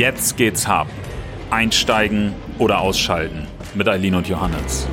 Jetzt 0.00 0.38
geht's 0.38 0.66
hart. 0.66 0.88
Einsteigen 1.50 2.32
oder 2.58 2.80
ausschalten 2.80 3.46
mit 3.74 3.86
Eileen 3.86 4.14
und 4.14 4.26
Johannes. 4.26 4.88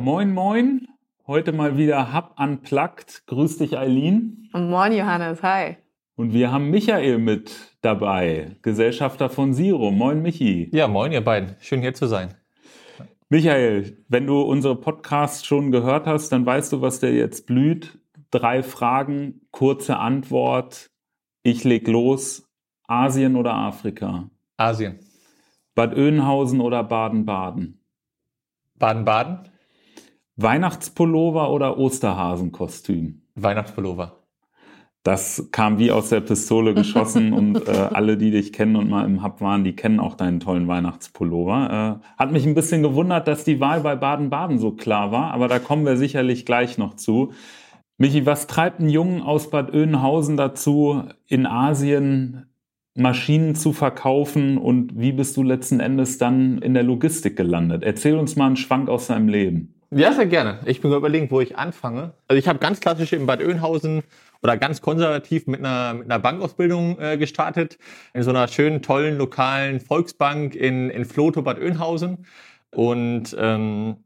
Moin, 0.00 0.34
moin. 0.34 0.88
Heute 1.28 1.52
mal 1.52 1.78
wieder 1.78 2.12
Hub 2.12 2.34
Unplugged. 2.36 3.22
Grüß 3.28 3.58
dich, 3.58 3.78
Eileen. 3.78 4.50
Moin, 4.52 4.92
Johannes. 4.92 5.44
Hi. 5.44 5.76
Und 6.16 6.32
wir 6.32 6.50
haben 6.50 6.70
Michael 6.70 7.18
mit 7.18 7.54
dabei, 7.82 8.56
Gesellschafter 8.62 9.30
von 9.30 9.54
Siro. 9.54 9.92
Moin, 9.92 10.20
Michi. 10.20 10.70
Ja, 10.72 10.88
moin, 10.88 11.12
ihr 11.12 11.22
beiden. 11.22 11.54
Schön 11.60 11.82
hier 11.82 11.94
zu 11.94 12.06
sein. 12.06 12.34
Michael, 13.28 14.04
wenn 14.08 14.26
du 14.26 14.40
unsere 14.40 14.74
Podcasts 14.74 15.46
schon 15.46 15.70
gehört 15.70 16.06
hast, 16.08 16.30
dann 16.32 16.44
weißt 16.44 16.72
du, 16.72 16.80
was 16.80 16.98
der 16.98 17.12
jetzt 17.12 17.46
blüht. 17.46 17.96
Drei 18.32 18.64
Fragen, 18.64 19.42
kurze 19.52 19.98
Antwort. 19.98 20.90
Ich 21.46 21.62
leg 21.62 21.86
los. 21.88 22.48
Asien 22.86 23.36
oder 23.36 23.52
Afrika? 23.52 24.30
Asien. 24.56 24.98
Bad 25.74 25.94
Oeynhausen 25.94 26.62
oder 26.62 26.82
Baden-Baden? 26.82 27.80
Baden-Baden. 28.76 29.50
Weihnachtspullover 30.36 31.50
oder 31.50 31.76
Osterhasenkostüm? 31.76 33.20
Weihnachtspullover. 33.34 34.24
Das 35.02 35.50
kam 35.52 35.78
wie 35.78 35.92
aus 35.92 36.08
der 36.08 36.22
Pistole 36.22 36.72
geschossen 36.72 37.34
und 37.34 37.68
äh, 37.68 37.72
alle, 37.92 38.16
die 38.16 38.30
dich 38.30 38.54
kennen 38.54 38.76
und 38.76 38.88
mal 38.88 39.04
im 39.04 39.22
Hub 39.22 39.42
waren, 39.42 39.64
die 39.64 39.76
kennen 39.76 40.00
auch 40.00 40.14
deinen 40.14 40.40
tollen 40.40 40.66
Weihnachtspullover. 40.66 42.00
Äh, 42.00 42.18
hat 42.18 42.32
mich 42.32 42.46
ein 42.46 42.54
bisschen 42.54 42.82
gewundert, 42.82 43.28
dass 43.28 43.44
die 43.44 43.60
Wahl 43.60 43.82
bei 43.82 43.96
Baden-Baden 43.96 44.58
so 44.58 44.70
klar 44.70 45.12
war, 45.12 45.34
aber 45.34 45.48
da 45.48 45.58
kommen 45.58 45.84
wir 45.84 45.98
sicherlich 45.98 46.46
gleich 46.46 46.78
noch 46.78 46.94
zu. 46.94 47.34
Michi, 47.96 48.26
was 48.26 48.46
treibt 48.46 48.80
einen 48.80 48.88
Jungen 48.88 49.22
aus 49.22 49.50
Bad 49.50 49.72
Oeynhausen 49.72 50.36
dazu, 50.36 51.04
in 51.26 51.46
Asien 51.46 52.46
Maschinen 52.96 53.54
zu 53.54 53.72
verkaufen 53.72 54.56
und 54.56 54.98
wie 54.98 55.12
bist 55.12 55.36
du 55.36 55.42
letzten 55.42 55.80
Endes 55.80 56.18
dann 56.18 56.58
in 56.58 56.74
der 56.74 56.84
Logistik 56.84 57.36
gelandet? 57.36 57.82
Erzähl 57.82 58.16
uns 58.16 58.36
mal 58.36 58.46
einen 58.46 58.56
Schwank 58.56 58.88
aus 58.88 59.08
deinem 59.08 59.28
Leben. 59.28 59.74
Ja, 59.90 60.12
sehr 60.12 60.26
gerne. 60.26 60.60
Ich 60.66 60.80
bin 60.80 60.92
überlegen, 60.92 61.30
wo 61.30 61.40
ich 61.40 61.56
anfange. 61.56 62.14
Also 62.26 62.38
ich 62.38 62.48
habe 62.48 62.58
ganz 62.58 62.80
klassisch 62.80 63.12
in 63.12 63.26
Bad 63.26 63.40
Oeynhausen 63.40 64.02
oder 64.42 64.56
ganz 64.56 64.80
konservativ 64.80 65.46
mit 65.46 65.60
einer, 65.60 65.94
mit 65.94 66.10
einer 66.10 66.18
Bankausbildung 66.18 66.98
äh, 66.98 67.16
gestartet, 67.16 67.78
in 68.12 68.22
so 68.22 68.30
einer 68.30 68.48
schönen, 68.48 68.82
tollen, 68.82 69.18
lokalen 69.18 69.80
Volksbank 69.80 70.54
in, 70.54 70.90
in 70.90 71.04
Floto 71.04 71.42
Bad 71.42 71.58
Oeynhausen. 71.58 72.26
Und 72.70 73.36
ähm, 73.38 73.96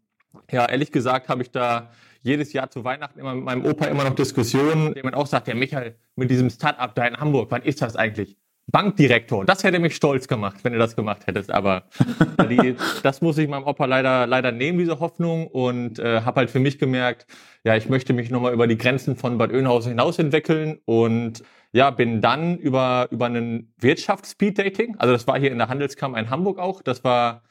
ja, 0.50 0.66
ehrlich 0.66 0.92
gesagt 0.92 1.28
habe 1.28 1.42
ich 1.42 1.50
da 1.50 1.90
jedes 2.28 2.52
Jahr 2.52 2.70
zu 2.70 2.84
Weihnachten 2.84 3.18
immer 3.18 3.34
mit 3.34 3.44
meinem 3.44 3.64
Opa 3.64 3.86
immer 3.86 4.04
noch 4.04 4.14
Diskussionen, 4.14 4.94
der 4.94 5.04
man 5.04 5.14
auch 5.14 5.26
sagt, 5.26 5.48
ja 5.48 5.54
Michael, 5.54 5.96
mit 6.14 6.30
diesem 6.30 6.50
Start-up 6.50 6.94
da 6.94 7.06
in 7.06 7.16
Hamburg, 7.16 7.50
wann 7.50 7.62
ist 7.62 7.82
das 7.82 7.96
eigentlich? 7.96 8.36
Bankdirektor. 8.70 9.46
Das 9.46 9.64
hätte 9.64 9.78
mich 9.78 9.96
stolz 9.96 10.28
gemacht, 10.28 10.58
wenn 10.62 10.74
du 10.74 10.78
das 10.78 10.94
gemacht 10.94 11.26
hättest. 11.26 11.50
Aber 11.50 11.84
die, 12.50 12.76
das 13.02 13.22
muss 13.22 13.38
ich 13.38 13.48
meinem 13.48 13.64
Opa 13.64 13.86
leider, 13.86 14.26
leider 14.26 14.52
nehmen, 14.52 14.78
diese 14.78 15.00
Hoffnung. 15.00 15.46
Und 15.46 15.98
äh, 15.98 16.20
habe 16.20 16.40
halt 16.40 16.50
für 16.50 16.60
mich 16.60 16.78
gemerkt, 16.78 17.26
ja, 17.64 17.76
ich 17.76 17.88
möchte 17.88 18.12
mich 18.12 18.30
nochmal 18.30 18.52
über 18.52 18.66
die 18.66 18.76
Grenzen 18.76 19.16
von 19.16 19.38
Bad 19.38 19.52
Oeynhausen 19.52 19.92
hinaus 19.92 20.18
entwickeln. 20.18 20.80
Und 20.84 21.42
ja, 21.72 21.90
bin 21.90 22.20
dann 22.20 22.58
über, 22.58 23.08
über 23.10 23.26
einen 23.26 23.72
Wirtschafts-Speed-Dating, 23.78 24.96
also 24.98 25.12
das 25.12 25.26
war 25.26 25.38
hier 25.38 25.50
in 25.50 25.58
der 25.58 25.68
Handelskammer 25.68 26.18
in 26.18 26.30
Hamburg 26.30 26.58
auch, 26.58 26.82
das 26.82 27.04
war 27.04 27.42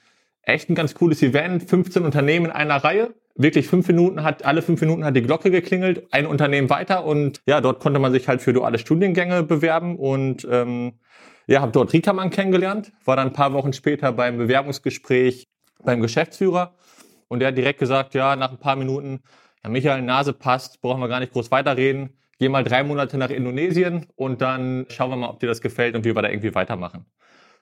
echt 0.41 0.69
ein 0.69 0.75
ganz 0.75 0.95
cooles 0.95 1.21
Event, 1.21 1.69
15 1.69 2.03
Unternehmen 2.03 2.47
in 2.47 2.51
einer 2.51 2.77
Reihe. 2.77 3.13
Wirklich 3.39 3.67
fünf 3.67 3.87
Minuten 3.87 4.23
hat, 4.23 4.45
alle 4.45 4.63
fünf 4.63 4.81
Minuten 4.81 5.05
hat 5.05 5.15
die 5.15 5.21
Glocke 5.21 5.51
geklingelt, 5.51 6.07
ein 6.11 6.25
Unternehmen 6.25 6.69
weiter 6.71 7.05
und 7.05 7.39
ja, 7.45 7.61
dort 7.61 7.79
konnte 7.79 7.99
man 7.99 8.11
sich 8.11 8.27
halt 8.27 8.41
für 8.41 8.51
duale 8.51 8.79
Studiengänge 8.79 9.43
bewerben 9.43 9.95
und 9.95 10.47
ähm, 10.49 10.93
ja, 11.45 11.61
habe 11.61 11.71
dort 11.71 11.93
Riekermann 11.93 12.31
kennengelernt, 12.31 12.91
war 13.05 13.15
dann 13.15 13.27
ein 13.27 13.33
paar 13.33 13.53
Wochen 13.53 13.73
später 13.73 14.11
beim 14.11 14.37
Bewerbungsgespräch 14.37 15.47
beim 15.83 16.01
Geschäftsführer 16.01 16.75
und 17.27 17.39
der 17.39 17.49
hat 17.49 17.57
direkt 17.57 17.79
gesagt, 17.79 18.15
ja, 18.15 18.35
nach 18.35 18.51
ein 18.51 18.59
paar 18.59 18.75
Minuten, 18.75 19.21
ja, 19.63 19.69
Michael, 19.69 20.01
Nase 20.01 20.33
passt, 20.33 20.81
brauchen 20.81 20.99
wir 20.99 21.07
gar 21.07 21.19
nicht 21.19 21.33
groß 21.33 21.51
weiterreden. 21.51 22.17
Geh 22.39 22.49
mal 22.49 22.63
drei 22.63 22.83
Monate 22.83 23.17
nach 23.17 23.31
Indonesien 23.31 24.05
und 24.15 24.41
dann 24.41 24.85
schauen 24.89 25.09
wir 25.09 25.15
mal, 25.15 25.29
ob 25.29 25.39
dir 25.39 25.47
das 25.47 25.61
gefällt 25.61 25.95
und 25.95 26.05
wie 26.05 26.15
wir 26.15 26.21
da 26.21 26.29
irgendwie 26.29 26.53
weitermachen. 26.53 27.05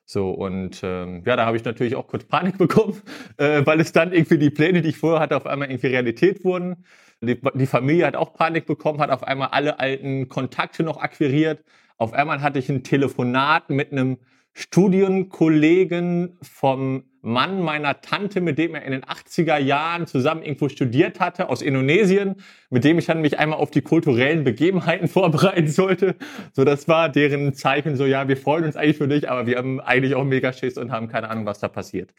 So, 0.05 0.29
und 0.29 0.81
ähm, 0.83 1.23
ja, 1.25 1.35
da 1.35 1.45
habe 1.45 1.57
ich 1.57 1.63
natürlich 1.63 1.95
auch 1.95 2.07
kurz 2.07 2.25
Panik 2.25 2.57
bekommen, 2.59 3.01
äh, 3.37 3.65
weil 3.65 3.79
es 3.79 3.91
dann 3.91 4.13
irgendwie 4.13 4.37
die 4.37 4.51
Pläne, 4.51 4.81
die 4.81 4.89
ich 4.89 4.97
vorher 4.97 5.19
hatte, 5.19 5.35
auf 5.35 5.47
einmal 5.47 5.69
irgendwie 5.69 5.87
Realität 5.87 6.43
wurden. 6.43 6.85
Die, 7.21 7.39
die 7.55 7.65
Familie 7.65 8.05
hat 8.05 8.15
auch 8.15 8.33
Panik 8.33 8.65
bekommen, 8.65 8.99
hat 8.99 9.09
auf 9.09 9.23
einmal 9.23 9.49
alle 9.49 9.79
alten 9.79 10.27
Kontakte 10.27 10.83
noch 10.83 10.97
akquiriert, 10.97 11.63
auf 11.97 12.13
einmal 12.13 12.41
hatte 12.41 12.59
ich 12.59 12.69
ein 12.69 12.83
Telefonat 12.83 13.69
mit 13.69 13.91
einem 13.91 14.17
Studienkollegen 14.53 16.37
vom 16.41 17.05
Mann 17.25 17.61
meiner 17.61 18.01
Tante, 18.01 18.39
mit 18.39 18.57
dem 18.57 18.75
er 18.75 18.83
in 18.83 18.91
den 18.91 19.03
80er 19.03 19.57
Jahren 19.57 20.05
zusammen 20.05 20.43
irgendwo 20.43 20.69
studiert 20.69 21.19
hatte, 21.19 21.49
aus 21.49 21.61
Indonesien, 21.63 22.35
mit 22.69 22.83
dem 22.83 22.99
ich 22.99 23.07
dann 23.07 23.21
mich 23.21 23.39
einmal 23.39 23.57
auf 23.57 23.71
die 23.71 23.81
kulturellen 23.81 24.43
Begebenheiten 24.43 25.07
vorbereiten 25.09 25.67
sollte. 25.67 26.15
So, 26.53 26.63
das 26.63 26.87
war 26.87 27.09
deren 27.09 27.53
Zeichen, 27.55 27.95
so, 27.97 28.05
ja, 28.05 28.27
wir 28.27 28.37
freuen 28.37 28.65
uns 28.65 28.75
eigentlich 28.75 28.97
für 28.97 29.07
dich, 29.07 29.29
aber 29.29 29.47
wir 29.47 29.57
haben 29.57 29.81
eigentlich 29.81 30.13
auch 30.13 30.23
mega 30.23 30.53
Schiss 30.53 30.77
und 30.77 30.91
haben 30.91 31.07
keine 31.07 31.29
Ahnung, 31.29 31.45
was 31.47 31.59
da 31.59 31.67
passiert. 31.67 32.13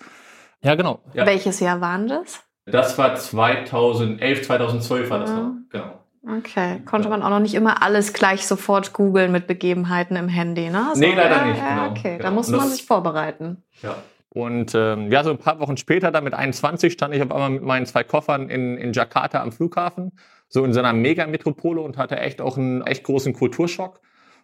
Ja, 0.62 0.74
genau. 0.74 1.00
Ja. 1.14 1.24
Welches 1.24 1.60
Jahr 1.60 1.80
waren 1.80 2.08
das? 2.08 2.42
Das 2.64 2.98
war 2.98 3.14
2011, 3.14 4.42
2012 4.42 5.10
war 5.10 5.20
das 5.20 5.30
noch, 5.30 5.52
genau. 5.70 6.00
Okay, 6.38 6.80
konnte 6.84 7.08
man 7.08 7.22
auch 7.22 7.30
noch 7.30 7.38
nicht 7.38 7.54
immer 7.54 7.84
alles 7.84 8.12
gleich 8.12 8.44
sofort 8.44 8.92
googeln 8.92 9.30
mit 9.30 9.46
Begebenheiten 9.46 10.16
im 10.16 10.26
Handy, 10.26 10.68
ne? 10.70 10.88
So, 10.94 11.00
nee, 11.00 11.14
leider 11.14 11.44
nicht. 11.44 11.58
Ja, 11.58 11.68
genau, 11.68 11.90
okay, 11.90 12.16
genau. 12.16 12.22
da 12.24 12.30
muss 12.32 12.48
man 12.48 12.68
sich 12.68 12.84
vorbereiten. 12.84 13.62
Ja. 13.80 13.94
Und 14.36 14.74
ähm, 14.74 15.10
ja, 15.10 15.24
so 15.24 15.30
ein 15.30 15.38
paar 15.38 15.60
Wochen 15.60 15.78
später, 15.78 16.12
dann 16.12 16.22
mit 16.22 16.34
21, 16.34 16.92
stand 16.92 17.14
ich 17.14 17.22
auf 17.22 17.32
einmal 17.32 17.48
mit 17.48 17.62
meinen 17.62 17.86
zwei 17.86 18.04
Koffern 18.04 18.50
in, 18.50 18.76
in 18.76 18.92
Jakarta 18.92 19.40
am 19.40 19.50
Flughafen, 19.50 20.12
so 20.46 20.62
in 20.62 20.74
so 20.74 20.80
einer 20.80 20.92
Megametropole 20.92 21.80
und 21.80 21.96
hatte 21.96 22.18
echt 22.18 22.42
auch 22.42 22.58
einen 22.58 22.82
echt 22.82 23.02
großen 23.04 23.32
Kulturschock 23.32 24.02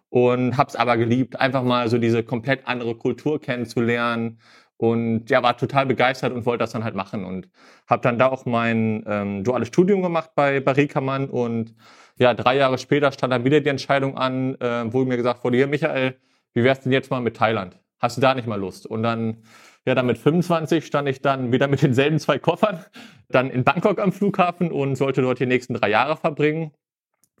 und 0.09 0.57
hab's 0.57 0.75
aber 0.75 0.97
geliebt, 0.97 1.39
einfach 1.39 1.61
mal 1.61 1.89
so 1.89 1.99
diese 1.99 2.23
komplett 2.23 2.67
andere 2.67 2.95
Kultur 2.95 3.39
kennenzulernen 3.39 4.39
und 4.77 5.29
ja, 5.29 5.43
war 5.43 5.57
total 5.57 5.85
begeistert 5.85 6.33
und 6.33 6.47
wollte 6.47 6.63
das 6.63 6.71
dann 6.71 6.83
halt 6.83 6.95
machen 6.95 7.23
und 7.23 7.47
habe 7.85 8.01
dann 8.01 8.17
da 8.17 8.29
auch 8.29 8.47
mein 8.47 9.03
ähm, 9.05 9.43
duales 9.43 9.67
Studium 9.67 10.01
gemacht 10.01 10.31
bei, 10.33 10.57
Riekermann 10.57 11.29
und 11.29 11.75
ja, 12.17 12.33
drei 12.33 12.57
Jahre 12.57 12.79
später 12.79 13.11
stand 13.11 13.31
dann 13.31 13.45
wieder 13.45 13.61
die 13.61 13.69
Entscheidung 13.69 14.17
an, 14.17 14.55
äh, 14.55 14.91
wo 14.91 15.05
mir 15.05 15.17
gesagt 15.17 15.43
wurde, 15.43 15.57
hier 15.57 15.67
Michael, 15.67 16.15
wie 16.55 16.63
wär's 16.63 16.79
denn 16.79 16.91
jetzt 16.91 17.11
mal 17.11 17.21
mit 17.21 17.37
Thailand? 17.37 17.77
Hast 18.03 18.17
du 18.17 18.21
da 18.21 18.35
nicht 18.35 18.47
mal 18.47 18.59
Lust? 18.59 18.85
Und 18.85 19.01
dann, 19.01 19.43
ja, 19.85 19.95
dann 19.95 20.05
mit 20.05 20.17
25 20.17 20.85
stand 20.85 21.09
ich 21.09 21.21
dann 21.21 21.51
wieder 21.51 21.67
mit 21.67 21.81
denselben 21.81 22.19
zwei 22.19 22.39
Koffern, 22.39 22.83
dann 23.29 23.49
in 23.49 23.63
Bangkok 23.63 23.99
am 23.99 24.11
Flughafen 24.11 24.71
und 24.71 24.95
sollte 24.95 25.21
dort 25.21 25.39
die 25.39 25.45
nächsten 25.45 25.73
drei 25.73 25.89
Jahre 25.89 26.15
verbringen. 26.15 26.71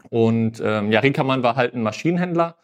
Und 0.09 0.61
ähm, 0.63 0.91
ja, 0.91 0.99
Riekermann 0.99 1.43
war 1.43 1.55
halt 1.55 1.73
ein 1.73 1.81
Maschinenhändler 1.81 2.57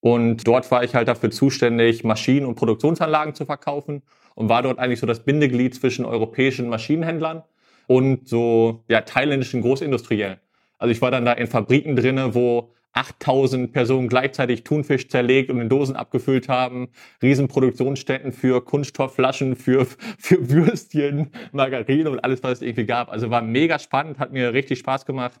und 0.00 0.46
dort 0.46 0.70
war 0.70 0.84
ich 0.84 0.94
halt 0.94 1.08
dafür 1.08 1.30
zuständig, 1.30 2.04
Maschinen 2.04 2.46
und 2.46 2.54
Produktionsanlagen 2.54 3.34
zu 3.34 3.46
verkaufen 3.46 4.02
und 4.34 4.48
war 4.48 4.62
dort 4.62 4.78
eigentlich 4.78 5.00
so 5.00 5.06
das 5.06 5.24
Bindeglied 5.24 5.74
zwischen 5.74 6.04
europäischen 6.04 6.68
Maschinenhändlern 6.68 7.42
und 7.86 8.28
so 8.28 8.84
ja, 8.88 9.00
thailändischen 9.00 9.62
Großindustriellen. 9.62 10.38
Also 10.78 10.92
ich 10.92 11.02
war 11.02 11.10
dann 11.10 11.24
da 11.24 11.32
in 11.32 11.46
Fabriken 11.46 11.96
drinne, 11.96 12.34
wo 12.34 12.72
8000 12.94 13.72
Personen 13.72 14.08
gleichzeitig 14.08 14.64
Thunfisch 14.64 15.08
zerlegt 15.08 15.50
und 15.50 15.60
in 15.60 15.68
Dosen 15.68 15.96
abgefüllt 15.96 16.48
haben, 16.48 16.88
Riesenproduktionsstätten 17.22 18.32
für 18.32 18.64
Kunststoffflaschen, 18.64 19.56
für, 19.56 19.86
für 20.18 20.50
Würstchen, 20.50 21.30
Margarine 21.52 22.10
und 22.10 22.20
alles, 22.20 22.42
was 22.42 22.58
es 22.58 22.62
irgendwie 22.62 22.86
gab. 22.86 23.10
Also 23.10 23.30
war 23.30 23.42
mega 23.42 23.78
spannend, 23.78 24.18
hat 24.18 24.32
mir 24.32 24.52
richtig 24.52 24.78
Spaß 24.78 25.06
gemacht. 25.06 25.38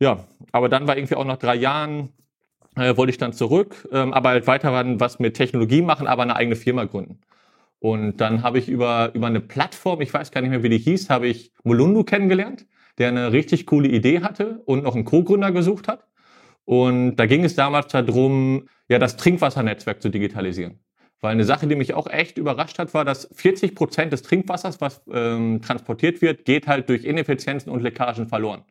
Ja, 0.00 0.24
aber 0.52 0.68
dann 0.68 0.86
war 0.86 0.96
irgendwie 0.96 1.16
auch 1.16 1.26
nach 1.26 1.36
drei 1.36 1.54
Jahren, 1.54 2.08
äh, 2.76 2.96
wollte 2.96 3.10
ich 3.10 3.18
dann 3.18 3.34
zurück, 3.34 3.86
ähm, 3.92 4.14
aber 4.14 4.30
halt 4.30 4.46
weiter 4.46 4.72
was 4.98 5.18
mit 5.18 5.34
Technologie 5.34 5.82
machen, 5.82 6.06
aber 6.06 6.22
eine 6.22 6.36
eigene 6.36 6.56
Firma 6.56 6.84
gründen. 6.84 7.20
Und 7.78 8.18
dann 8.18 8.42
habe 8.42 8.58
ich 8.58 8.68
über, 8.68 9.10
über 9.14 9.26
eine 9.26 9.40
Plattform, 9.40 10.00
ich 10.00 10.12
weiß 10.12 10.30
gar 10.30 10.40
nicht 10.40 10.50
mehr, 10.50 10.62
wie 10.62 10.68
die 10.68 10.78
hieß, 10.78 11.10
habe 11.10 11.26
ich 11.26 11.52
Molundu 11.64 12.04
kennengelernt, 12.04 12.66
der 12.98 13.08
eine 13.08 13.32
richtig 13.32 13.66
coole 13.66 13.88
Idee 13.88 14.20
hatte 14.20 14.62
und 14.66 14.82
noch 14.84 14.94
einen 14.94 15.04
Co-Gründer 15.04 15.52
gesucht 15.52 15.88
hat. 15.88 16.06
Und 16.64 17.16
da 17.16 17.26
ging 17.26 17.44
es 17.44 17.54
damals 17.54 17.88
darum, 17.88 18.68
ja, 18.88 18.98
das 18.98 19.16
Trinkwassernetzwerk 19.16 20.02
zu 20.02 20.08
digitalisieren. 20.08 20.80
Weil 21.20 21.32
eine 21.32 21.44
Sache, 21.44 21.66
die 21.66 21.76
mich 21.76 21.94
auch 21.94 22.06
echt 22.06 22.38
überrascht 22.38 22.78
hat, 22.78 22.94
war, 22.94 23.04
dass 23.04 23.28
40 23.34 23.74
Prozent 23.74 24.12
des 24.12 24.22
Trinkwassers, 24.22 24.80
was 24.80 25.02
ähm, 25.12 25.60
transportiert 25.60 26.22
wird, 26.22 26.44
geht 26.44 26.66
halt 26.66 26.88
durch 26.88 27.04
Ineffizienzen 27.04 27.70
und 27.70 27.82
Leckagen 27.82 28.26
verloren. 28.26 28.62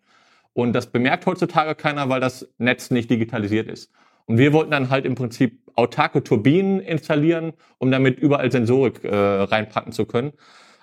Und 0.54 0.74
das 0.74 0.88
bemerkt 0.88 1.26
heutzutage 1.26 1.76
keiner, 1.76 2.10
weil 2.10 2.20
das 2.20 2.50
Netz 2.58 2.90
nicht 2.90 3.10
digitalisiert 3.10 3.68
ist. 3.68 3.92
Und 4.26 4.38
wir 4.38 4.52
wollten 4.54 4.72
dann 4.72 4.90
halt 4.90 5.06
im 5.06 5.16
Prinzip 5.16 5.62
autarke 5.76 6.24
Turbinen 6.24 6.80
installieren, 6.80 7.54
um 7.78 7.92
damit 7.92 8.20
überall 8.20 8.52
Sensorik 8.52 9.04
äh, 9.04 9.16
reinpacken 9.16 9.92
zu 9.92 10.06
können. 10.06 10.34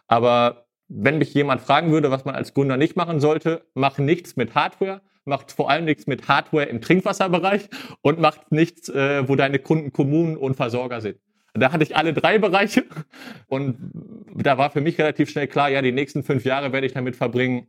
Aber 0.08 0.66
wenn 0.88 1.18
mich 1.18 1.34
jemand 1.34 1.60
fragen 1.60 1.90
würde, 1.90 2.10
was 2.10 2.24
man 2.24 2.34
als 2.34 2.54
Gründer 2.54 2.76
nicht 2.76 2.96
machen 2.96 3.20
sollte, 3.20 3.66
mach 3.74 3.98
nichts 3.98 4.36
mit 4.36 4.54
Hardware, 4.54 5.00
macht 5.26 5.52
vor 5.52 5.70
allem 5.70 5.84
nichts 5.84 6.06
mit 6.06 6.28
Hardware 6.28 6.66
im 6.66 6.80
Trinkwasserbereich 6.80 7.68
und 8.00 8.20
macht 8.20 8.52
nichts, 8.52 8.88
äh, 8.88 9.28
wo 9.28 9.34
deine 9.34 9.58
Kunden 9.58 9.92
Kommunen 9.92 10.36
und 10.36 10.54
Versorger 10.54 11.00
sind. 11.00 11.18
Da 11.54 11.72
hatte 11.72 11.84
ich 11.84 11.96
alle 11.96 12.12
drei 12.12 12.38
Bereiche 12.38 12.84
und 13.48 13.76
da 14.34 14.56
war 14.58 14.70
für 14.70 14.80
mich 14.80 14.98
relativ 14.98 15.30
schnell 15.30 15.48
klar, 15.48 15.68
ja, 15.68 15.82
die 15.82 15.92
nächsten 15.92 16.22
fünf 16.22 16.44
Jahre 16.44 16.72
werde 16.72 16.86
ich 16.86 16.92
damit 16.92 17.16
verbringen, 17.16 17.66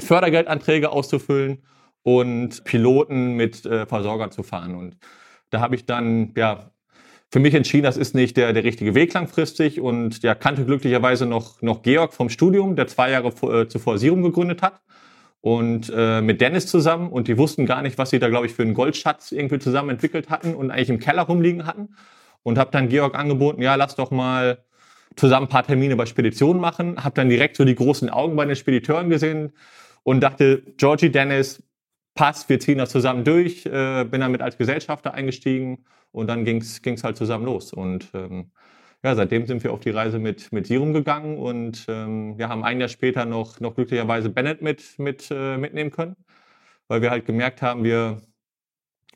Fördergeldanträge 0.00 0.90
auszufüllen 0.90 1.62
und 2.02 2.64
Piloten 2.64 3.34
mit 3.34 3.64
äh, 3.64 3.86
Versorgern 3.86 4.32
zu 4.32 4.42
fahren. 4.42 4.74
Und 4.74 4.96
da 5.50 5.60
habe 5.60 5.76
ich 5.76 5.86
dann 5.86 6.32
ja 6.36 6.72
für 7.30 7.38
mich 7.38 7.54
entschieden, 7.54 7.84
das 7.84 7.96
ist 7.96 8.14
nicht 8.14 8.36
der, 8.36 8.52
der 8.52 8.64
richtige 8.64 8.94
Weg 8.94 9.14
langfristig 9.14 9.80
und 9.80 10.22
ja, 10.22 10.34
kannte 10.34 10.66
glücklicherweise 10.66 11.24
noch, 11.24 11.62
noch 11.62 11.82
Georg 11.82 12.12
vom 12.12 12.28
Studium, 12.28 12.76
der 12.76 12.88
zwei 12.88 13.10
Jahre 13.10 13.32
vor, 13.32 13.54
äh, 13.54 13.68
zuvor 13.68 13.98
Sirum 13.98 14.22
gegründet 14.22 14.60
hat 14.60 14.82
und 15.42 15.92
äh, 15.94 16.22
mit 16.22 16.40
Dennis 16.40 16.66
zusammen 16.66 17.10
und 17.10 17.26
die 17.26 17.36
wussten 17.36 17.66
gar 17.66 17.82
nicht, 17.82 17.98
was 17.98 18.10
sie 18.10 18.20
da, 18.20 18.28
glaube 18.28 18.46
ich, 18.46 18.54
für 18.54 18.62
einen 18.62 18.74
Goldschatz 18.74 19.32
irgendwie 19.32 19.58
zusammen 19.58 19.90
entwickelt 19.90 20.30
hatten 20.30 20.54
und 20.54 20.70
eigentlich 20.70 20.88
im 20.88 21.00
Keller 21.00 21.22
rumliegen 21.22 21.66
hatten. 21.66 21.96
Und 22.44 22.58
habe 22.58 22.70
dann 22.72 22.88
Georg 22.88 23.16
angeboten, 23.16 23.62
ja, 23.62 23.76
lass 23.76 23.94
doch 23.94 24.10
mal 24.10 24.64
zusammen 25.14 25.46
ein 25.46 25.48
paar 25.48 25.64
Termine 25.64 25.94
bei 25.94 26.06
Speditionen 26.06 26.60
machen, 26.60 27.02
habe 27.04 27.14
dann 27.14 27.28
direkt 27.28 27.56
so 27.56 27.64
die 27.64 27.74
großen 27.74 28.08
Augen 28.08 28.34
bei 28.34 28.44
den 28.44 28.56
Spediteuren 28.56 29.10
gesehen 29.10 29.52
und 30.02 30.20
dachte, 30.20 30.62
Georgie 30.76 31.10
Dennis, 31.10 31.62
passt, 32.14 32.48
wir 32.48 32.58
ziehen 32.60 32.78
das 32.78 32.90
zusammen 32.90 33.24
durch, 33.24 33.66
äh, 33.66 34.04
bin 34.04 34.20
damit 34.20 34.42
als 34.42 34.58
Gesellschafter 34.58 35.14
eingestiegen 35.14 35.84
und 36.12 36.28
dann 36.28 36.44
ging's 36.44 36.82
ging's 36.82 37.04
halt 37.04 37.16
zusammen 37.16 37.44
los. 37.44 37.72
Und 37.72 38.08
ähm, 38.14 38.50
ja, 39.04 39.14
seitdem 39.14 39.46
sind 39.46 39.64
wir 39.64 39.72
auf 39.72 39.80
die 39.80 39.90
Reise 39.90 40.18
mit, 40.18 40.52
mit 40.52 40.66
Serum 40.66 40.92
gegangen 40.92 41.38
und 41.38 41.84
ähm, 41.88 42.38
wir 42.38 42.48
haben 42.48 42.64
ein 42.64 42.78
Jahr 42.80 42.88
später 42.88 43.24
noch, 43.24 43.60
noch 43.60 43.74
glücklicherweise 43.74 44.30
Bennett 44.30 44.62
mit, 44.62 44.98
mit, 44.98 45.28
äh, 45.30 45.56
mitnehmen 45.56 45.90
können, 45.90 46.16
weil 46.88 47.02
wir 47.02 47.10
halt 47.10 47.26
gemerkt 47.26 47.62
haben, 47.62 47.84
wir 47.84 48.22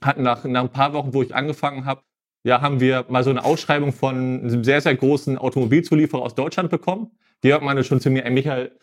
hatten 0.00 0.22
nach, 0.22 0.44
nach 0.44 0.62
ein 0.62 0.72
paar 0.72 0.92
Wochen, 0.92 1.14
wo 1.14 1.22
ich 1.22 1.34
angefangen 1.34 1.84
habe, 1.84 2.02
ja, 2.44 2.60
haben 2.60 2.80
wir 2.80 3.06
mal 3.08 3.24
so 3.24 3.30
eine 3.30 3.44
Ausschreibung 3.44 3.92
von 3.92 4.14
einem 4.14 4.64
sehr, 4.64 4.80
sehr 4.80 4.94
großen 4.94 5.38
Automobilzulieferer 5.38 6.22
aus 6.22 6.34
Deutschland 6.34 6.70
bekommen. 6.70 7.10
Georg 7.42 7.62
meinte 7.62 7.82
schon 7.82 8.00
zu 8.00 8.10
mir, 8.10 8.24
ey 8.24 8.30
Michael, 8.30 8.78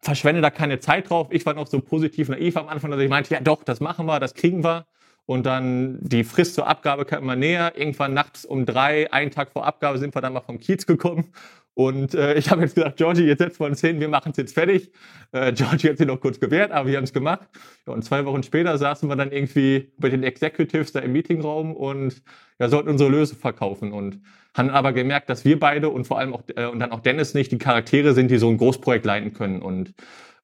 verschwende 0.00 0.40
da 0.40 0.50
keine 0.50 0.78
Zeit 0.78 1.10
drauf. 1.10 1.28
Ich 1.30 1.44
war 1.46 1.54
noch 1.54 1.66
so 1.66 1.80
positiv 1.80 2.28
naiv 2.28 2.56
am 2.56 2.68
Anfang, 2.68 2.90
dass 2.90 3.00
ich 3.00 3.08
meinte, 3.08 3.34
ja 3.34 3.40
doch, 3.40 3.64
das 3.64 3.80
machen 3.80 4.06
wir, 4.06 4.20
das 4.20 4.34
kriegen 4.34 4.64
wir. 4.64 4.86
Und 5.26 5.46
dann 5.46 5.98
die 6.00 6.24
Frist 6.24 6.54
zur 6.54 6.66
Abgabe 6.66 7.04
kam 7.04 7.22
immer 7.22 7.36
näher. 7.36 7.72
Irgendwann 7.76 8.12
nachts 8.12 8.44
um 8.44 8.66
drei, 8.66 9.12
einen 9.12 9.30
Tag 9.30 9.52
vor 9.52 9.66
Abgabe, 9.66 9.98
sind 9.98 10.14
wir 10.14 10.20
dann 10.20 10.32
mal 10.32 10.40
vom 10.40 10.58
Kiez 10.58 10.86
gekommen. 10.86 11.32
Und 11.74 12.14
äh, 12.14 12.34
ich 12.34 12.50
habe 12.50 12.62
jetzt 12.62 12.74
gesagt, 12.74 12.96
Georgie, 12.96 13.24
jetzt 13.24 13.38
setzen 13.38 13.60
wir 13.60 13.66
uns 13.66 13.80
hin, 13.80 14.00
wir 14.00 14.08
machen 14.08 14.32
es 14.32 14.36
jetzt 14.36 14.54
fertig. 14.54 14.90
Äh, 15.32 15.52
Georgie 15.52 15.90
hat 15.90 15.98
sich 15.98 16.06
noch 16.06 16.20
kurz 16.20 16.38
gewehrt, 16.40 16.70
aber 16.70 16.88
wir 16.88 16.96
haben 16.96 17.04
es 17.04 17.12
gemacht. 17.12 17.48
Ja, 17.86 17.92
und 17.92 18.02
zwei 18.02 18.24
Wochen 18.26 18.42
später 18.42 18.76
saßen 18.76 19.08
wir 19.08 19.16
dann 19.16 19.32
irgendwie 19.32 19.92
bei 19.98 20.08
den 20.08 20.22
Executives 20.22 20.92
da 20.92 21.00
im 21.00 21.12
Meetingraum 21.12 21.74
und 21.74 22.22
ja, 22.58 22.68
sollten 22.68 22.90
unsere 22.90 23.10
Lösung 23.10 23.38
verkaufen. 23.38 23.92
Und 23.92 24.20
haben 24.54 24.70
aber 24.70 24.92
gemerkt, 24.92 25.30
dass 25.30 25.44
wir 25.44 25.58
beide 25.58 25.88
und 25.88 26.06
vor 26.06 26.18
allem 26.18 26.34
auch 26.34 26.42
äh, 26.56 26.66
und 26.66 26.80
dann 26.80 26.92
auch 26.92 27.00
Dennis 27.00 27.32
nicht 27.34 27.52
die 27.52 27.58
Charaktere 27.58 28.12
sind, 28.12 28.30
die 28.30 28.38
so 28.38 28.50
ein 28.50 28.58
Großprojekt 28.58 29.06
leiten 29.06 29.32
können. 29.32 29.62
Und 29.62 29.94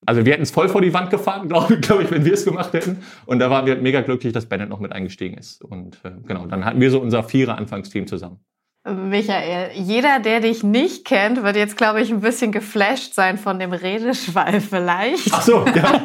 also 0.07 0.25
wir 0.25 0.33
hätten 0.33 0.43
es 0.43 0.51
voll 0.51 0.69
vor 0.69 0.81
die 0.81 0.95
Wand 0.95 1.11
gefahren, 1.11 1.49
glaube 1.49 1.79
glaub 1.81 2.01
ich, 2.01 2.11
wenn 2.11 2.25
wir 2.25 2.35
es 2.35 2.45
gemacht 2.45 2.73
hätten. 2.73 3.03
Und 3.27 3.41
da 3.41 3.51
waren 3.51 3.67
wir 3.67 3.77
mega 3.77 4.01
glücklich, 4.01 4.33
dass 4.33 4.47
Bennett 4.47 4.69
noch 4.69 4.81
mit 4.81 4.93
eingestiegen 4.93 5.37
ist. 5.37 5.63
Und 5.63 5.99
äh, 6.05 6.13
genau, 6.27 6.47
dann 6.47 6.65
hatten 6.65 6.81
wir 6.81 6.91
so 6.91 7.01
unser 7.01 7.23
Vierer-Anfangsteam 7.23 8.07
zusammen. 8.07 8.41
Michael, 8.87 9.71
jeder, 9.75 10.19
der 10.21 10.41
dich 10.41 10.63
nicht 10.63 11.05
kennt, 11.05 11.43
wird 11.43 11.57
jetzt, 11.57 11.77
glaube 11.77 12.01
ich, 12.01 12.11
ein 12.11 12.21
bisschen 12.21 12.53
geflasht 12.53 13.13
sein 13.13 13.37
von 13.37 13.59
dem 13.59 13.73
Redeschwall 13.73 14.61
vielleicht. 14.61 15.29
Ach 15.33 15.43
so, 15.43 15.67
ja. 15.67 16.01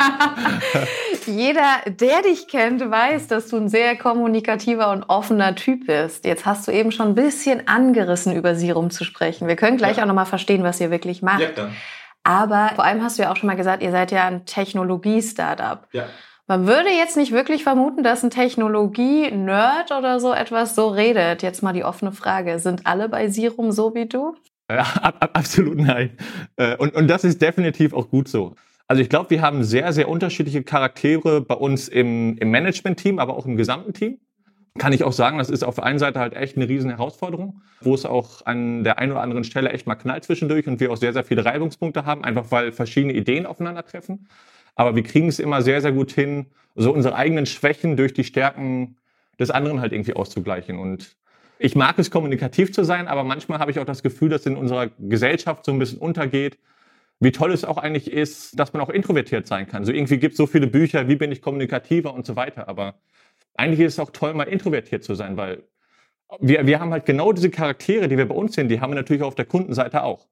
jeder, 1.25 1.79
der 1.85 2.23
dich 2.23 2.47
kennt, 2.47 2.81
weiß, 2.81 3.27
dass 3.27 3.47
du 3.47 3.57
ein 3.57 3.69
sehr 3.69 3.95
kommunikativer 3.95 4.91
und 4.91 5.03
offener 5.03 5.55
Typ 5.55 5.87
bist. 5.87 6.25
Jetzt 6.25 6.45
hast 6.45 6.67
du 6.67 6.71
eben 6.71 6.91
schon 6.91 7.09
ein 7.09 7.15
bisschen 7.15 7.67
angerissen, 7.67 8.35
über 8.35 8.55
Serum 8.55 8.89
zu 8.89 9.05
sprechen. 9.05 9.47
Wir 9.47 9.55
können 9.55 9.77
gleich 9.77 9.97
ja. 9.97 10.03
auch 10.03 10.07
nochmal 10.07 10.25
verstehen, 10.25 10.63
was 10.63 10.81
ihr 10.81 10.91
wirklich 10.91 11.21
macht. 11.21 11.41
Ja, 11.41 11.49
dann. 11.55 11.71
Aber 12.23 12.71
vor 12.75 12.85
allem 12.85 13.03
hast 13.03 13.17
du 13.17 13.23
ja 13.23 13.31
auch 13.31 13.35
schon 13.35 13.47
mal 13.47 13.55
gesagt, 13.55 13.83
ihr 13.83 13.91
seid 13.91 14.11
ja 14.11 14.27
ein 14.27 14.45
Technologie-Startup. 14.45 15.87
Ja. 15.91 16.05
Man 16.47 16.67
würde 16.67 16.89
jetzt 16.89 17.15
nicht 17.15 17.31
wirklich 17.31 17.63
vermuten, 17.63 18.03
dass 18.03 18.23
ein 18.23 18.29
Technologie-Nerd 18.29 19.91
oder 19.91 20.19
so 20.19 20.33
etwas 20.33 20.75
so 20.75 20.89
redet. 20.89 21.41
Jetzt 21.41 21.63
mal 21.63 21.73
die 21.73 21.83
offene 21.83 22.11
Frage. 22.11 22.59
Sind 22.59 22.85
alle 22.85 23.09
bei 23.09 23.29
Serum 23.29 23.71
so 23.71 23.95
wie 23.95 24.07
du? 24.07 24.35
Ja, 24.69 24.83
ab, 25.01 25.29
absolut 25.33 25.77
nein. 25.77 26.17
Äh, 26.55 26.75
und, 26.77 26.95
und 26.95 27.07
das 27.07 27.23
ist 27.23 27.41
definitiv 27.41 27.93
auch 27.93 28.09
gut 28.09 28.27
so. 28.27 28.55
Also 28.87 29.01
ich 29.01 29.09
glaube, 29.09 29.29
wir 29.29 29.41
haben 29.41 29.63
sehr, 29.63 29.93
sehr 29.93 30.09
unterschiedliche 30.09 30.63
Charaktere 30.63 31.41
bei 31.41 31.55
uns 31.55 31.87
im, 31.87 32.37
im 32.37 32.51
Management-Team, 32.51 33.19
aber 33.19 33.37
auch 33.37 33.45
im 33.45 33.55
gesamten 33.55 33.93
Team. 33.93 34.19
Kann 34.79 34.91
ich 34.91 35.03
auch 35.03 35.13
sagen, 35.13 35.37
das 35.37 35.51
ist 35.51 35.63
auf 35.63 35.75
der 35.75 35.83
einen 35.83 35.99
Seite 35.99 36.19
halt 36.19 36.33
echt 36.33 36.57
eine 36.57 36.67
riesen 36.67 36.89
Herausforderung, 36.89 37.61
wo 37.81 37.93
es 37.93 38.05
auch 38.05 38.43
an 38.45 38.83
der 38.83 38.97
einen 38.97 39.11
oder 39.11 39.21
anderen 39.21 39.43
Stelle 39.43 39.69
echt 39.69 39.85
mal 39.85 39.95
knallt 39.95 40.23
zwischendurch 40.23 40.67
und 40.67 40.79
wir 40.79 40.91
auch 40.91 40.97
sehr, 40.97 41.13
sehr 41.13 41.23
viele 41.23 41.45
Reibungspunkte 41.45 42.05
haben, 42.05 42.23
einfach 42.23 42.49
weil 42.49 42.71
verschiedene 42.71 43.13
Ideen 43.13 43.45
aufeinandertreffen. 43.45 44.27
Aber 44.75 44.95
wir 44.95 45.03
kriegen 45.03 45.27
es 45.27 45.37
immer 45.37 45.61
sehr, 45.61 45.81
sehr 45.81 45.91
gut 45.91 46.11
hin, 46.11 46.47
so 46.75 46.91
unsere 46.91 47.15
eigenen 47.15 47.45
Schwächen 47.45 47.97
durch 47.97 48.13
die 48.13 48.23
Stärken 48.23 48.97
des 49.39 49.51
anderen 49.51 49.79
halt 49.79 49.93
irgendwie 49.93 50.15
auszugleichen. 50.15 50.79
Und 50.79 51.17
ich 51.59 51.75
mag 51.75 51.99
es, 51.99 52.09
kommunikativ 52.09 52.73
zu 52.73 52.83
sein, 52.83 53.07
aber 53.07 53.23
manchmal 53.23 53.59
habe 53.59 53.69
ich 53.69 53.77
auch 53.77 53.85
das 53.85 54.01
Gefühl, 54.01 54.29
dass 54.29 54.45
in 54.47 54.57
unserer 54.57 54.89
Gesellschaft 54.97 55.65
so 55.65 55.71
ein 55.71 55.77
bisschen 55.77 55.99
untergeht, 55.99 56.57
wie 57.19 57.31
toll 57.31 57.53
es 57.53 57.63
auch 57.63 57.77
eigentlich 57.77 58.11
ist, 58.11 58.59
dass 58.59 58.73
man 58.73 58.81
auch 58.81 58.89
introvertiert 58.89 59.47
sein 59.47 59.67
kann. 59.67 59.85
So 59.85 59.91
irgendwie 59.91 60.17
gibt 60.17 60.33
es 60.33 60.37
so 60.37 60.47
viele 60.47 60.67
Bücher, 60.67 61.07
wie 61.07 61.15
bin 61.15 61.31
ich 61.31 61.41
kommunikativer 61.41 62.13
und 62.13 62.25
so 62.25 62.35
weiter. 62.35 62.67
Aber 62.67 62.95
eigentlich 63.55 63.79
ist 63.81 63.93
es 63.93 63.99
auch 63.99 64.11
toll, 64.11 64.33
mal 64.33 64.43
introvertiert 64.43 65.03
zu 65.03 65.15
sein, 65.15 65.37
weil 65.37 65.63
wir, 66.39 66.65
wir 66.65 66.79
haben 66.79 66.91
halt 66.91 67.05
genau 67.05 67.31
diese 67.31 67.49
Charaktere, 67.49 68.07
die 68.07 68.17
wir 68.17 68.27
bei 68.27 68.35
uns 68.35 68.55
sehen, 68.55 68.67
die 68.67 68.81
haben 68.81 68.91
wir 68.91 68.95
natürlich 68.95 69.23
auf 69.23 69.35
der 69.35 69.45
Kundenseite 69.45 70.03
auch. 70.03 70.27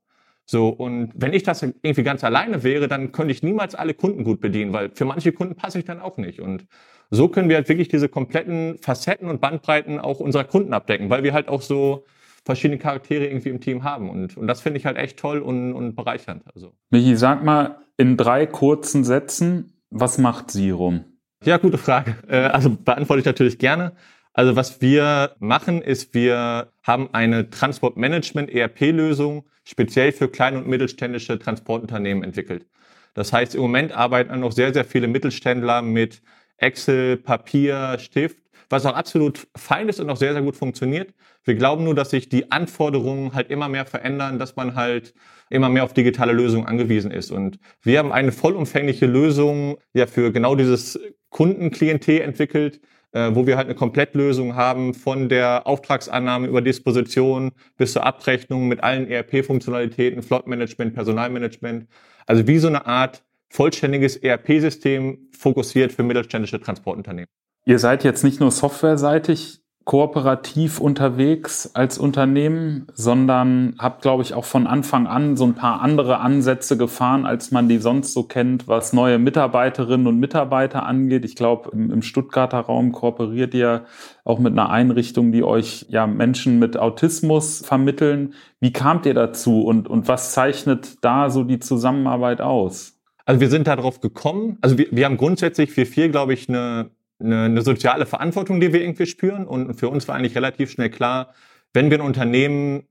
So, 0.46 0.70
und 0.70 1.12
wenn 1.16 1.34
ich 1.34 1.44
das 1.44 1.62
irgendwie 1.62 2.04
ganz 2.04 2.24
alleine 2.24 2.64
wäre, 2.64 2.88
dann 2.88 3.12
könnte 3.12 3.32
ich 3.32 3.44
niemals 3.44 3.76
alle 3.76 3.94
Kunden 3.94 4.24
gut 4.24 4.42
bedienen, 4.42 4.74
weil 4.74 4.90
für 4.94 5.06
manche 5.06 5.32
Kunden 5.32 5.56
passe 5.56 5.80
ich 5.80 5.86
dann 5.86 6.02
auch 6.02 6.18
nicht. 6.18 6.42
Und 6.42 6.66
so 7.10 7.28
können 7.28 7.48
wir 7.48 7.56
halt 7.56 7.70
wirklich 7.70 7.90
diese 7.90 8.10
kompletten 8.10 8.78
Facetten 8.80 9.30
und 9.30 9.40
Bandbreiten 9.40 10.00
auch 10.00 10.20
unserer 10.20 10.44
Kunden 10.44 10.74
abdecken, 10.74 11.10
weil 11.10 11.24
wir 11.24 11.34
halt 11.34 11.48
auch 11.48 11.62
so 11.62 12.06
verschiedene 12.44 12.80
Charaktere 12.80 13.28
irgendwie 13.28 13.50
im 13.50 13.62
Team 13.62 13.84
haben. 13.84 14.10
Und, 14.10 14.36
und 14.36 14.48
das 14.48 14.62
finde 14.62 14.80
ich 14.80 14.86
halt 14.86 14.98
echt 14.98 15.18
toll 15.18 15.40
und, 15.40 15.74
und 15.74 15.96
bereichernd. 15.96 16.44
Also. 16.54 16.74
Michi, 16.90 17.16
sag 17.16 17.44
mal 17.44 17.78
in 17.98 18.18
drei 18.18 18.48
kurzen 18.48 19.04
Sätzen, 19.04 19.74
was 19.90 20.18
macht 20.18 20.52
Sirum? 20.52 21.06
Ja, 21.44 21.58
gute 21.58 21.80
Frage. 21.80 22.18
Äh, 22.28 22.38
also 22.38 22.70
beantworte 22.70 23.22
ich 23.22 23.26
natürlich 23.26 23.58
gerne. 23.58 23.94
Also 24.34 24.56
was 24.56 24.80
wir 24.82 25.36
machen, 25.40 25.82
ist, 25.82 26.14
wir 26.14 26.72
haben 26.84 27.10
eine 27.14 27.50
Transportmanagement-ERP-Lösung 27.50 29.46
speziell 29.64 30.12
für 30.12 30.30
kleine 30.30 30.60
und 30.60 30.68
mittelständische 30.68 31.40
Transportunternehmen 31.40 32.24
entwickelt. 32.24 32.68
Das 33.16 33.34
heißt, 33.34 33.56
im 33.56 33.62
Moment 33.62 33.92
arbeiten 33.92 34.40
noch 34.40 34.52
sehr, 34.52 34.74
sehr 34.74 34.86
viele 34.86 35.08
Mittelständler 35.08 35.82
mit 35.82 36.22
Excel, 36.58 37.18
Papier, 37.18 37.98
Stift, 38.00 38.38
was 38.72 38.86
auch 38.86 38.96
absolut 38.96 39.48
fein 39.56 39.90
ist 39.90 40.00
und 40.00 40.10
auch 40.10 40.18
sehr, 40.18 40.34
sehr 40.34 40.42
gut 40.42 40.56
funktioniert. 40.56 41.14
Wir 41.44 41.56
glauben 41.56 41.84
nur, 41.84 41.96
dass 41.96 42.10
sich 42.12 42.30
die 42.30 42.52
Anforderungen 42.52 43.34
halt 43.34 43.50
immer 43.50 43.70
mehr 43.70 43.86
verändern, 43.86 44.40
dass 44.40 44.56
man 44.56 44.76
halt 44.76 45.14
immer 45.50 45.70
mehr 45.70 45.84
auf 45.84 45.94
digitale 45.94 46.32
Lösungen 46.32 46.66
angewiesen 46.66 47.12
ist. 47.12 47.32
Und 47.32 47.60
wir 47.82 48.00
haben 48.00 48.12
eine 48.12 48.32
vollumfängliche 48.32 49.06
Lösung 49.06 49.78
ja 49.94 50.08
für 50.08 50.32
genau 50.32 50.56
dieses 50.56 51.00
Kundenklientel 51.30 52.22
entwickelt, 52.22 52.82
äh, 53.12 53.32
wo 53.34 53.46
wir 53.46 53.58
halt 53.58 53.68
eine 53.68 53.76
Komplettlösung 53.76 54.56
haben 54.56 54.94
von 54.94 55.28
der 55.28 55.68
Auftragsannahme 55.68 56.48
über 56.48 56.62
Disposition 56.62 57.52
bis 57.78 57.94
zur 57.94 58.06
Abrechnung 58.06 58.68
mit 58.68 58.84
allen 58.84 59.08
ERP-Funktionalitäten, 59.10 60.24
Flotmanagement, 60.24 60.94
Personalmanagement. 60.94 61.88
Also 62.26 62.48
wie 62.48 62.58
so 62.58 62.68
eine 62.68 62.86
Art 62.86 63.24
vollständiges 63.50 64.16
ERP-System 64.16 65.30
fokussiert 65.38 65.92
für 65.92 66.04
mittelständische 66.04 66.62
Transportunternehmen. 66.62 67.28
Ihr 67.66 67.80
seid 67.80 68.04
jetzt 68.04 68.24
nicht 68.24 68.40
nur 68.40 68.52
softwareseitig 68.52 69.62
kooperativ 69.84 70.80
unterwegs 70.80 71.72
als 71.74 71.98
Unternehmen, 71.98 72.88
sondern 72.94 73.76
habt, 73.80 74.04
glaube 74.04 74.22
ich, 74.22 74.36
auch 74.36 74.46
von 74.46 74.68
Anfang 74.68 75.08
an 75.08 75.36
so 75.36 75.44
ein 75.44 75.56
paar 75.56 75.82
andere 75.82 76.20
Ansätze 76.20 76.78
gefahren, 76.78 77.26
als 77.26 77.52
man 77.52 77.68
die 77.68 77.80
sonst 77.80 78.14
so 78.14 78.24
kennt, 78.24 78.68
was 78.68 78.94
neue 78.94 79.18
Mitarbeiterinnen 79.18 80.06
und 80.06 80.20
Mitarbeiter 80.20 80.86
angeht. 80.86 81.26
Ich 81.26 81.36
glaube, 81.36 81.72
im, 81.74 81.92
im 81.92 82.02
Stuttgarter 82.04 82.60
Raum 82.60 82.92
kooperiert 82.92 83.56
ihr 83.56 83.86
auch 84.24 84.38
mit 84.38 84.54
einer 84.54 84.70
Einrichtung, 84.70 85.32
die 85.32 85.44
euch 85.44 85.88
ja 85.90 86.06
Menschen 86.06 86.60
mit 86.60 86.78
Autismus 86.78 87.66
vermitteln. 87.66 88.36
Wie 88.60 88.72
kamt 88.72 89.08
ihr 89.08 89.16
dazu 89.16 89.64
und, 89.64 89.88
und 89.88 90.08
was 90.08 90.32
zeichnet 90.32 91.04
da 91.04 91.32
so 91.32 91.44
die 91.44 91.60
Zusammenarbeit 91.60 92.40
aus? 92.40 93.00
Also 93.26 93.42
wir 93.42 93.50
sind 93.50 93.66
darauf 93.68 94.00
gekommen, 94.00 94.58
also 94.62 94.78
wir, 94.78 94.88
wir 94.92 95.06
haben 95.06 95.18
grundsätzlich 95.18 95.72
für 95.72 95.86
vier, 95.86 96.10
glaube 96.10 96.34
ich, 96.34 96.50
eine 96.50 96.92
eine, 97.24 97.44
eine 97.44 97.62
soziale 97.62 98.06
Verantwortung, 98.06 98.60
die 98.60 98.74
wir 98.74 98.82
irgendwie 98.82 99.06
spüren. 99.06 99.46
Und 99.46 99.76
für 99.76 99.90
uns 99.90 100.08
war 100.08 100.16
eigentlich 100.16 100.36
relativ 100.36 100.72
schnell 100.72 100.90
klar, 100.90 101.34
wenn 101.74 101.90
wir 101.90 102.00
ein 102.00 102.06
Unternehmen 102.06 102.84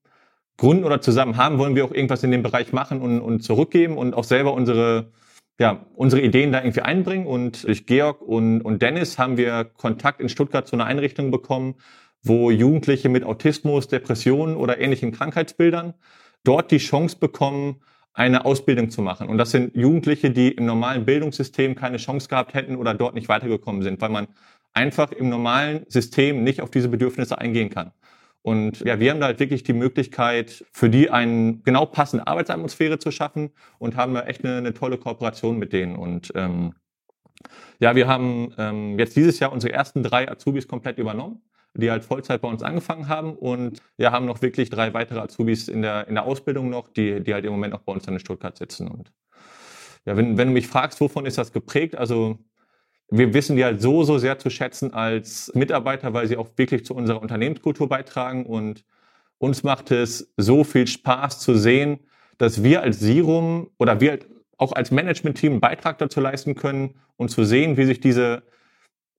gründen 0.57 0.85
oder 0.85 1.01
zusammen 1.01 1.37
haben, 1.37 1.59
wollen 1.59 1.75
wir 1.75 1.85
auch 1.85 1.93
irgendwas 1.93 2.23
in 2.23 2.31
dem 2.31 2.43
Bereich 2.43 2.73
machen 2.73 3.01
und, 3.01 3.21
und 3.21 3.41
zurückgeben 3.41 3.97
und 3.97 4.15
auch 4.15 4.25
selber 4.25 4.53
unsere 4.53 5.13
ja, 5.59 5.85
unsere 5.95 6.23
Ideen 6.23 6.53
da 6.53 6.63
irgendwie 6.63 6.81
einbringen. 6.81 7.27
Und 7.27 7.65
durch 7.65 7.85
Georg 7.85 8.23
und, 8.23 8.63
und 8.63 8.81
Dennis 8.81 9.19
haben 9.19 9.37
wir 9.37 9.65
Kontakt 9.65 10.21
in 10.21 10.31
Stuttgart 10.31 10.67
zu 10.67 10.75
einer 10.75 10.87
Einrichtung 10.87 11.31
bekommen, 11.31 11.75
wo 12.23 12.51
Jugendliche 12.51 13.11
mit 13.11 13.25
Autismus, 13.25 13.87
Depressionen 13.87 14.57
oder 14.57 14.81
ähnlichen 14.81 15.13
Krankheitsbildern 15.13 15.95
dort 16.45 16.71
die 16.71 16.79
Chance 16.79 17.19
bekommen, 17.19 17.83
eine 18.13 18.45
Ausbildung 18.45 18.91
zu 18.91 19.03
machen. 19.03 19.29
Und 19.29 19.39
das 19.39 19.51
sind 19.51 19.75
Jugendliche, 19.77 20.31
die 20.31 20.51
im 20.51 20.67
normalen 20.67 21.05
Bildungssystem 21.05 21.75
keine 21.75 21.99
Chance 21.99 22.29
gehabt 22.29 22.55
hätten 22.55 22.77
oder 22.77 22.95
dort 22.95 23.15
nicht 23.15 23.29
weitergekommen 23.29 23.83
sind, 23.83 24.01
weil 24.01 24.11
man 24.11 24.29
einfach 24.73 25.13
im 25.13 25.29
normalen 25.29 25.85
System 25.89 26.43
nicht 26.43 26.61
auf 26.61 26.71
diese 26.71 26.89
Bedürfnisse 26.89 27.39
eingehen 27.39 27.71
kann. 27.71 27.93
Und 28.43 28.81
ja, 28.81 28.99
wir 28.99 29.11
haben 29.11 29.21
da 29.21 29.27
halt 29.27 29.41
wirklich 29.41 29.65
die 29.65 29.75
Möglichkeit, 29.75 30.65
für 30.73 30.89
die 30.89 31.11
eine 31.11 31.59
genau 31.59 31.85
passende 31.87 32.27
Arbeitsatmosphäre 32.27 32.99
zu 32.99 33.11
schaffen 33.11 33.51
und 33.79 33.97
haben 33.97 34.15
da 34.15 34.23
echt 34.23 34.45
eine, 34.45 34.57
eine 34.57 34.73
tolle 34.73 34.97
Kooperation 34.97 35.59
mit 35.59 35.73
denen. 35.73 35.95
Und 35.95 36.33
ähm, 36.35 36.75
ja, 37.79 37.95
wir 37.95 38.09
haben 38.09 38.55
ähm, 38.57 38.99
jetzt 38.99 39.17
dieses 39.17 39.39
Jahr 39.41 39.53
unsere 39.53 39.73
ersten 39.73 40.03
drei 40.03 40.31
Azubis 40.31 40.69
komplett 40.69 40.99
übernommen, 40.99 41.43
die 41.75 41.91
halt 41.91 42.05
Vollzeit 42.05 42.41
bei 42.41 42.49
uns 42.49 42.63
angefangen 42.63 43.09
haben 43.09 43.35
und 43.35 43.81
wir 43.97 44.11
haben 44.11 44.27
noch 44.27 44.43
wirklich 44.43 44.71
drei 44.71 44.93
weitere 44.93 45.21
Azubis 45.21 45.69
in 45.69 45.83
der, 45.83 46.09
in 46.09 46.15
der 46.15 46.25
Ausbildung 46.25 46.69
noch, 46.69 46.89
die, 46.89 47.23
die 47.23 47.33
halt 47.33 47.45
im 47.45 47.53
Moment 47.53 47.75
auch 47.75 47.83
bei 47.83 47.93
uns 47.93 48.07
in 48.07 48.19
Stuttgart 48.19 48.57
sitzen. 48.57 48.89
Und 48.89 49.13
ja, 50.05 50.17
wenn, 50.17 50.37
wenn 50.37 50.49
du 50.49 50.55
mich 50.55 50.67
fragst, 50.67 51.01
wovon 51.01 51.27
ist 51.27 51.39
das 51.39 51.53
geprägt, 51.53 51.97
also 51.97 52.39
wir 53.11 53.35
wissen 53.35 53.57
die 53.57 53.65
halt 53.65 53.83
so, 53.83 54.05
so 54.05 54.19
sehr 54.19 54.39
zu 54.39 54.51
schätzen 54.51 54.95
als 54.95 55.51
Mitarbeiter, 55.55 56.15
weil 56.15 56.29
sie 56.29 56.37
auch 56.37 56.49
wirklich 56.57 56.85
zu 56.85 56.95
unserer 56.95 57.21
Unternehmenskultur 57.21 57.89
beitragen. 57.89 58.47
Und 58.47 58.85
uns 59.39 59.63
macht 59.63 59.91
es 59.91 60.33
so 60.37 60.65
viel 60.65 60.87
Spaß 60.87 61.41
zu 61.41 61.57
sehen, 61.57 61.99
dass 62.39 62.63
wir 62.63 62.83
als 62.83 63.01
Sirum 63.01 63.71
oder 63.79 64.01
wir 64.01 64.21
auch 64.57 64.73
als 64.73 64.91
Management-Team 64.91 65.53
einen 65.53 65.61
Beitrag 65.61 65.99
dazu 65.99 66.21
leisten 66.21 66.55
können 66.55 66.95
und 67.17 67.31
zu 67.31 67.45
sehen, 67.45 67.77
wie 67.77 67.85
sich 67.85 68.01
diese, 68.01 68.43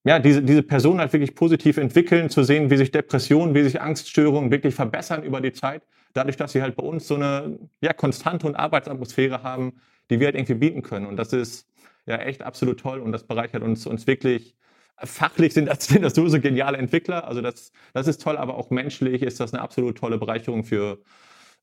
ja, 0.03 0.19
diese, 0.19 0.41
diese 0.41 0.63
Personen 0.63 0.99
halt 0.99 1.13
wirklich 1.13 1.35
positiv 1.35 1.77
entwickeln, 1.77 2.29
zu 2.29 2.43
sehen, 2.43 2.69
wie 2.69 2.77
sich 2.77 2.91
Depressionen, 2.91 3.53
wie 3.53 3.63
sich 3.63 3.81
Angststörungen 3.81 4.51
wirklich 4.51 4.75
verbessern 4.75 5.23
über 5.23 5.41
die 5.41 5.53
Zeit, 5.53 5.83
dadurch, 6.13 6.37
dass 6.37 6.53
sie 6.53 6.61
halt 6.61 6.75
bei 6.75 6.83
uns 6.83 7.07
so 7.07 7.15
eine 7.15 7.59
ja, 7.81 7.93
konstante 7.93 8.47
und 8.47 8.55
Arbeitsatmosphäre 8.55 9.43
haben, 9.43 9.73
die 10.09 10.19
wir 10.19 10.27
halt 10.27 10.35
irgendwie 10.35 10.55
bieten 10.55 10.81
können. 10.81 11.05
Und 11.05 11.17
das 11.17 11.33
ist, 11.33 11.67
ja 12.05 12.17
echt 12.17 12.41
absolut 12.41 12.79
toll 12.79 12.99
und 12.99 13.11
das 13.11 13.23
bereichert 13.23 13.63
uns, 13.63 13.85
uns 13.85 14.07
wirklich. 14.07 14.55
Fachlich 15.03 15.53
sind 15.53 15.65
das, 15.67 15.85
sind 15.87 16.03
das 16.03 16.13
sowieso 16.13 16.39
geniale 16.39 16.77
Entwickler, 16.77 17.27
also 17.27 17.41
das, 17.41 17.71
das 17.93 18.07
ist 18.07 18.21
toll, 18.21 18.37
aber 18.37 18.55
auch 18.55 18.69
menschlich 18.69 19.23
ist 19.23 19.39
das 19.39 19.53
eine 19.53 19.61
absolut 19.61 19.97
tolle 19.97 20.17
Bereicherung 20.17 20.63
für, 20.63 20.99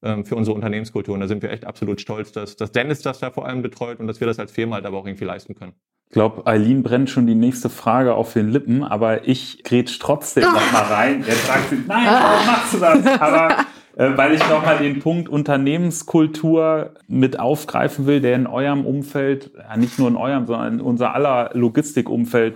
für 0.00 0.36
unsere 0.36 0.54
Unternehmenskultur. 0.54 1.14
Und 1.14 1.20
da 1.20 1.26
sind 1.26 1.42
wir 1.42 1.50
echt 1.50 1.66
absolut 1.66 2.00
stolz, 2.00 2.30
dass, 2.32 2.56
dass 2.56 2.70
Dennis 2.70 3.02
das 3.02 3.18
da 3.18 3.30
vor 3.30 3.46
allem 3.46 3.62
betreut 3.62 3.98
und 3.98 4.06
dass 4.06 4.20
wir 4.20 4.26
das 4.26 4.38
als 4.38 4.52
Firma 4.52 4.76
halt 4.76 4.86
aber 4.86 4.98
auch 4.98 5.06
irgendwie 5.06 5.24
leisten 5.24 5.54
können. 5.54 5.72
Ich 6.06 6.12
glaube, 6.12 6.46
Eileen 6.46 6.82
brennt 6.82 7.10
schon 7.10 7.26
die 7.26 7.34
nächste 7.34 7.68
Frage 7.68 8.14
auf 8.14 8.32
den 8.32 8.48
Lippen, 8.48 8.82
aber 8.82 9.28
ich 9.28 9.62
grätsch 9.62 9.98
trotzdem 9.98 10.44
noch 10.44 10.72
mal 10.72 10.82
rein. 10.90 11.24
Jetzt 11.26 11.46
sagt 11.46 11.68
sie, 11.68 11.82
nein, 11.86 12.06
warum 12.06 12.46
machst 12.46 12.74
du 12.74 12.78
das? 12.78 13.20
Aber 13.20 13.66
äh, 13.98 14.16
weil 14.16 14.32
ich 14.32 14.48
nochmal 14.48 14.78
den 14.78 15.00
Punkt 15.00 15.28
Unternehmenskultur 15.28 16.94
mit 17.08 17.40
aufgreifen 17.40 18.06
will, 18.06 18.20
der 18.20 18.36
in 18.36 18.46
eurem 18.46 18.86
Umfeld, 18.86 19.50
ja 19.56 19.76
nicht 19.76 19.98
nur 19.98 20.08
in 20.08 20.16
eurem, 20.16 20.46
sondern 20.46 20.74
in 20.74 20.80
unser 20.80 21.14
aller 21.14 21.50
Logistikumfeld 21.52 22.54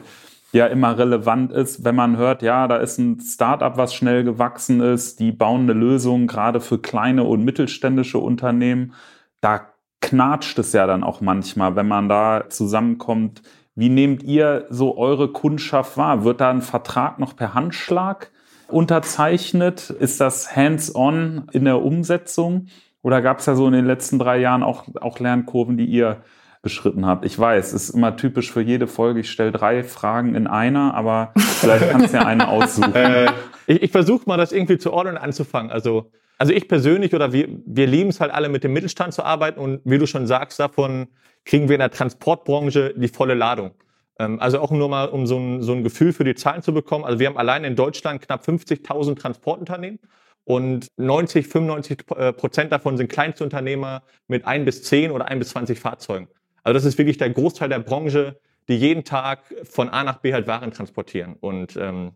ja 0.53 0.67
immer 0.67 0.99
relevant 0.99 1.51
ist, 1.53 1.85
wenn 1.85 1.95
man 1.95 2.17
hört, 2.17 2.43
ja, 2.43 2.69
da 2.69 2.77
ist 2.77 2.99
ein 2.99 3.21
Startup, 3.21 3.77
was 3.77 3.95
schnell 3.95 4.23
gewachsen 4.23 4.81
ist, 4.81 5.19
die 5.19 5.33
bauen 5.33 5.63
eine 5.63 5.73
Lösung 5.73 6.27
gerade 6.27 6.61
für 6.61 6.79
kleine 6.79 7.25
und 7.25 7.45
mittelständische 7.45 8.19
Unternehmen. 8.19 8.93
Da 9.41 9.73
knatscht 10.01 10.59
es 10.59 10.73
ja 10.73 10.87
dann 10.87 11.05
auch 11.05 11.21
manchmal, 11.21 11.75
wenn 11.75 11.89
man 11.89 12.09
da 12.09 12.45
zusammenkommt. 12.49 13.43
Wie 13.75 13.89
nehmt 13.89 14.23
ihr 14.23 14.67
so 14.69 14.99
eure 14.99 15.33
Kundschaft 15.33 15.97
wahr? 15.97 16.25
Wird 16.25 16.43
da 16.43 16.51
ein 16.51 16.61
Vertrag 16.61 17.19
noch 17.19 17.35
per 17.35 17.55
Handschlag 17.55 18.31
unterzeichnet? 18.69 19.89
Ist 19.89 20.21
das 20.21 20.55
hands-on 20.55 21.47
in 21.53 21.65
der 21.65 21.83
Umsetzung? 21.83 22.67
Oder 23.01 23.23
gab 23.23 23.39
es 23.39 23.47
ja 23.47 23.55
so 23.55 23.67
in 23.67 23.73
den 23.73 23.87
letzten 23.87 24.19
drei 24.19 24.39
Jahren 24.39 24.63
auch, 24.63 24.85
auch 25.01 25.19
Lernkurven, 25.19 25.79
die 25.79 25.87
ihr 25.87 26.23
beschritten 26.63 27.05
habt? 27.07 27.25
Ich 27.25 27.39
weiß, 27.39 27.73
es 27.73 27.89
ist 27.89 27.91
immer 27.91 28.17
typisch 28.17 28.51
für 28.51 28.63
jede 28.63 28.87
Folge. 28.87 29.21
Ich 29.21 29.31
stelle 29.31 29.53
drei 29.53 29.83
Fragen 29.85 30.35
in 30.35 30.47
einer, 30.47 30.95
aber 30.95 31.33
vielleicht 31.37 31.91
kannst 31.91 32.15
du 32.15 32.19
ja 32.19 32.27
eine 32.27 32.49
aussuchen. 32.49 32.95
Äh, 33.03 33.31
ich 33.67 33.83
ich 33.83 33.91
versuche 33.91 34.25
mal, 34.27 34.37
das 34.37 34.53
irgendwie 34.53 34.79
zu 34.79 34.93
ordnen 34.93 35.17
anzufangen. 35.17 35.71
Also, 35.71 36.11
also 36.39 36.53
ich 36.53 36.69
persönlich 36.69 37.15
oder 37.15 37.33
wir, 37.33 37.49
wir 37.67 37.87
lieben 37.87 38.11
es 38.11 38.21
halt 38.21 38.33
alle 38.33 38.49
mit 38.49 38.65
dem 38.65 38.73
Mittelstand 38.73 39.15
zu 39.15 39.25
arbeiten 39.25 39.61
und 39.61 39.81
wie 39.85 39.99
du 39.99 40.07
schon 40.07 40.27
sagst, 40.27 40.59
davon 40.59 41.09
kriegen 41.45 41.69
wir 41.69 41.77
in 41.77 41.81
der 41.81 41.91
Transportbranche 41.91 42.95
die 42.97 43.09
volle 43.09 43.35
Ladung. 43.35 43.73
Ähm, 44.19 44.41
also 44.41 44.61
auch 44.61 44.71
nur 44.71 44.89
mal, 44.89 45.09
um 45.09 45.27
so 45.27 45.39
ein, 45.39 45.63
so 45.63 45.73
ein 45.73 45.83
Gefühl 45.83 46.13
für 46.13 46.25
die 46.25 46.35
Zahlen 46.35 46.63
zu 46.63 46.73
bekommen. 46.73 47.05
Also 47.05 47.19
wir 47.19 47.27
haben 47.27 47.37
allein 47.37 47.65
in 47.65 47.77
Deutschland 47.77 48.23
knapp 48.23 48.45
50.000 48.47 49.19
Transportunternehmen 49.19 49.99
und 50.45 50.89
90, 50.97 51.47
95 51.47 51.99
äh, 52.17 52.33
Prozent 52.33 52.73
davon 52.73 52.97
sind 52.97 53.09
Kleinstunternehmer 53.11 54.03
mit 54.27 54.47
ein 54.47 54.65
bis 54.65 54.83
zehn 54.83 55.11
oder 55.11 55.27
ein 55.27 55.39
bis 55.39 55.51
20 55.51 55.79
Fahrzeugen. 55.79 56.29
Also 56.63 56.75
das 56.75 56.85
ist 56.85 56.99
wirklich 56.99 57.19
der 57.19 57.31
Großteil 57.31 57.69
der 57.69 57.81
Branche, 57.81 58.41
die 58.69 58.77
jeden 58.77 59.05
Tag 59.05 59.41
von 59.65 59.89
A 59.89 60.05
nach 60.05 60.19
B 60.19 60.33
halt 60.33 60.47
Waren 60.47 60.71
transportieren. 60.73 61.37
Und 61.41 61.77
ähm, 61.77 62.13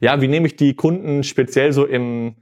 ja, 0.00 0.20
wie 0.20 0.28
nehme 0.28 0.46
ich 0.46 0.56
die 0.56 0.74
Kunden 0.74 1.24
speziell 1.24 1.72
so 1.72 1.84
im, 1.84 2.36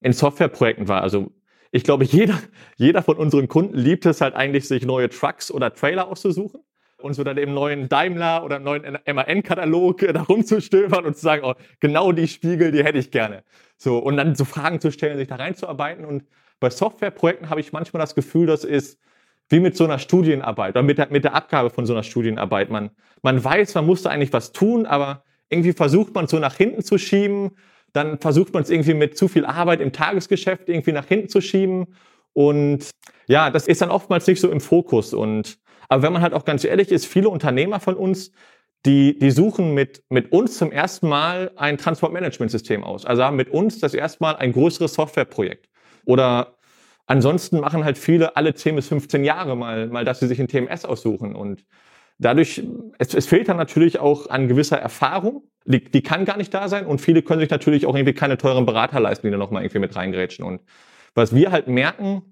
in 0.00 0.12
Softwareprojekten 0.12 0.88
wahr? 0.88 1.02
Also 1.02 1.32
ich 1.70 1.84
glaube, 1.84 2.04
jeder, 2.06 2.38
jeder 2.76 3.02
von 3.02 3.16
unseren 3.16 3.48
Kunden 3.48 3.76
liebt 3.76 4.06
es 4.06 4.20
halt 4.20 4.34
eigentlich, 4.34 4.66
sich 4.66 4.84
neue 4.84 5.08
Trucks 5.08 5.50
oder 5.50 5.72
Trailer 5.72 6.08
auszusuchen 6.08 6.60
und 6.98 7.14
so 7.14 7.24
dann 7.24 7.38
im 7.38 7.54
neuen 7.54 7.88
Daimler 7.88 8.44
oder 8.44 8.56
im 8.56 8.64
neuen 8.64 8.98
MAN-Katalog 9.06 9.98
da 9.98 10.22
rumzustöbern 10.22 11.04
und 11.04 11.14
zu 11.14 11.22
sagen, 11.22 11.42
oh, 11.44 11.54
genau 11.80 12.12
die 12.12 12.28
Spiegel, 12.28 12.72
die 12.72 12.82
hätte 12.82 12.98
ich 12.98 13.10
gerne. 13.10 13.44
So, 13.76 13.98
und 13.98 14.16
dann 14.16 14.34
so 14.34 14.44
Fragen 14.44 14.80
zu 14.80 14.90
stellen, 14.90 15.18
sich 15.18 15.28
da 15.28 15.36
reinzuarbeiten. 15.36 16.04
Und 16.04 16.24
bei 16.58 16.70
Softwareprojekten 16.70 17.50
habe 17.50 17.60
ich 17.60 17.72
manchmal 17.72 18.00
das 18.00 18.14
Gefühl, 18.14 18.46
das 18.46 18.64
ist 18.64 18.98
wie 19.48 19.60
mit 19.60 19.76
so 19.76 19.84
einer 19.84 19.98
Studienarbeit 19.98 20.74
oder 20.74 20.82
mit 20.82 20.98
der, 20.98 21.08
mit 21.10 21.24
der 21.24 21.34
Abgabe 21.34 21.70
von 21.70 21.86
so 21.86 21.92
einer 21.92 22.02
Studienarbeit. 22.02 22.70
Man, 22.70 22.90
man 23.22 23.42
weiß, 23.42 23.74
man 23.74 23.86
muss 23.86 24.02
da 24.02 24.10
eigentlich 24.10 24.32
was 24.32 24.52
tun, 24.52 24.86
aber 24.86 25.24
irgendwie 25.48 25.72
versucht 25.72 26.14
man 26.14 26.24
es 26.24 26.30
so 26.30 26.38
nach 26.38 26.56
hinten 26.56 26.82
zu 26.82 26.98
schieben. 26.98 27.52
Dann 27.92 28.18
versucht 28.18 28.52
man 28.52 28.62
es 28.62 28.70
irgendwie 28.70 28.94
mit 28.94 29.16
zu 29.16 29.28
viel 29.28 29.46
Arbeit 29.46 29.80
im 29.80 29.92
Tagesgeschäft 29.92 30.68
irgendwie 30.68 30.92
nach 30.92 31.06
hinten 31.06 31.28
zu 31.28 31.40
schieben. 31.40 31.94
Und 32.32 32.90
ja, 33.28 33.50
das 33.50 33.68
ist 33.68 33.80
dann 33.80 33.90
oftmals 33.90 34.26
nicht 34.26 34.40
so 34.40 34.50
im 34.50 34.60
Fokus. 34.60 35.14
Und 35.14 35.58
aber 35.88 36.02
wenn 36.02 36.12
man 36.12 36.22
halt 36.22 36.34
auch 36.34 36.44
ganz 36.44 36.64
ehrlich 36.64 36.90
ist, 36.90 37.06
viele 37.06 37.28
Unternehmer 37.28 37.80
von 37.80 37.94
uns, 37.94 38.32
die, 38.84 39.18
die 39.18 39.30
suchen 39.30 39.74
mit, 39.74 40.02
mit 40.08 40.32
uns 40.32 40.58
zum 40.58 40.70
ersten 40.70 41.08
Mal 41.08 41.50
ein 41.56 41.78
Transportmanagementsystem 41.78 42.84
aus. 42.84 43.04
Also 43.04 43.24
haben 43.24 43.36
mit 43.36 43.50
uns 43.50 43.78
das 43.78 43.94
erste 43.94 44.22
Mal 44.22 44.36
ein 44.36 44.52
größeres 44.52 44.94
Softwareprojekt. 44.94 45.68
Oder 46.04 46.55
ansonsten 47.06 47.60
machen 47.60 47.84
halt 47.84 47.98
viele 47.98 48.36
alle 48.36 48.54
10 48.54 48.76
bis 48.76 48.88
15 48.88 49.24
Jahre 49.24 49.56
mal, 49.56 49.88
mal 49.88 50.04
dass 50.04 50.20
sie 50.20 50.26
sich 50.26 50.40
ein 50.40 50.48
TMS 50.48 50.84
aussuchen. 50.84 51.34
Und 51.34 51.64
dadurch, 52.18 52.62
es, 52.98 53.14
es 53.14 53.26
fehlt 53.26 53.48
dann 53.48 53.56
natürlich 53.56 53.98
auch 53.98 54.28
an 54.28 54.48
gewisser 54.48 54.78
Erfahrung. 54.78 55.44
Die, 55.64 55.82
die 55.82 56.02
kann 56.02 56.24
gar 56.24 56.36
nicht 56.36 56.52
da 56.52 56.68
sein. 56.68 56.86
Und 56.86 57.00
viele 57.00 57.22
können 57.22 57.40
sich 57.40 57.50
natürlich 57.50 57.86
auch 57.86 57.94
irgendwie 57.94 58.14
keine 58.14 58.38
teuren 58.38 58.66
Berater 58.66 59.00
leisten, 59.00 59.26
die 59.26 59.30
da 59.30 59.38
nochmal 59.38 59.62
irgendwie 59.62 59.80
mit 59.80 59.96
reingrätschen. 59.96 60.44
Und 60.44 60.60
was 61.14 61.34
wir 61.34 61.50
halt 61.50 61.68
merken, 61.68 62.22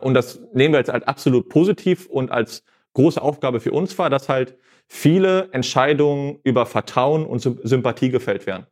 und 0.00 0.14
das 0.14 0.40
nehmen 0.52 0.74
wir 0.74 0.78
jetzt 0.78 0.90
als 0.90 1.06
absolut 1.06 1.48
positiv 1.48 2.06
und 2.06 2.30
als 2.30 2.64
große 2.94 3.20
Aufgabe 3.20 3.60
für 3.60 3.72
uns 3.72 3.96
war, 3.98 4.10
dass 4.10 4.28
halt 4.28 4.56
viele 4.88 5.48
Entscheidungen 5.52 6.38
über 6.44 6.66
Vertrauen 6.66 7.26
und 7.26 7.40
Sympathie 7.40 8.10
gefällt 8.10 8.46
werden. 8.46 8.66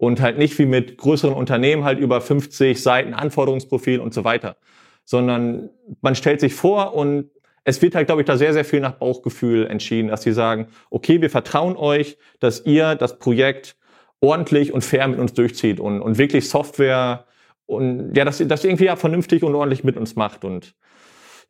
Und 0.00 0.22
halt 0.22 0.38
nicht 0.38 0.58
wie 0.58 0.64
mit 0.64 0.96
größeren 0.96 1.34
Unternehmen 1.34 1.84
halt 1.84 1.98
über 1.98 2.22
50 2.22 2.82
Seiten 2.82 3.12
Anforderungsprofil 3.12 4.00
und 4.00 4.14
so 4.14 4.24
weiter. 4.24 4.56
Sondern 5.04 5.68
man 6.00 6.14
stellt 6.14 6.40
sich 6.40 6.54
vor 6.54 6.94
und 6.94 7.28
es 7.64 7.82
wird 7.82 7.94
halt, 7.94 8.06
glaube 8.06 8.22
ich, 8.22 8.26
da 8.26 8.38
sehr, 8.38 8.54
sehr 8.54 8.64
viel 8.64 8.80
nach 8.80 8.94
Bauchgefühl 8.94 9.66
entschieden, 9.66 10.08
dass 10.08 10.22
sie 10.22 10.32
sagen, 10.32 10.68
okay, 10.88 11.20
wir 11.20 11.28
vertrauen 11.28 11.76
euch, 11.76 12.16
dass 12.38 12.64
ihr 12.64 12.94
das 12.94 13.18
Projekt 13.18 13.76
ordentlich 14.22 14.72
und 14.72 14.82
fair 14.82 15.06
mit 15.06 15.18
uns 15.18 15.34
durchzieht 15.34 15.80
und, 15.80 16.00
und 16.00 16.16
wirklich 16.16 16.48
Software 16.48 17.26
und 17.66 18.16
ja, 18.16 18.24
dass, 18.24 18.38
dass 18.38 18.64
irgendwie 18.64 18.86
ja 18.86 18.96
vernünftig 18.96 19.42
und 19.42 19.54
ordentlich 19.54 19.84
mit 19.84 19.98
uns 19.98 20.16
macht. 20.16 20.46
Und 20.46 20.74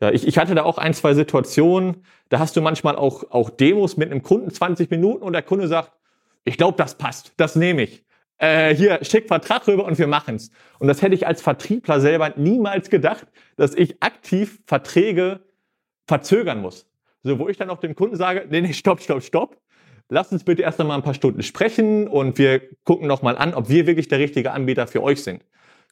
ja, 0.01 0.11
ich, 0.11 0.27
ich 0.27 0.39
hatte 0.39 0.57
da 0.57 0.65
auch 0.65 0.79
ein, 0.79 0.93
zwei 0.93 1.15
Situationen, 1.15 2.05
da 2.31 2.41
hast 2.41 2.57
du 2.57 2.63
manchmal 2.63 2.97
auch, 2.97 3.31
auch 3.31 3.49
Demos 3.49 3.97
mit 3.97 4.11
einem 4.11 4.25
Kunden 4.25 4.51
20 4.51 4.91
Minuten 4.91 5.23
und 5.23 5.35
der 5.35 5.43
Kunde 5.43 5.69
sagt, 5.69 5.93
ich 6.43 6.57
glaube, 6.57 6.77
das 6.77 6.99
passt, 6.99 7.33
das 7.37 7.55
nehme 7.55 7.83
ich. 7.83 8.05
Äh, 8.41 8.75
hier, 8.75 8.99
schick 9.03 9.29
Vertrag 9.29 9.69
rüber 9.69 9.85
und 9.85 9.99
wir 9.99 10.07
machen's. 10.07 10.51
Und 10.79 10.89
das 10.89 11.03
hätte 11.03 11.15
ich 11.15 11.27
als 11.27 11.43
Vertriebler 11.43 12.01
selber 12.01 12.33
niemals 12.37 12.89
gedacht, 12.89 13.27
dass 13.57 13.75
ich 13.75 14.03
aktiv 14.03 14.61
Verträge 14.67 15.41
verzögern 16.07 16.63
muss. 16.63 16.87
So, 17.23 17.39
wo 17.39 17.49
ich 17.51 17.59
dann 17.59 17.69
auch 17.69 17.81
dem 17.81 17.95
Kunden 17.95 18.17
sage, 18.17 18.47
nee, 18.49 18.63
nee, 18.63 18.73
stopp, 18.73 19.03
stopp, 19.03 19.23
stopp. 19.23 19.61
Lass 20.09 20.33
uns 20.33 20.43
bitte 20.43 20.63
erst 20.63 20.81
einmal 20.81 20.97
ein 20.97 21.03
paar 21.03 21.15
Stunden 21.15 21.43
sprechen 21.43 22.09
und 22.09 22.39
wir 22.39 22.63
gucken 22.85 23.07
nochmal 23.07 23.37
an, 23.37 23.53
ob 23.53 23.69
wir 23.69 23.87
wirklich 23.87 24.09
der 24.09 24.19
richtige 24.19 24.53
Anbieter 24.53 24.87
für 24.87 25.03
euch 25.03 25.23
sind. 25.23 25.45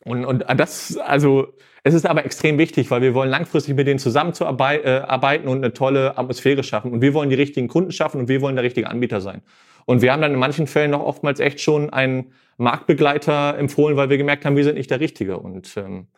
Und, 0.08 0.24
und 0.24 0.44
das, 0.56 0.96
also 0.96 1.52
es 1.84 1.94
ist 1.94 2.06
aber 2.06 2.24
extrem 2.24 2.58
wichtig, 2.58 2.90
weil 2.90 3.02
wir 3.02 3.14
wollen 3.14 3.30
langfristig 3.30 3.74
mit 3.74 3.86
denen 3.86 3.98
zusammenzuarbeiten 3.98 5.46
äh, 5.46 5.48
und 5.48 5.58
eine 5.58 5.72
tolle 5.72 6.18
Atmosphäre 6.18 6.62
schaffen. 6.62 6.92
Und 6.92 7.00
wir 7.00 7.14
wollen 7.14 7.30
die 7.30 7.36
richtigen 7.36 7.68
Kunden 7.68 7.92
schaffen 7.92 8.20
und 8.20 8.28
wir 8.28 8.40
wollen 8.40 8.56
der 8.56 8.64
richtige 8.64 8.88
Anbieter 8.88 9.20
sein. 9.20 9.42
Und 9.86 10.02
wir 10.02 10.12
haben 10.12 10.20
dann 10.20 10.34
in 10.34 10.38
manchen 10.38 10.66
Fällen 10.66 10.90
noch 10.90 11.00
oftmals 11.00 11.40
echt 11.40 11.60
schon 11.60 11.90
einen 11.90 12.32
Marktbegleiter 12.58 13.56
empfohlen, 13.56 13.96
weil 13.96 14.10
wir 14.10 14.18
gemerkt 14.18 14.44
haben, 14.44 14.56
wir 14.56 14.64
sind 14.64 14.74
nicht 14.74 14.90
der 14.90 15.00
Richtige. 15.00 15.38
Und 15.38 15.76
ähm, 15.76 16.08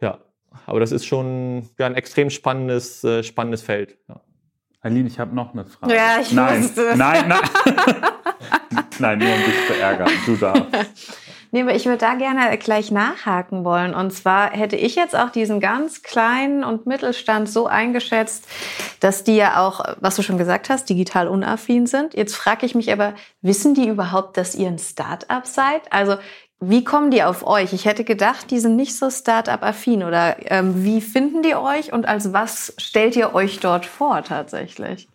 ja, 0.00 0.18
aber 0.66 0.80
das 0.80 0.92
ist 0.92 1.06
schon 1.06 1.68
ja, 1.78 1.86
ein 1.86 1.94
extrem 1.94 2.28
spannendes, 2.28 3.04
äh, 3.04 3.22
spannendes 3.22 3.62
Feld. 3.62 3.96
Ja. 4.08 4.20
Aline, 4.80 5.08
ich 5.08 5.18
habe 5.18 5.34
noch 5.34 5.52
eine 5.52 5.64
Frage. 5.64 5.94
Ja, 5.94 6.18
ich 6.20 6.32
nein, 6.32 6.62
wusste. 6.62 6.92
nein, 6.96 7.24
nein. 7.28 7.40
nein, 8.98 9.18
nur 9.18 9.28
um 9.28 9.38
dich 9.44 9.66
zu 9.66 9.80
ärgern. 9.80 10.10
Du 10.26 10.36
darfst. 10.36 11.18
Nee, 11.50 11.70
ich 11.72 11.86
würde 11.86 11.98
da 11.98 12.14
gerne 12.14 12.56
gleich 12.58 12.90
nachhaken 12.90 13.64
wollen. 13.64 13.94
Und 13.94 14.12
zwar 14.12 14.50
hätte 14.50 14.76
ich 14.76 14.94
jetzt 14.96 15.16
auch 15.16 15.30
diesen 15.30 15.60
ganz 15.60 16.02
kleinen 16.02 16.64
und 16.64 16.86
Mittelstand 16.86 17.48
so 17.48 17.66
eingeschätzt, 17.66 18.46
dass 19.00 19.24
die 19.24 19.36
ja 19.36 19.64
auch, 19.64 19.84
was 20.00 20.16
du 20.16 20.22
schon 20.22 20.38
gesagt 20.38 20.68
hast, 20.70 20.88
digital 20.88 21.28
unaffin 21.28 21.86
sind. 21.86 22.14
Jetzt 22.14 22.34
frage 22.34 22.66
ich 22.66 22.74
mich 22.74 22.92
aber, 22.92 23.14
wissen 23.42 23.74
die 23.74 23.88
überhaupt, 23.88 24.36
dass 24.36 24.54
ihr 24.54 24.68
ein 24.68 24.78
Start-up 24.78 25.46
seid? 25.46 25.92
Also 25.92 26.16
wie 26.58 26.84
kommen 26.84 27.10
die 27.10 27.22
auf 27.22 27.46
euch? 27.46 27.72
Ich 27.72 27.84
hätte 27.84 28.04
gedacht, 28.04 28.50
die 28.50 28.58
sind 28.58 28.76
nicht 28.76 28.96
so 28.96 29.10
Start-up-affin. 29.10 30.02
Oder 30.02 30.36
ähm, 30.50 30.84
wie 30.84 31.00
finden 31.00 31.42
die 31.42 31.54
euch 31.54 31.92
und 31.92 32.06
als 32.06 32.32
was 32.32 32.74
stellt 32.78 33.14
ihr 33.16 33.34
euch 33.34 33.60
dort 33.60 33.84
vor 33.84 34.22
tatsächlich? 34.22 35.08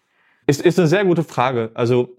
Ist, 0.45 0.61
ist 0.61 0.77
eine 0.77 0.87
sehr 0.87 1.05
gute 1.05 1.23
Frage. 1.23 1.71
Also 1.73 2.15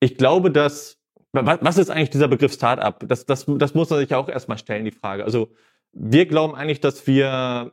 ich 0.00 0.16
glaube, 0.16 0.50
dass 0.50 0.98
was 1.44 1.78
ist 1.78 1.90
eigentlich 1.90 2.10
dieser 2.10 2.28
Begriff 2.28 2.52
Startup? 2.52 2.96
Das, 3.08 3.26
das, 3.26 3.44
das 3.46 3.74
muss 3.74 3.90
man 3.90 3.98
sich 3.98 4.14
auch 4.14 4.28
erstmal 4.28 4.58
stellen, 4.58 4.84
die 4.84 4.92
Frage. 4.92 5.24
Also 5.24 5.48
wir 5.92 6.26
glauben 6.26 6.54
eigentlich, 6.54 6.80
dass 6.80 7.06
wir 7.06 7.72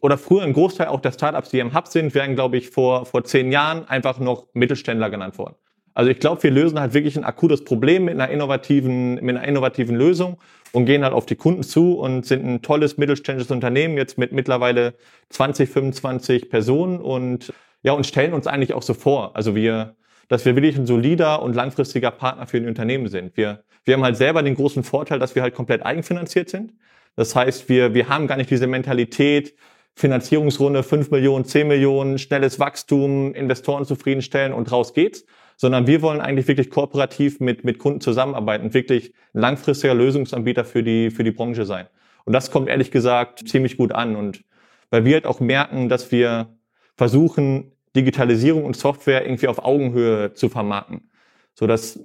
oder 0.00 0.16
früher 0.16 0.42
ein 0.42 0.52
Großteil 0.52 0.86
auch 0.88 1.00
der 1.00 1.12
Startups, 1.12 1.50
die 1.50 1.58
im 1.58 1.74
Hub 1.74 1.88
sind, 1.88 2.14
wären, 2.14 2.34
glaube 2.34 2.56
ich, 2.56 2.70
vor, 2.70 3.04
vor 3.04 3.24
zehn 3.24 3.50
Jahren 3.50 3.88
einfach 3.88 4.18
noch 4.18 4.46
Mittelständler 4.52 5.10
genannt 5.10 5.38
worden. 5.38 5.56
Also 5.94 6.10
ich 6.10 6.20
glaube, 6.20 6.40
wir 6.44 6.52
lösen 6.52 6.78
halt 6.78 6.94
wirklich 6.94 7.16
ein 7.16 7.24
akutes 7.24 7.64
Problem 7.64 8.04
mit 8.04 8.14
einer 8.14 8.28
innovativen, 8.28 9.16
mit 9.16 9.36
einer 9.36 9.48
innovativen 9.48 9.96
Lösung 9.96 10.38
und 10.70 10.84
gehen 10.84 11.02
halt 11.02 11.12
auf 11.12 11.26
die 11.26 11.34
Kunden 11.34 11.64
zu 11.64 11.98
und 11.98 12.24
sind 12.24 12.46
ein 12.46 12.62
tolles 12.62 12.98
mittelständisches 12.98 13.50
Unternehmen 13.50 13.96
jetzt 13.96 14.16
mit 14.16 14.30
mittlerweile 14.30 14.94
20, 15.30 15.68
25 15.68 16.50
Personen 16.50 17.00
und 17.00 17.52
ja, 17.82 17.92
und 17.92 18.06
stellen 18.06 18.32
uns 18.32 18.46
eigentlich 18.46 18.74
auch 18.74 18.82
so 18.82 18.94
vor. 18.94 19.34
Also 19.34 19.56
wir, 19.56 19.96
dass 20.28 20.44
wir 20.44 20.54
wirklich 20.54 20.76
ein 20.76 20.86
solider 20.86 21.42
und 21.42 21.54
langfristiger 21.54 22.10
Partner 22.10 22.46
für 22.46 22.58
ein 22.58 22.68
Unternehmen 22.68 23.08
sind. 23.08 23.36
Wir, 23.36 23.64
wir 23.84 23.94
haben 23.94 24.04
halt 24.04 24.16
selber 24.16 24.42
den 24.42 24.54
großen 24.54 24.84
Vorteil, 24.84 25.18
dass 25.18 25.34
wir 25.34 25.42
halt 25.42 25.54
komplett 25.54 25.84
eigenfinanziert 25.84 26.50
sind. 26.50 26.74
Das 27.16 27.34
heißt, 27.34 27.68
wir, 27.68 27.94
wir 27.94 28.08
haben 28.08 28.26
gar 28.26 28.36
nicht 28.36 28.50
diese 28.50 28.66
Mentalität, 28.66 29.54
Finanzierungsrunde 29.96 30.84
5 30.84 31.10
Millionen, 31.10 31.44
10 31.44 31.66
Millionen, 31.66 32.18
schnelles 32.18 32.60
Wachstum, 32.60 33.34
Investoren 33.34 33.84
zufriedenstellen 33.84 34.52
und 34.52 34.70
raus 34.70 34.94
geht's, 34.94 35.24
sondern 35.56 35.88
wir 35.88 36.02
wollen 36.02 36.20
eigentlich 36.20 36.46
wirklich 36.46 36.70
kooperativ 36.70 37.40
mit, 37.40 37.64
mit 37.64 37.78
Kunden 37.78 38.00
zusammenarbeiten 38.00 38.66
und 38.66 38.74
wirklich 38.74 39.12
langfristiger 39.32 39.94
Lösungsanbieter 39.94 40.64
für 40.64 40.84
die, 40.84 41.10
für 41.10 41.24
die 41.24 41.32
Branche 41.32 41.64
sein. 41.64 41.88
Und 42.24 42.32
das 42.32 42.52
kommt 42.52 42.68
ehrlich 42.68 42.92
gesagt 42.92 43.48
ziemlich 43.48 43.76
gut 43.76 43.92
an 43.92 44.14
und 44.14 44.44
weil 44.90 45.04
wir 45.04 45.14
halt 45.14 45.26
auch 45.26 45.40
merken, 45.40 45.88
dass 45.88 46.12
wir 46.12 46.56
versuchen, 46.96 47.72
Digitalisierung 47.96 48.64
und 48.64 48.76
Software 48.76 49.24
irgendwie 49.24 49.48
auf 49.48 49.64
Augenhöhe 49.64 50.34
zu 50.34 50.48
vermarkten. 50.48 51.10
So 51.54 51.66
dass 51.66 52.00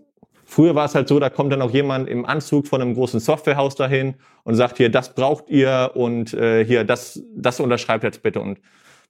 früher 0.46 0.76
war 0.76 0.86
es 0.86 0.96
halt 0.96 1.08
so, 1.08 1.20
da 1.20 1.30
kommt 1.30 1.52
dann 1.52 1.62
auch 1.62 1.72
jemand 1.72 2.08
im 2.10 2.26
Anzug 2.26 2.68
von 2.68 2.82
einem 2.82 2.94
großen 2.94 3.20
Softwarehaus 3.20 3.76
dahin 3.76 4.16
und 4.44 4.56
sagt 4.56 4.78
hier, 4.78 4.90
das 4.90 5.16
braucht 5.16 5.50
ihr 5.50 5.92
und 5.96 6.34
äh, 6.34 6.64
hier, 6.66 6.84
das, 6.84 7.22
das 7.36 7.60
unterschreibt 7.60 8.04
jetzt 8.04 8.24
bitte. 8.24 8.40
Und 8.40 8.60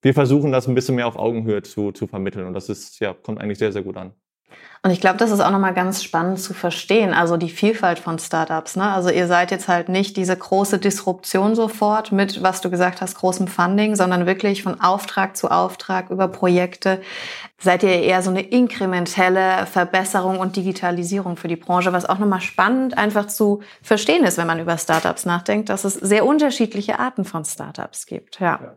wir 0.01 0.13
versuchen 0.13 0.51
das 0.51 0.68
ein 0.68 0.75
bisschen 0.75 0.96
mehr 0.96 1.08
auf 1.08 1.15
Augenhöhe 1.15 1.62
zu, 1.62 1.92
zu 1.92 2.08
vermitteln. 2.08 2.46
Und 2.46 2.53
das 2.53 2.70
ist, 2.70 3.00
ja, 3.00 3.13
kommt 3.13 3.39
eigentlich 3.39 3.60
sehr, 3.60 3.72
sehr 3.72 3.84
gut 3.84 3.98
an. 3.98 4.13
Und 4.85 4.91
ich 4.91 4.99
glaube, 4.99 5.15
das 5.15 5.31
ist 5.31 5.39
auch 5.39 5.49
nochmal 5.49 5.73
ganz 5.73 6.03
spannend 6.03 6.41
zu 6.41 6.53
verstehen, 6.53 7.13
also 7.13 7.37
die 7.37 7.49
Vielfalt 7.49 7.99
von 7.99 8.19
Startups. 8.19 8.75
Ne? 8.75 8.83
Also 8.83 9.09
ihr 9.09 9.27
seid 9.27 9.49
jetzt 9.49 9.69
halt 9.69 9.87
nicht 9.87 10.17
diese 10.17 10.35
große 10.35 10.77
Disruption 10.77 11.55
sofort 11.55 12.11
mit, 12.11 12.43
was 12.43 12.59
du 12.59 12.69
gesagt 12.69 13.00
hast, 13.00 13.15
großem 13.15 13.48
Funding, 13.48 13.96
sondern 13.96 14.25
wirklich 14.25 14.61
von 14.61 14.81
Auftrag 14.81 15.37
zu 15.37 15.50
Auftrag 15.50 16.09
über 16.09 16.27
Projekte 16.27 17.00
seid 17.63 17.83
ihr 17.83 18.01
eher 18.01 18.22
so 18.22 18.29
eine 18.29 18.41
inkrementelle 18.41 19.65
Verbesserung 19.67 20.37
und 20.37 20.57
Digitalisierung 20.57 21.37
für 21.37 21.48
die 21.48 21.55
Branche, 21.55 21.93
was 21.93 22.05
auch 22.05 22.19
nochmal 22.19 22.41
spannend 22.41 22.98
einfach 22.98 23.27
zu 23.27 23.61
verstehen 23.81 24.25
ist, 24.25 24.37
wenn 24.37 24.48
man 24.48 24.59
über 24.59 24.77
Startups 24.77 25.25
nachdenkt, 25.25 25.69
dass 25.69 25.85
es 25.85 25.93
sehr 25.93 26.25
unterschiedliche 26.25 27.00
Arten 27.00 27.24
von 27.24 27.46
Startups 27.46 28.05
gibt. 28.05 28.41
Ja. 28.41 28.59
ja. 28.61 28.74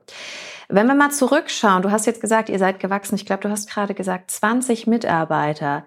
Wenn 0.69 0.87
wir 0.87 0.95
mal 0.95 1.11
zurückschauen, 1.11 1.83
du 1.83 1.91
hast 1.91 2.07
jetzt 2.07 2.21
gesagt, 2.21 2.49
ihr 2.49 2.59
seid 2.59 2.81
gewachsen. 2.81 3.15
Ich 3.15 3.27
glaube, 3.27 3.43
du 3.43 3.51
hast 3.51 3.69
gerade 3.71 3.95
gesagt, 3.95 4.31
20 4.31 4.87
Mitarbeiter. 4.87 5.85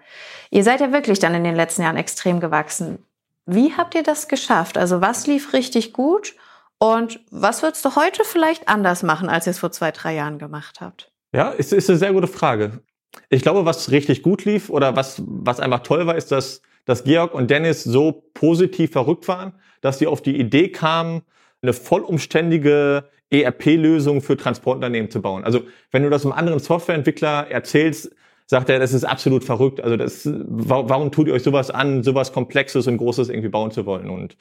Ihr 0.50 0.64
seid 0.64 0.80
ja 0.80 0.92
wirklich 0.92 1.18
dann 1.18 1.34
in 1.34 1.44
den 1.44 1.54
letzten 1.54 1.82
Jahren 1.82 1.96
extrem 1.96 2.40
gewachsen. 2.40 3.04
Wie 3.46 3.72
habt 3.76 3.94
ihr 3.94 4.02
das 4.02 4.28
geschafft? 4.28 4.78
Also 4.78 5.00
was 5.00 5.26
lief 5.26 5.52
richtig 5.52 5.92
gut 5.92 6.34
und 6.78 7.20
was 7.30 7.62
würdest 7.62 7.84
du 7.84 7.96
heute 7.96 8.24
vielleicht 8.24 8.68
anders 8.68 9.02
machen, 9.02 9.28
als 9.28 9.46
ihr 9.46 9.50
es 9.50 9.58
vor 9.58 9.72
zwei, 9.72 9.90
drei 9.90 10.14
Jahren 10.14 10.38
gemacht 10.38 10.80
habt? 10.80 11.10
Ja, 11.32 11.50
ist, 11.50 11.72
ist 11.72 11.88
eine 11.90 11.98
sehr 11.98 12.12
gute 12.12 12.26
Frage. 12.26 12.80
Ich 13.28 13.42
glaube, 13.42 13.64
was 13.64 13.90
richtig 13.90 14.22
gut 14.22 14.44
lief 14.44 14.70
oder 14.70 14.96
was, 14.96 15.22
was 15.26 15.60
einfach 15.60 15.80
toll 15.80 16.06
war, 16.06 16.16
ist, 16.16 16.32
dass, 16.32 16.62
dass 16.84 17.04
Georg 17.04 17.34
und 17.34 17.50
Dennis 17.50 17.84
so 17.84 18.24
positiv 18.34 18.92
verrückt 18.92 19.28
waren, 19.28 19.52
dass 19.80 19.98
sie 19.98 20.06
auf 20.06 20.22
die 20.22 20.38
Idee 20.38 20.70
kamen, 20.70 21.22
eine 21.62 21.72
vollumständige 21.72 23.04
ERP-Lösung 23.30 24.22
für 24.22 24.36
Transportunternehmen 24.36 25.10
zu 25.10 25.22
bauen. 25.22 25.44
Also 25.44 25.62
wenn 25.90 26.02
du 26.02 26.10
das 26.10 26.24
einem 26.24 26.32
anderen 26.32 26.58
Softwareentwickler 26.58 27.48
erzählst, 27.50 28.10
sagt 28.50 28.68
er, 28.68 28.80
das 28.80 28.92
ist 28.92 29.04
absolut 29.04 29.44
verrückt. 29.44 29.80
Also 29.80 29.96
das, 29.96 30.28
warum 30.28 31.12
tut 31.12 31.28
ihr 31.28 31.34
euch 31.34 31.44
sowas 31.44 31.70
an, 31.70 32.02
sowas 32.02 32.32
Komplexes 32.32 32.88
und 32.88 32.96
Großes 32.96 33.28
irgendwie 33.28 33.48
bauen 33.48 33.70
zu 33.70 33.86
wollen? 33.86 34.10
Und 34.10 34.36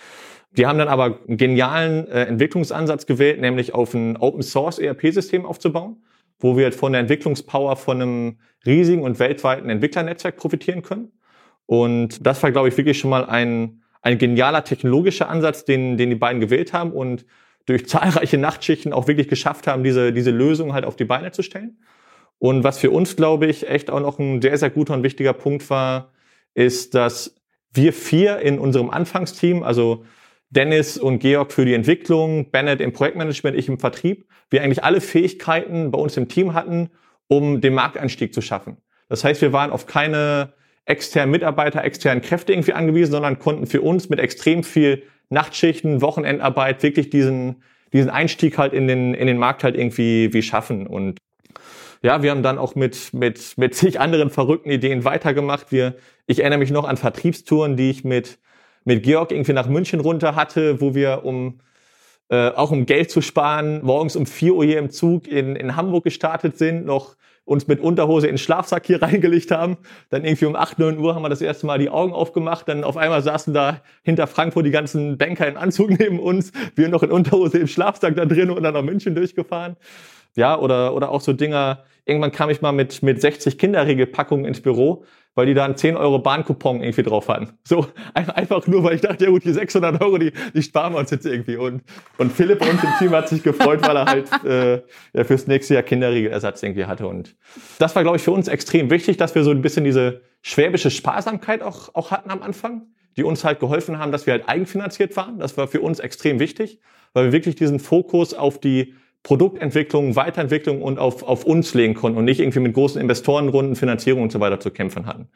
die 0.57 0.65
haben 0.65 0.79
dann 0.79 0.87
aber 0.87 1.19
einen 1.27 1.37
genialen 1.37 2.07
äh, 2.07 2.23
Entwicklungsansatz 2.23 3.05
gewählt, 3.05 3.39
nämlich 3.39 3.75
auf 3.75 3.93
ein 3.93 4.17
Open 4.17 4.41
Source 4.41 4.79
ERP-System 4.79 5.45
aufzubauen, 5.45 6.01
wo 6.39 6.57
wir 6.57 6.71
von 6.71 6.93
der 6.93 7.01
Entwicklungspower 7.01 7.75
von 7.75 8.01
einem 8.01 8.39
riesigen 8.65 9.03
und 9.03 9.19
weltweiten 9.19 9.69
Entwicklernetzwerk 9.69 10.37
profitieren 10.37 10.81
können. 10.81 11.11
Und 11.67 12.25
das 12.25 12.41
war, 12.41 12.51
glaube 12.51 12.69
ich, 12.69 12.77
wirklich 12.77 12.97
schon 12.97 13.11
mal 13.11 13.25
ein, 13.25 13.83
ein 14.01 14.17
genialer 14.17 14.63
technologischer 14.63 15.29
Ansatz, 15.29 15.65
den, 15.65 15.97
den 15.97 16.09
die 16.09 16.15
beiden 16.15 16.41
gewählt 16.41 16.73
haben. 16.73 16.93
Und 16.93 17.27
durch 17.67 17.85
zahlreiche 17.85 18.39
Nachtschichten 18.39 18.91
auch 18.91 19.07
wirklich 19.07 19.27
geschafft 19.27 19.67
haben, 19.67 19.83
diese, 19.83 20.11
diese 20.13 20.31
Lösung 20.31 20.73
halt 20.73 20.85
auf 20.85 20.95
die 20.95 21.05
Beine 21.05 21.31
zu 21.31 21.43
stellen. 21.43 21.77
Und 22.39 22.63
was 22.63 22.79
für 22.79 22.89
uns, 22.89 23.15
glaube 23.15 23.47
ich, 23.47 23.69
echt 23.69 23.91
auch 23.91 23.99
noch 23.99 24.17
ein 24.17 24.41
sehr, 24.41 24.57
sehr 24.57 24.69
guter 24.69 24.93
und 24.93 25.03
wichtiger 25.03 25.33
Punkt 25.33 25.69
war, 25.69 26.11
ist, 26.53 26.95
dass 26.95 27.35
wir 27.71 27.93
vier 27.93 28.39
in 28.39 28.59
unserem 28.59 28.89
Anfangsteam, 28.89 29.61
also 29.61 30.05
Dennis 30.49 30.97
und 30.97 31.19
Georg 31.19 31.51
für 31.51 31.65
die 31.65 31.73
Entwicklung, 31.73 32.49
Bennett 32.49 32.81
im 32.81 32.93
Projektmanagement, 32.93 33.55
ich 33.55 33.67
im 33.67 33.77
Vertrieb, 33.77 34.25
wir 34.49 34.63
eigentlich 34.63 34.83
alle 34.83 35.01
Fähigkeiten 35.01 35.91
bei 35.91 35.99
uns 35.99 36.17
im 36.17 36.27
Team 36.27 36.53
hatten, 36.53 36.89
um 37.27 37.61
den 37.61 37.75
Markteinstieg 37.75 38.33
zu 38.33 38.41
schaffen. 38.41 38.77
Das 39.09 39.23
heißt, 39.23 39.41
wir 39.41 39.53
waren 39.53 39.71
auf 39.71 39.85
keine 39.85 40.53
externen 40.85 41.31
Mitarbeiter, 41.31 41.83
externen 41.83 42.23
Kräfte 42.23 42.53
irgendwie 42.53 42.73
angewiesen, 42.73 43.11
sondern 43.11 43.37
konnten 43.37 43.67
für 43.67 43.81
uns 43.81 44.09
mit 44.09 44.19
extrem 44.19 44.63
viel 44.63 45.03
Nachtschichten, 45.29 46.01
Wochenendarbeit 46.01 46.81
wirklich 46.81 47.11
diesen, 47.11 47.61
diesen 47.93 48.09
Einstieg 48.09 48.57
halt 48.57 48.73
in 48.73 48.87
den, 48.87 49.13
in 49.13 49.27
den 49.27 49.37
Markt 49.37 49.63
halt 49.63 49.75
irgendwie 49.75 50.33
wie 50.33 50.41
schaffen. 50.41 50.87
Und 50.87 51.19
ja, 52.01 52.23
wir 52.23 52.31
haben 52.31 52.43
dann 52.43 52.57
auch 52.57 52.75
mit, 52.75 53.13
mit, 53.13 53.57
mit 53.57 53.75
zig 53.75 53.99
anderen 53.99 54.29
verrückten 54.29 54.71
Ideen 54.71 55.03
weitergemacht. 55.03 55.71
Wir, 55.71 55.95
ich 56.27 56.39
erinnere 56.39 56.59
mich 56.59 56.71
noch 56.71 56.85
an 56.85 56.97
Vertriebstouren, 56.97 57.75
die 57.75 57.89
ich 57.89 58.03
mit, 58.03 58.39
mit 58.85 59.03
Georg 59.03 59.31
irgendwie 59.31 59.53
nach 59.53 59.67
München 59.67 59.99
runter 59.99 60.35
hatte, 60.35 60.79
wo 60.79 60.95
wir 60.95 61.25
um, 61.25 61.59
äh, 62.29 62.49
auch 62.49 62.71
um 62.71 62.85
Geld 62.85 63.11
zu 63.11 63.21
sparen, 63.21 63.83
morgens 63.83 64.15
um 64.15 64.25
4 64.25 64.53
Uhr 64.53 64.65
hier 64.65 64.79
im 64.79 64.91
Zug 64.91 65.27
in, 65.27 65.55
in 65.55 65.75
Hamburg 65.75 66.05
gestartet 66.05 66.57
sind, 66.57 66.85
noch 66.85 67.15
uns 67.49 67.67
mit 67.67 67.79
Unterhose 67.79 68.27
in 68.27 68.33
den 68.33 68.37
Schlafsack 68.37 68.85
hier 68.85 69.01
reingelegt 69.01 69.51
haben. 69.51 69.77
Dann 70.09 70.23
irgendwie 70.23 70.45
um 70.45 70.55
8, 70.55 70.79
9 70.79 70.99
Uhr 70.99 71.15
haben 71.15 71.23
wir 71.23 71.29
das 71.29 71.41
erste 71.41 71.65
Mal 71.65 71.79
die 71.79 71.89
Augen 71.89 72.13
aufgemacht. 72.13 72.69
Dann 72.69 72.83
auf 72.83 72.95
einmal 72.95 73.21
saßen 73.21 73.53
da 73.53 73.81
hinter 74.03 74.27
Frankfurt 74.27 74.65
die 74.65 74.71
ganzen 74.71 75.17
Banker 75.17 75.47
in 75.47 75.57
Anzug 75.57 75.89
neben 75.99 76.19
uns. 76.19 76.51
Wir 76.75 76.87
noch 76.87 77.03
in 77.03 77.11
Unterhose 77.11 77.57
im 77.57 77.67
Schlafsack 77.67 78.15
da 78.15 78.25
drin 78.25 78.51
und 78.51 78.63
dann 78.63 78.75
nach 78.75 78.83
München 78.83 79.15
durchgefahren. 79.15 79.75
Ja, 80.35 80.57
oder, 80.57 80.93
oder 80.93 81.11
auch 81.11 81.21
so 81.21 81.33
Dinger. 81.33 81.83
Irgendwann 82.05 82.31
kam 82.31 82.49
ich 82.49 82.61
mal 82.61 82.71
mit, 82.71 83.03
mit 83.03 83.21
60 83.21 83.57
Kinderriegelpackungen 83.57 84.45
ins 84.45 84.61
Büro 84.61 85.05
weil 85.39 85.45
die 85.45 85.53
da 85.53 85.63
einen 85.63 85.77
10 85.77 85.95
Euro 85.95 86.19
Bahnkupon 86.19 86.81
irgendwie 86.83 87.03
drauf 87.03 87.29
hatten. 87.29 87.51
So 87.63 87.87
einfach 88.13 88.67
nur, 88.67 88.83
weil 88.83 88.95
ich 88.95 89.01
dachte, 89.01 89.23
ja 89.23 89.29
gut, 89.29 89.45
die 89.45 89.53
600 89.53 90.01
Euro, 90.01 90.17
die, 90.17 90.33
die 90.53 90.61
sparen 90.61 90.93
wir 90.93 90.99
uns 90.99 91.11
jetzt 91.11 91.25
irgendwie. 91.25 91.55
Und, 91.55 91.81
und 92.17 92.33
Philipp 92.33 92.61
und 92.61 92.83
dem 92.83 92.89
Team 92.99 93.11
hat 93.11 93.29
sich 93.29 93.41
gefreut, 93.41 93.79
weil 93.87 93.95
er 93.95 94.05
halt 94.05 94.29
äh, 94.43 94.81
ja, 95.13 95.23
fürs 95.23 95.47
nächste 95.47 95.75
Jahr 95.75 95.83
Kinderriegelersatz 95.83 96.61
irgendwie 96.61 96.85
hatte. 96.85 97.07
Und 97.07 97.37
das 97.77 97.95
war, 97.95 98.03
glaube 98.03 98.17
ich, 98.17 98.23
für 98.23 98.31
uns 98.31 98.49
extrem 98.49 98.89
wichtig, 98.89 99.15
dass 99.15 99.33
wir 99.33 99.43
so 99.43 99.51
ein 99.51 99.61
bisschen 99.61 99.85
diese 99.85 100.21
schwäbische 100.41 100.91
Sparsamkeit 100.91 101.61
auch, 101.61 101.95
auch 101.95 102.11
hatten 102.11 102.31
am 102.31 102.41
Anfang, 102.41 102.87
die 103.15 103.23
uns 103.23 103.45
halt 103.45 103.61
geholfen 103.61 103.97
haben, 103.97 104.11
dass 104.11 104.25
wir 104.25 104.33
halt 104.33 104.49
eigenfinanziert 104.49 105.15
waren. 105.15 105.39
Das 105.39 105.55
war 105.55 105.67
für 105.67 105.79
uns 105.79 105.99
extrem 105.99 106.39
wichtig, 106.39 106.81
weil 107.13 107.25
wir 107.25 107.31
wirklich 107.31 107.55
diesen 107.55 107.79
Fokus 107.79 108.33
auf 108.33 108.59
die 108.59 108.93
Produktentwicklung, 109.23 110.15
Weiterentwicklung 110.15 110.81
und 110.81 110.97
auf, 110.97 111.23
auf 111.23 111.43
uns 111.43 111.73
legen 111.73 111.93
konnten 111.93 112.17
und 112.17 112.25
nicht 112.25 112.39
irgendwie 112.39 112.59
mit 112.59 112.73
großen 112.73 113.01
Investorenrunden, 113.01 113.75
Finanzierung 113.75 114.23
und 114.23 114.31
so 114.31 114.39
weiter 114.39 114.59
zu 114.59 114.71
kämpfen 114.71 115.05
hatten. 115.05 115.29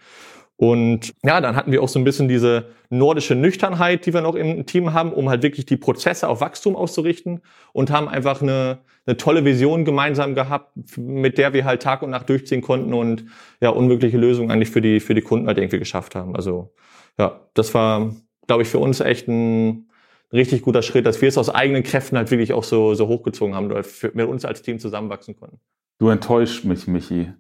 Und 0.56 1.14
ja, 1.24 1.42
dann 1.42 1.56
hatten 1.56 1.72
wir 1.72 1.82
auch 1.82 1.90
so 1.90 2.00
ein 2.00 2.04
bisschen 2.04 2.28
diese 2.28 2.68
nordische 2.90 3.36
Nüchternheit, 3.36 4.06
die 4.06 4.14
wir 4.14 4.22
noch 4.22 4.36
im 4.36 4.66
Team 4.66 4.94
haben, 4.94 5.12
um 5.12 5.30
halt 5.30 5.42
wirklich 5.42 5.66
die 5.66 5.78
Prozesse 5.78 6.28
auf 6.28 6.42
Wachstum 6.42 6.76
auszurichten 6.76 7.42
und 7.74 7.90
haben 7.90 8.08
einfach 8.08 8.42
eine, 8.42 8.80
eine 9.06 9.18
tolle 9.18 9.46
Vision 9.46 9.84
gemeinsam 9.84 10.36
gehabt, 10.36 10.72
mit 10.98 11.38
der 11.38 11.54
wir 11.54 11.66
halt 11.66 11.82
Tag 11.82 12.04
und 12.04 12.12
Nacht 12.12 12.30
durchziehen 12.30 12.62
konnten 12.62 12.94
und 12.94 13.26
ja, 13.62 13.70
unmögliche 13.70 14.18
Lösungen 14.18 14.52
eigentlich 14.52 14.70
für 14.70 14.82
die, 14.82 15.00
für 15.00 15.16
die 15.16 15.22
Kunden 15.22 15.48
halt 15.48 15.58
irgendwie 15.58 15.80
geschafft 15.80 16.14
haben. 16.14 16.36
Also 16.36 16.72
ja, 17.18 17.42
das 17.56 17.74
war, 17.74 18.16
glaube 18.48 18.62
ich, 18.62 18.70
für 18.70 18.80
uns 18.80 19.00
echt 19.00 19.28
ein 19.28 19.90
richtig 20.34 20.64
guter 20.64 20.82
Schritt, 20.82 21.06
dass 21.06 21.22
wir 21.22 21.30
es 21.30 21.38
aus 21.38 21.50
eigenen 21.50 21.84
Kräften 21.84 22.18
halt 22.18 22.32
wirklich 22.32 22.54
auch 22.54 22.64
so, 22.64 22.96
so 22.96 23.08
hochgezogen 23.08 23.56
haben, 23.56 23.68
oder 23.68 23.84
mit 24.14 24.28
uns 24.28 24.46
als 24.46 24.62
Team 24.62 24.80
zusammenwachsen 24.80 25.36
konnten. 25.36 25.60
Du 26.00 26.10
enttäuscht 26.10 26.66
mich, 26.66 26.88
Michi. 26.88 27.32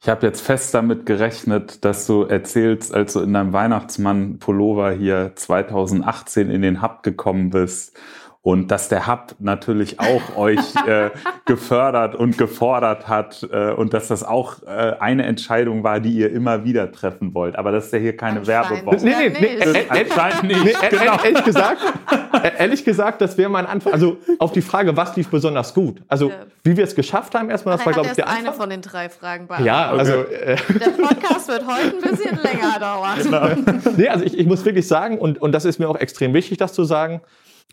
Ich 0.00 0.08
habe 0.08 0.24
jetzt 0.26 0.40
fest 0.40 0.72
damit 0.74 1.06
gerechnet, 1.06 1.84
dass 1.84 2.06
du 2.06 2.22
erzählst, 2.22 2.94
als 2.94 3.14
du 3.14 3.20
in 3.20 3.32
deinem 3.32 3.52
Weihnachtsmann-Pullover 3.52 4.92
hier 4.92 5.32
2018 5.34 6.50
in 6.50 6.62
den 6.62 6.82
Hub 6.82 7.02
gekommen 7.02 7.50
bist 7.50 7.98
und 8.48 8.70
dass 8.70 8.88
der 8.88 9.06
Hub 9.06 9.34
natürlich 9.40 10.00
auch 10.00 10.22
euch 10.38 10.74
äh, 10.86 11.10
gefördert 11.44 12.14
und 12.14 12.38
gefordert 12.38 13.06
hat 13.06 13.46
äh, 13.52 13.72
und 13.72 13.92
dass 13.92 14.08
das 14.08 14.24
auch 14.24 14.62
äh, 14.62 14.94
eine 15.00 15.26
Entscheidung 15.26 15.84
war, 15.84 16.00
die 16.00 16.12
ihr 16.12 16.32
immer 16.32 16.64
wieder 16.64 16.90
treffen 16.90 17.34
wollt. 17.34 17.56
Aber 17.56 17.72
das 17.72 17.86
ist 17.86 17.92
ja 17.92 17.98
hier 17.98 18.16
keine 18.16 18.46
Werbebox. 18.46 19.02
Nee, 19.02 19.12
nee, 19.18 19.36
nee, 19.38 19.58
nee, 19.70 19.84
anscheinend 19.90 20.44
nicht. 20.44 20.64
Nee, 20.64 20.72
genau. 20.88 21.22
Ehrlich 21.22 21.44
gesagt, 21.44 21.82
ehrlich 22.56 22.84
gesagt, 22.86 23.20
das 23.20 23.36
wäre 23.36 23.50
mein 23.50 23.66
Anfang. 23.66 23.92
Also 23.92 24.16
auf 24.38 24.52
die 24.52 24.62
Frage, 24.62 24.96
was 24.96 25.14
lief 25.14 25.28
besonders 25.28 25.74
gut? 25.74 26.00
Also 26.08 26.32
wie 26.64 26.74
wir 26.74 26.84
es 26.84 26.94
geschafft 26.94 27.34
haben, 27.34 27.50
erstmal, 27.50 27.76
das 27.76 27.84
war 27.84 27.92
glaube 27.92 28.08
ich 28.08 28.14
der 28.14 28.30
eine 28.30 28.54
von 28.54 28.70
den 28.70 28.80
drei 28.80 29.10
Fragen 29.10 29.46
beantwortet. 29.46 29.66
Ja, 29.66 29.90
also 29.90 30.22
äh, 30.22 30.56
der 30.56 30.90
Podcast 31.02 31.48
wird 31.48 31.66
heute 31.66 31.96
ein 31.96 32.00
bisschen 32.00 32.38
länger 32.42 32.80
dauern. 32.80 33.18
Genau. 33.22 33.92
Nee, 33.98 34.08
also 34.08 34.24
ich, 34.24 34.38
ich 34.38 34.46
muss 34.46 34.64
wirklich 34.64 34.88
sagen 34.88 35.18
und 35.18 35.42
und 35.42 35.52
das 35.52 35.66
ist 35.66 35.78
mir 35.78 35.88
auch 35.90 35.96
extrem 35.96 36.32
wichtig, 36.32 36.56
das 36.56 36.72
zu 36.72 36.84
sagen 36.84 37.20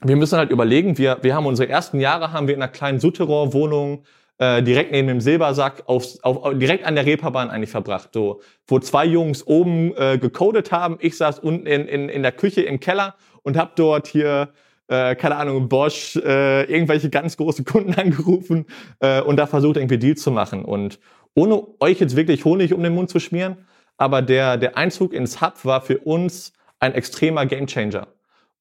wir 0.03 0.15
müssen 0.15 0.37
halt 0.37 0.51
überlegen, 0.51 0.97
wir, 0.97 1.19
wir 1.21 1.35
haben 1.35 1.45
unsere 1.45 1.69
ersten 1.69 1.99
Jahre 1.99 2.31
haben 2.31 2.47
wir 2.47 2.55
in 2.55 2.61
einer 2.61 2.71
kleinen 2.71 2.99
Souterrain-Wohnung 2.99 4.03
äh, 4.37 4.61
direkt 4.61 4.91
neben 4.91 5.07
dem 5.07 5.21
Silbersack 5.21 5.83
auf, 5.85 6.05
auf, 6.21 6.57
direkt 6.57 6.85
an 6.85 6.95
der 6.95 7.05
Reeperbahn 7.05 7.49
eigentlich 7.49 7.69
verbracht, 7.69 8.09
so, 8.13 8.41
wo 8.67 8.79
zwei 8.79 9.05
Jungs 9.05 9.47
oben 9.47 9.95
äh, 9.95 10.17
gecodet 10.17 10.71
haben. 10.71 10.97
Ich 10.99 11.17
saß 11.17 11.39
unten 11.39 11.65
in, 11.65 11.87
in, 11.87 12.09
in 12.09 12.23
der 12.23 12.33
Küche 12.33 12.61
im 12.61 12.79
Keller 12.79 13.15
und 13.43 13.57
habe 13.57 13.71
dort 13.75 14.07
hier 14.07 14.49
äh, 14.87 15.15
keine 15.15 15.35
Ahnung, 15.37 15.67
Bosch, 15.67 16.15
äh, 16.17 16.63
irgendwelche 16.63 17.09
ganz 17.09 17.37
große 17.37 17.63
Kunden 17.63 17.93
angerufen 17.99 18.65
äh, 18.99 19.21
und 19.21 19.37
da 19.37 19.47
versucht 19.47 19.77
irgendwie 19.77 19.97
Deals 19.97 20.21
zu 20.21 20.31
machen. 20.31 20.63
Und 20.63 20.99
ohne 21.33 21.63
euch 21.79 21.99
jetzt 21.99 22.15
wirklich 22.15 22.45
Honig 22.45 22.73
um 22.73 22.83
den 22.83 22.93
Mund 22.93 23.09
zu 23.09 23.19
schmieren, 23.19 23.57
aber 23.97 24.21
der, 24.21 24.57
der 24.57 24.77
Einzug 24.77 25.13
ins 25.13 25.41
Hub 25.41 25.63
war 25.63 25.81
für 25.81 25.99
uns 25.99 26.53
ein 26.79 26.93
extremer 26.93 27.45
Gamechanger. 27.45 28.07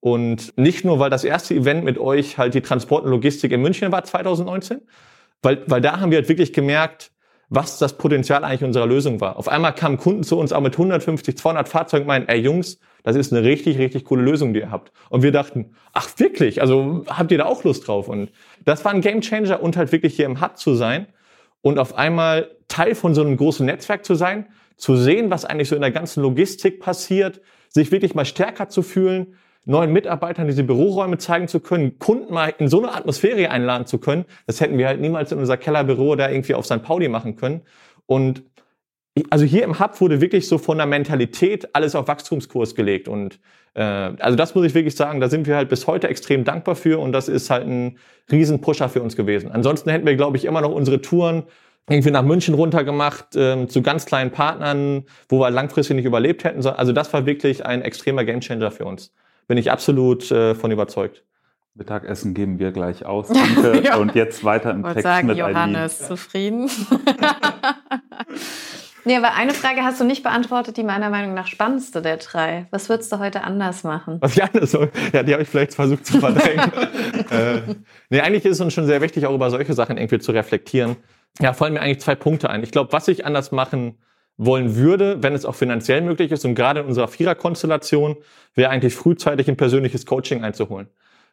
Und 0.05 0.53
nicht 0.59 0.85
nur, 0.85 0.99
weil 0.99 1.09
das 1.09 1.25
erste 1.25 1.55
Event 1.55 1.83
mit 1.83 1.97
euch 1.97 2.37
halt 2.37 2.53
die 2.53 2.61
Transport 2.61 3.05
und 3.07 3.11
Logistik 3.11 3.53
in 3.53 3.63
München 3.63 3.91
war 3.91 4.05
2019, 4.05 4.83
weil, 5.41 5.63
weil 5.67 5.81
da 5.81 5.99
haben 5.99 6.11
wir 6.11 6.19
halt 6.19 6.29
wirklich 6.29 6.53
gemerkt, 6.53 7.11
was 7.49 7.79
das 7.79 7.97
Potenzial 7.97 8.45
eigentlich 8.45 8.65
unserer 8.65 8.85
Lösung 8.85 9.23
war. 9.23 9.39
Auf 9.39 9.49
einmal 9.49 9.75
kamen 9.75 9.97
Kunden 9.97 10.23
zu 10.23 10.39
uns 10.39 10.53
auch 10.53 10.61
mit 10.61 10.75
150, 10.75 11.39
200 11.39 11.71
Fahrzeugen 11.71 12.03
und 12.03 12.09
meinen, 12.09 12.29
ey 12.29 12.39
Jungs, 12.39 12.81
das 13.03 13.17
ist 13.17 13.33
eine 13.33 13.45
richtig, 13.45 13.79
richtig 13.79 14.05
coole 14.05 14.23
Lösung, 14.23 14.53
die 14.53 14.61
ihr 14.61 14.71
habt. 14.71 14.93
Und 15.09 15.23
wir 15.23 15.33
dachten, 15.33 15.71
ach 15.95 16.11
wirklich, 16.19 16.61
also 16.61 17.07
habt 17.09 17.33
ihr 17.33 17.39
da 17.39 17.47
auch 17.47 17.65
Lust 17.65 17.89
drauf? 17.89 18.07
Und 18.07 18.31
das 18.67 18.85
war 18.85 18.93
ein 18.93 19.01
Gamechanger 19.01 19.63
und 19.63 19.79
halt 19.79 19.91
wirklich 19.91 20.17
hier 20.17 20.27
im 20.27 20.43
Hub 20.43 20.59
zu 20.59 20.75
sein 20.75 21.07
und 21.63 21.79
auf 21.79 21.97
einmal 21.97 22.51
Teil 22.69 22.95
von 22.95 23.15
so 23.15 23.23
einem 23.23 23.39
großen 23.39 23.65
Netzwerk 23.65 24.05
zu 24.05 24.17
sein, 24.17 24.49
zu 24.77 24.97
sehen, 24.97 25.31
was 25.31 25.47
eigentlich 25.47 25.71
so 25.71 25.77
in 25.77 25.81
der 25.81 25.93
ganzen 25.93 26.23
Logistik 26.23 26.79
passiert, 26.79 27.41
sich 27.71 27.91
wirklich 27.91 28.15
mal 28.15 28.27
stärker 28.27 28.69
zu 28.69 28.83
fühlen, 28.83 29.39
neuen 29.65 29.93
Mitarbeitern 29.93 30.47
diese 30.47 30.65
Büroräume 30.65 31.19
zeigen 31.19 31.49
zu 31.49 31.61
können, 31.61 31.99
Kunden 31.99 32.33
mal 32.33 32.55
in 32.59 32.69
so 32.69 32.83
eine 32.83 32.95
Atmosphäre 32.95 33.51
einladen 33.51 33.87
zu 33.87 33.99
können, 33.99 34.25
das 34.47 34.61
hätten 34.61 34.79
wir 34.79 34.87
halt 34.87 35.01
niemals 35.01 35.33
in 35.33 35.39
unser 35.39 35.57
Kellerbüro 35.57 36.17
da 36.17 36.31
irgendwie 36.31 36.55
auf 36.55 36.67
St. 36.67 36.83
Pauli 36.83 37.09
machen 37.09 37.37
können. 37.37 37.63
Und 38.07 38.45
also 39.31 39.45
hier 39.45 39.63
im 39.63 39.79
Hub 39.79 40.01
wurde 40.01 40.21
wirklich 40.21 40.49
so 40.49 40.59
von 40.59 40.77
der 40.77 40.87
Mentalität 40.87 41.75
alles 41.75 41.95
auf 41.95 42.09
Wachstumskurs 42.09 42.75
gelegt 42.75 43.07
und 43.07 43.39
äh, 43.75 43.83
also 43.83 44.37
das 44.37 44.55
muss 44.55 44.67
ich 44.67 44.75
wirklich 44.75 44.97
sagen, 44.97 45.21
da 45.21 45.29
sind 45.29 45.47
wir 45.47 45.55
halt 45.55 45.69
bis 45.69 45.87
heute 45.87 46.09
extrem 46.09 46.43
dankbar 46.45 46.75
für 46.75 46.99
und 46.99 47.13
das 47.13 47.29
ist 47.29 47.49
halt 47.49 47.67
ein 47.67 47.99
Riesenpusher 48.31 48.89
für 48.89 49.03
uns 49.03 49.15
gewesen. 49.15 49.53
Ansonsten 49.53 49.91
hätten 49.91 50.07
wir, 50.07 50.17
glaube 50.17 50.37
ich, 50.37 50.45
immer 50.45 50.61
noch 50.61 50.73
unsere 50.73 51.01
Touren 51.01 51.45
irgendwie 51.89 52.11
nach 52.11 52.23
München 52.23 52.55
runtergemacht 52.55 53.37
ähm, 53.37 53.69
zu 53.69 53.83
ganz 53.83 54.05
kleinen 54.07 54.31
Partnern, 54.33 55.05
wo 55.29 55.39
wir 55.41 55.51
langfristig 55.51 55.97
nicht 55.97 56.07
überlebt 56.07 56.43
hätten. 56.43 56.67
Also 56.67 56.93
das 56.93 57.13
war 57.13 57.27
wirklich 57.27 57.65
ein 57.67 57.83
extremer 57.83 58.25
Gamechanger 58.25 58.71
für 58.71 58.87
uns 58.87 59.13
bin 59.47 59.59
ich 59.59 59.71
absolut 59.71 60.31
äh, 60.31 60.55
von 60.55 60.71
überzeugt. 60.71 61.25
Mittagessen 61.75 62.35
geben 62.35 62.59
wir 62.59 62.71
gleich 62.71 63.05
aus. 63.05 63.29
Danke. 63.55 63.83
ja. 63.85 63.97
Und 63.97 64.15
jetzt 64.15 64.45
weiter 64.45 64.71
im 64.71 64.85
Text 64.85 65.03
sagen, 65.03 65.27
mit 65.27 65.37
Johannes, 65.37 65.97
Eileen. 65.97 66.09
zufrieden? 66.09 66.71
nee, 69.05 69.17
aber 69.17 69.35
eine 69.35 69.55
Frage 69.55 69.83
hast 69.83 70.01
du 70.01 70.05
nicht 70.05 70.23
beantwortet, 70.23 70.77
die 70.77 70.85
meiner 70.85 71.11
Meinung 71.11 71.35
nach 71.35 71.49
spannendste 71.49 72.01
der 72.01 72.19
drei. 72.19 72.69
Was 72.71 72.89
würdest 72.89 73.11
du 73.11 73.19
heute 73.19 73.43
anders 73.43 73.83
machen? 73.83 74.19
Was 74.21 74.37
ich 74.37 74.45
anders 74.45 74.73
Ja, 75.13 75.25
die 75.25 75.33
habe 75.33 75.43
ich 75.43 75.49
vielleicht 75.49 75.75
versucht 75.75 76.07
zu 76.07 76.21
verdrängen. 76.21 76.71
äh, 77.31 77.61
nee, 78.09 78.21
eigentlich 78.21 78.45
ist 78.45 78.53
es 78.53 78.61
uns 78.61 78.73
schon 78.73 78.87
sehr 78.87 79.01
wichtig, 79.01 79.27
auch 79.27 79.35
über 79.35 79.51
solche 79.51 79.73
Sachen 79.73 79.97
irgendwie 79.97 80.21
zu 80.21 80.31
reflektieren. 80.31 80.95
Ja, 81.41 81.55
fallen 81.55 81.73
mir 81.73 81.81
eigentlich 81.81 82.01
zwei 82.01 82.15
Punkte 82.15 82.51
ein. 82.51 82.63
Ich 82.63 82.71
glaube, 82.71 82.93
was 82.93 83.09
ich 83.09 83.27
anders 83.27 83.51
machen 83.51 83.99
wollen 84.37 84.77
würde, 84.77 85.23
wenn 85.23 85.35
es 85.35 85.45
auch 85.45 85.55
finanziell 85.55 86.01
möglich 86.01 86.33
ist 86.33 86.45
und 86.45 86.55
gerade 86.55 86.81
in 86.81 86.87
unserer 86.87 87.09
Viererkonstellation, 87.09 88.17
wäre 88.55 88.71
eigentlich 88.71 88.95
frühzeitig 88.95 89.49
ein 89.49 89.57
persönliches 89.57 90.07
Coaching 90.07 90.43
einzuholen. 90.43 90.89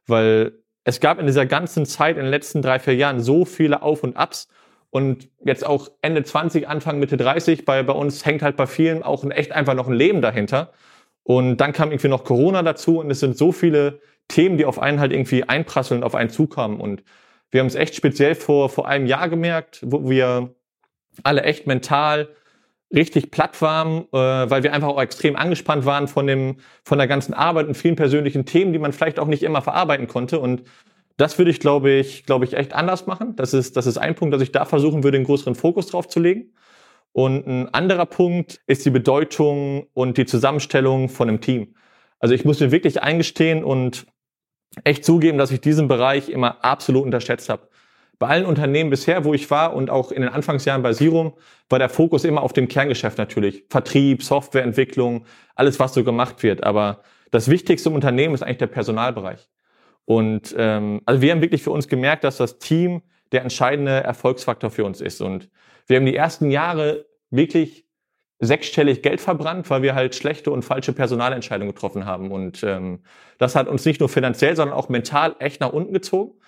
Weil 0.07 0.53
es 0.83 0.99
gab 0.99 1.19
in 1.19 1.25
dieser 1.25 1.45
ganzen 1.45 1.85
Zeit, 1.85 2.17
in 2.17 2.23
den 2.23 2.31
letzten 2.31 2.61
drei, 2.61 2.79
vier 2.79 2.95
Jahren 2.95 3.19
so 3.19 3.45
viele 3.45 3.81
Auf 3.81 4.03
und 4.03 4.17
Abs 4.17 4.47
und 4.89 5.29
jetzt 5.43 5.65
auch 5.65 5.89
Ende 6.01 6.23
20, 6.23 6.67
Anfang, 6.67 6.99
Mitte 6.99 7.17
30, 7.17 7.65
bei, 7.65 7.81
bei 7.83 7.93
uns 7.93 8.25
hängt 8.25 8.41
halt 8.41 8.57
bei 8.57 8.67
vielen 8.67 9.03
auch 9.03 9.23
ein, 9.23 9.31
echt 9.31 9.51
einfach 9.51 9.73
noch 9.73 9.87
ein 9.87 9.93
Leben 9.93 10.21
dahinter. 10.21 10.73
Und 11.23 11.57
dann 11.57 11.71
kam 11.71 11.91
irgendwie 11.91 12.07
noch 12.07 12.23
Corona 12.23 12.63
dazu 12.63 12.99
und 12.99 13.09
es 13.09 13.19
sind 13.19 13.37
so 13.37 13.51
viele 13.51 14.01
Themen, 14.27 14.57
die 14.57 14.65
auf 14.65 14.79
einen 14.79 14.99
halt 14.99 15.11
irgendwie 15.11 15.43
einprasseln, 15.43 16.03
auf 16.03 16.15
einen 16.15 16.29
zukommen. 16.29 16.79
Und 16.79 17.03
wir 17.51 17.59
haben 17.59 17.67
es 17.67 17.75
echt 17.75 17.95
speziell 17.95 18.35
vor, 18.35 18.69
vor 18.69 18.87
einem 18.87 19.05
Jahr 19.05 19.29
gemerkt, 19.29 19.79
wo 19.83 20.09
wir 20.09 20.55
alle 21.23 21.43
echt 21.43 21.67
mental 21.67 22.29
richtig 22.93 23.31
platt 23.31 23.61
waren, 23.61 24.05
äh, 24.11 24.17
weil 24.17 24.63
wir 24.63 24.73
einfach 24.73 24.89
auch 24.89 25.01
extrem 25.01 25.35
angespannt 25.35 25.85
waren 25.85 26.07
von 26.07 26.27
dem, 26.27 26.57
von 26.83 26.97
der 26.97 27.07
ganzen 27.07 27.33
Arbeit 27.33 27.67
und 27.67 27.75
vielen 27.75 27.95
persönlichen 27.95 28.45
Themen, 28.45 28.73
die 28.73 28.79
man 28.79 28.93
vielleicht 28.93 29.19
auch 29.19 29.27
nicht 29.27 29.43
immer 29.43 29.61
verarbeiten 29.61 30.07
konnte. 30.07 30.39
Und 30.39 30.63
das 31.17 31.37
würde 31.37 31.51
ich, 31.51 31.59
glaube 31.59 31.91
ich, 31.91 32.25
glaube 32.25 32.45
ich, 32.45 32.53
echt 32.53 32.73
anders 32.73 33.07
machen. 33.07 33.35
Das 33.35 33.53
ist, 33.53 33.77
das 33.77 33.87
ist 33.87 33.97
ein 33.97 34.15
Punkt, 34.15 34.33
dass 34.33 34.41
ich 34.41 34.51
da 34.51 34.65
versuchen 34.65 35.03
würde, 35.03 35.17
einen 35.17 35.25
größeren 35.25 35.55
Fokus 35.55 35.87
drauf 35.87 36.07
zu 36.07 36.19
legen. 36.19 36.53
Und 37.13 37.45
ein 37.45 37.73
anderer 37.73 38.05
Punkt 38.05 38.61
ist 38.67 38.85
die 38.85 38.89
Bedeutung 38.89 39.87
und 39.93 40.17
die 40.17 40.25
Zusammenstellung 40.25 41.09
von 41.09 41.27
einem 41.27 41.41
Team. 41.41 41.75
Also 42.19 42.35
ich 42.35 42.45
muss 42.45 42.59
mir 42.59 42.71
wirklich 42.71 43.01
eingestehen 43.01 43.63
und 43.63 44.05
echt 44.83 45.03
zugeben, 45.03 45.37
dass 45.37 45.51
ich 45.51 45.59
diesen 45.59 45.87
Bereich 45.87 46.29
immer 46.29 46.63
absolut 46.63 47.03
unterschätzt 47.03 47.49
habe 47.49 47.70
bei 48.21 48.27
allen 48.27 48.45
Unternehmen 48.45 48.91
bisher, 48.91 49.25
wo 49.25 49.33
ich 49.33 49.49
war 49.49 49.73
und 49.73 49.89
auch 49.89 50.11
in 50.11 50.21
den 50.21 50.29
Anfangsjahren 50.29 50.83
bei 50.83 50.93
Sirum, 50.93 51.33
war 51.69 51.79
der 51.79 51.89
Fokus 51.89 52.23
immer 52.23 52.43
auf 52.43 52.53
dem 52.53 52.67
Kerngeschäft 52.67 53.17
natürlich. 53.17 53.65
Vertrieb, 53.67 54.21
Softwareentwicklung, 54.21 55.25
alles, 55.55 55.79
was 55.79 55.95
so 55.95 56.03
gemacht 56.03 56.43
wird. 56.43 56.63
Aber 56.63 57.01
das 57.31 57.49
Wichtigste 57.49 57.89
im 57.89 57.95
Unternehmen 57.95 58.35
ist 58.35 58.43
eigentlich 58.43 58.59
der 58.59 58.67
Personalbereich. 58.67 59.49
Und 60.05 60.53
ähm, 60.55 61.01
also 61.07 61.19
wir 61.19 61.31
haben 61.31 61.41
wirklich 61.41 61.63
für 61.63 61.71
uns 61.71 61.87
gemerkt, 61.87 62.23
dass 62.23 62.37
das 62.37 62.59
Team 62.59 63.01
der 63.31 63.41
entscheidende 63.41 64.03
Erfolgsfaktor 64.03 64.69
für 64.69 64.85
uns 64.85 65.01
ist. 65.01 65.19
Und 65.19 65.49
wir 65.87 65.97
haben 65.97 66.05
die 66.05 66.15
ersten 66.15 66.51
Jahre 66.51 67.07
wirklich 67.31 67.87
sechsstellig 68.37 69.01
Geld 69.01 69.19
verbrannt, 69.19 69.67
weil 69.71 69.81
wir 69.81 69.95
halt 69.95 70.13
schlechte 70.13 70.51
und 70.51 70.63
falsche 70.63 70.93
Personalentscheidungen 70.93 71.73
getroffen 71.73 72.05
haben. 72.05 72.31
Und 72.31 72.61
ähm, 72.61 72.99
das 73.39 73.55
hat 73.55 73.67
uns 73.67 73.83
nicht 73.83 73.99
nur 73.99 74.09
finanziell, 74.09 74.55
sondern 74.55 74.77
auch 74.77 74.89
mental 74.89 75.35
echt 75.39 75.59
nach 75.59 75.73
unten 75.73 75.91
gezogen. 75.91 76.39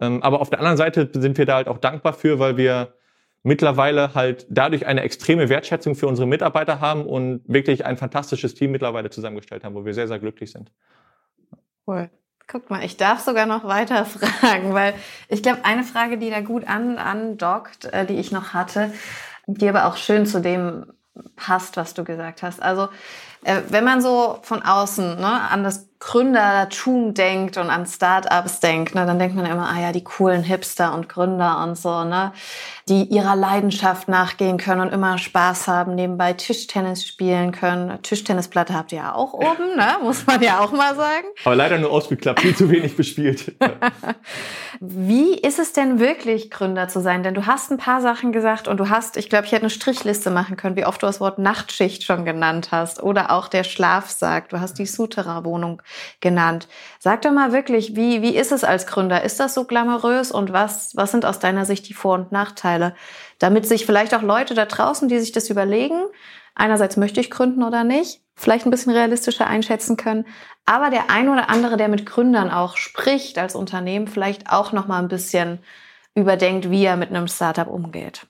Ähm, 0.00 0.22
aber 0.22 0.40
auf 0.40 0.50
der 0.50 0.58
anderen 0.60 0.76
Seite 0.76 1.10
sind 1.12 1.38
wir 1.38 1.46
da 1.46 1.56
halt 1.56 1.68
auch 1.68 1.78
dankbar 1.78 2.12
für, 2.12 2.38
weil 2.38 2.56
wir 2.56 2.94
mittlerweile 3.42 4.14
halt 4.14 4.46
dadurch 4.48 4.86
eine 4.86 5.02
extreme 5.02 5.48
Wertschätzung 5.48 5.94
für 5.94 6.06
unsere 6.06 6.26
Mitarbeiter 6.26 6.80
haben 6.80 7.06
und 7.06 7.42
wirklich 7.46 7.84
ein 7.86 7.96
fantastisches 7.96 8.54
Team 8.54 8.72
mittlerweile 8.72 9.10
zusammengestellt 9.10 9.64
haben, 9.64 9.74
wo 9.74 9.84
wir 9.84 9.94
sehr, 9.94 10.08
sehr 10.08 10.18
glücklich 10.18 10.50
sind. 10.52 10.70
Cool. 11.86 12.10
Guck 12.46 12.70
mal, 12.70 12.84
ich 12.84 12.96
darf 12.96 13.20
sogar 13.20 13.46
noch 13.46 13.64
weiter 13.64 14.04
fragen, 14.40 14.74
weil 14.74 14.94
ich 15.28 15.42
glaube, 15.42 15.64
eine 15.64 15.84
Frage, 15.84 16.18
die 16.18 16.30
da 16.30 16.40
gut 16.40 16.66
an, 16.66 16.98
andockt, 16.98 17.86
äh, 17.86 18.06
die 18.06 18.18
ich 18.18 18.32
noch 18.32 18.54
hatte, 18.54 18.92
die 19.46 19.68
aber 19.68 19.86
auch 19.86 19.96
schön 19.96 20.26
zu 20.26 20.40
dem 20.40 20.86
passt, 21.36 21.76
was 21.76 21.94
du 21.94 22.04
gesagt 22.04 22.42
hast. 22.42 22.62
Also 22.62 22.88
Äh, 23.44 23.62
wenn 23.68 23.84
man 23.84 24.00
so 24.00 24.38
von 24.42 24.62
außen 24.62 25.16
ne, 25.16 25.40
an 25.50 25.62
das 25.62 25.87
Gründertum 26.00 27.12
denkt 27.12 27.56
und 27.56 27.70
an 27.70 27.84
Startups 27.84 28.60
denkt, 28.60 28.94
ne, 28.94 29.04
dann 29.04 29.18
denkt 29.18 29.34
man 29.34 29.46
immer, 29.46 29.68
ah 29.68 29.80
ja, 29.80 29.90
die 29.90 30.04
coolen 30.04 30.44
Hipster 30.44 30.94
und 30.94 31.08
Gründer 31.08 31.60
und 31.64 31.76
so, 31.76 32.04
ne, 32.04 32.32
die 32.88 33.02
ihrer 33.04 33.34
Leidenschaft 33.34 34.06
nachgehen 34.08 34.58
können 34.58 34.80
und 34.80 34.92
immer 34.92 35.18
Spaß 35.18 35.66
haben, 35.66 35.96
nebenbei 35.96 36.34
Tischtennis 36.34 37.04
spielen 37.04 37.50
können. 37.50 38.00
Tischtennisplatte 38.02 38.74
habt 38.74 38.92
ihr 38.92 38.98
ja 38.98 39.14
auch 39.14 39.32
oben, 39.32 39.76
ne, 39.76 39.96
muss 40.02 40.24
man 40.24 40.40
ja 40.40 40.60
auch 40.60 40.70
mal 40.70 40.94
sagen. 40.94 41.26
Aber 41.44 41.56
leider 41.56 41.78
nur 41.78 41.90
ausgeklappt, 41.90 42.40
viel 42.40 42.54
zu 42.54 42.70
wenig 42.70 42.96
bespielt. 42.96 43.56
Wie 44.80 45.34
ist 45.34 45.58
es 45.58 45.72
denn 45.72 45.98
wirklich, 45.98 46.48
Gründer 46.50 46.86
zu 46.86 47.00
sein? 47.00 47.24
Denn 47.24 47.34
du 47.34 47.46
hast 47.46 47.72
ein 47.72 47.78
paar 47.78 48.00
Sachen 48.00 48.30
gesagt 48.30 48.68
und 48.68 48.78
du 48.78 48.88
hast, 48.88 49.16
ich 49.16 49.28
glaube, 49.28 49.46
ich 49.46 49.52
hätte 49.52 49.62
eine 49.62 49.70
Strichliste 49.70 50.30
machen 50.30 50.56
können, 50.56 50.76
wie 50.76 50.86
oft 50.86 51.02
du 51.02 51.06
das 51.06 51.20
Wort 51.20 51.40
Nachtschicht 51.40 52.04
schon 52.04 52.24
genannt 52.24 52.68
hast 52.70 53.02
oder 53.02 53.32
auch 53.32 53.48
der 53.48 53.64
Schlafsack. 53.64 54.48
Du 54.50 54.60
hast 54.60 54.78
die 54.78 54.86
Sutera-Wohnung 54.86 55.82
genannt. 56.20 56.68
Sag 56.98 57.22
doch 57.22 57.32
mal 57.32 57.52
wirklich, 57.52 57.96
wie, 57.96 58.22
wie 58.22 58.36
ist 58.36 58.52
es 58.52 58.64
als 58.64 58.86
Gründer? 58.86 59.22
Ist 59.24 59.40
das 59.40 59.54
so 59.54 59.64
glamourös 59.64 60.30
und 60.30 60.52
was, 60.52 60.94
was 60.96 61.10
sind 61.10 61.24
aus 61.24 61.38
deiner 61.38 61.64
Sicht 61.64 61.88
die 61.88 61.94
Vor- 61.94 62.14
und 62.14 62.32
Nachteile? 62.32 62.94
Damit 63.38 63.66
sich 63.66 63.86
vielleicht 63.86 64.14
auch 64.14 64.22
Leute 64.22 64.54
da 64.54 64.64
draußen, 64.64 65.08
die 65.08 65.18
sich 65.18 65.32
das 65.32 65.50
überlegen, 65.50 66.00
einerseits 66.54 66.96
möchte 66.96 67.20
ich 67.20 67.30
gründen 67.30 67.62
oder 67.62 67.84
nicht, 67.84 68.20
vielleicht 68.34 68.66
ein 68.66 68.70
bisschen 68.70 68.92
realistischer 68.92 69.46
einschätzen 69.46 69.96
können, 69.96 70.26
aber 70.66 70.90
der 70.90 71.10
ein 71.10 71.28
oder 71.28 71.50
andere, 71.50 71.76
der 71.76 71.88
mit 71.88 72.06
Gründern 72.06 72.50
auch 72.50 72.76
spricht 72.76 73.38
als 73.38 73.54
Unternehmen, 73.54 74.06
vielleicht 74.06 74.52
auch 74.52 74.72
noch 74.72 74.86
mal 74.86 74.98
ein 74.98 75.08
bisschen 75.08 75.60
überdenkt, 76.14 76.70
wie 76.70 76.84
er 76.84 76.96
mit 76.96 77.10
einem 77.10 77.28
Startup 77.28 77.68
umgeht. 77.68 78.27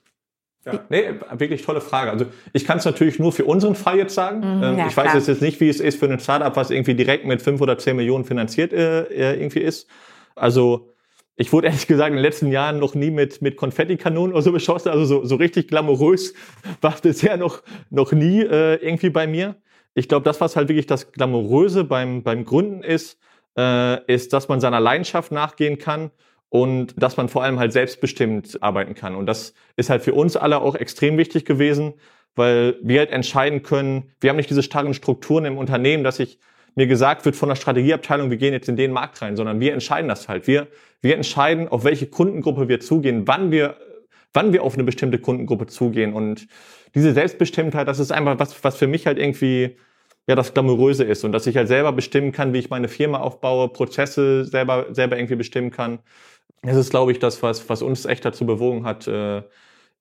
Ja, 0.73 0.79
nee, 0.89 1.13
wirklich 1.37 1.63
tolle 1.63 1.81
Frage. 1.81 2.11
Also 2.11 2.25
ich 2.53 2.65
kann 2.65 2.77
es 2.77 2.85
natürlich 2.85 3.19
nur 3.19 3.31
für 3.31 3.45
unseren 3.45 3.75
Fall 3.75 3.97
jetzt 3.97 4.15
sagen. 4.15 4.39
Mhm, 4.39 4.63
ähm, 4.63 4.77
ja, 4.77 4.87
ich 4.87 4.97
weiß 4.97 5.27
jetzt 5.27 5.41
nicht, 5.41 5.59
wie 5.59 5.69
es 5.69 5.79
ist 5.79 5.99
für 5.99 6.07
ein 6.07 6.19
Startup, 6.19 6.55
was 6.55 6.71
irgendwie 6.71 6.95
direkt 6.95 7.25
mit 7.25 7.41
fünf 7.41 7.61
oder 7.61 7.77
zehn 7.77 7.95
Millionen 7.95 8.25
finanziert 8.25 8.73
äh, 8.73 9.03
äh, 9.03 9.41
irgendwie 9.41 9.59
ist. 9.59 9.87
Also 10.35 10.89
ich 11.35 11.53
wurde 11.53 11.67
ehrlich 11.67 11.87
gesagt 11.87 12.09
in 12.09 12.15
den 12.15 12.23
letzten 12.23 12.51
Jahren 12.51 12.79
noch 12.79 12.95
nie 12.95 13.11
mit, 13.11 13.41
mit 13.41 13.55
Konfettikanonen 13.55 14.33
oder 14.33 14.41
so 14.41 14.51
beschossen. 14.51 14.89
Also 14.89 15.05
so, 15.05 15.25
so 15.25 15.35
richtig 15.35 15.67
glamourös 15.69 16.33
war 16.81 16.93
es 16.93 17.01
bisher 17.01 17.37
noch, 17.37 17.61
noch 17.89 18.11
nie 18.11 18.41
äh, 18.41 18.75
irgendwie 18.75 19.09
bei 19.09 19.25
mir. 19.27 19.55
Ich 19.93 20.07
glaube, 20.07 20.23
das, 20.23 20.41
was 20.41 20.55
halt 20.55 20.69
wirklich 20.69 20.85
das 20.85 21.11
Glamouröse 21.11 21.83
beim, 21.83 22.23
beim 22.23 22.45
Gründen 22.45 22.83
ist, 22.83 23.17
äh, 23.57 24.03
ist, 24.13 24.33
dass 24.33 24.47
man 24.47 24.59
seiner 24.59 24.79
Leidenschaft 24.79 25.31
nachgehen 25.31 25.77
kann 25.77 26.11
und 26.49 27.01
dass 27.01 27.17
man 27.17 27.29
vor 27.29 27.43
allem 27.43 27.59
halt 27.59 27.73
selbstbestimmt 27.73 28.61
arbeiten 28.61 28.95
kann. 28.95 29.15
Und 29.15 29.27
das 29.27 29.53
ist 29.75 29.89
halt 29.89 30.01
für 30.01 30.13
uns 30.13 30.35
alle 30.35 30.61
auch 30.61 30.75
extrem 30.75 31.17
wichtig 31.17 31.45
gewesen, 31.45 31.93
weil 32.35 32.77
wir 32.81 32.99
halt 32.99 33.11
entscheiden 33.11 33.63
können, 33.63 34.11
wir 34.19 34.29
haben 34.29 34.37
nicht 34.37 34.49
diese 34.49 34.63
starren 34.63 34.93
Strukturen 34.93 35.45
im 35.45 35.57
Unternehmen, 35.57 36.03
dass 36.03 36.19
ich 36.19 36.39
mir 36.75 36.87
gesagt 36.87 37.25
wird 37.25 37.35
von 37.35 37.49
der 37.49 37.55
Strategieabteilung, 37.55 38.29
wir 38.29 38.37
gehen 38.37 38.53
jetzt 38.53 38.69
in 38.69 38.77
den 38.77 38.91
Markt 38.91 39.21
rein, 39.21 39.35
sondern 39.35 39.59
wir 39.59 39.73
entscheiden 39.73 40.07
das 40.07 40.29
halt. 40.29 40.47
Wir, 40.47 40.67
wir 41.01 41.15
entscheiden, 41.15 41.67
auf 41.67 41.83
welche 41.83 42.07
Kundengruppe 42.07 42.67
wir 42.67 42.79
zugehen, 42.79 43.27
wann 43.27 43.51
wir, 43.51 43.75
wann 44.33 44.53
wir 44.53 44.63
auf 44.63 44.75
eine 44.75 44.83
bestimmte 44.83 45.19
Kundengruppe 45.19 45.67
zugehen. 45.67 46.13
Und 46.13 46.47
diese 46.95 47.13
Selbstbestimmtheit, 47.13 47.87
das 47.87 47.99
ist 47.99 48.11
einfach 48.11 48.39
was, 48.39 48.63
was 48.63 48.77
für 48.77 48.87
mich 48.87 49.05
halt 49.05 49.17
irgendwie 49.17 49.77
ja 50.27 50.35
das 50.35 50.53
Glamouröse 50.53 51.03
ist 51.03 51.23
und 51.23 51.31
dass 51.31 51.47
ich 51.47 51.57
halt 51.57 51.67
selber 51.67 51.91
bestimmen 51.91 52.31
kann, 52.31 52.53
wie 52.53 52.59
ich 52.59 52.69
meine 52.69 52.87
Firma 52.87 53.19
aufbaue, 53.19 53.67
Prozesse 53.69 54.45
selber, 54.45 54.85
selber 54.91 55.17
irgendwie 55.17 55.35
bestimmen 55.35 55.71
kann. 55.71 55.99
Das 56.61 56.75
ist, 56.75 56.89
glaube 56.89 57.11
ich, 57.11 57.19
das, 57.19 57.41
was, 57.41 57.69
was 57.69 57.81
uns 57.81 58.05
echt 58.05 58.25
dazu 58.25 58.45
bewogen 58.45 58.85
hat, 58.85 59.07
äh, 59.07 59.43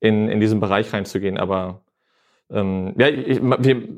in, 0.00 0.28
in 0.28 0.40
diesen 0.40 0.60
Bereich 0.60 0.92
reinzugehen. 0.92 1.38
Aber 1.38 1.82
ähm, 2.50 2.94
ja, 2.98 3.08
ich, 3.08 3.40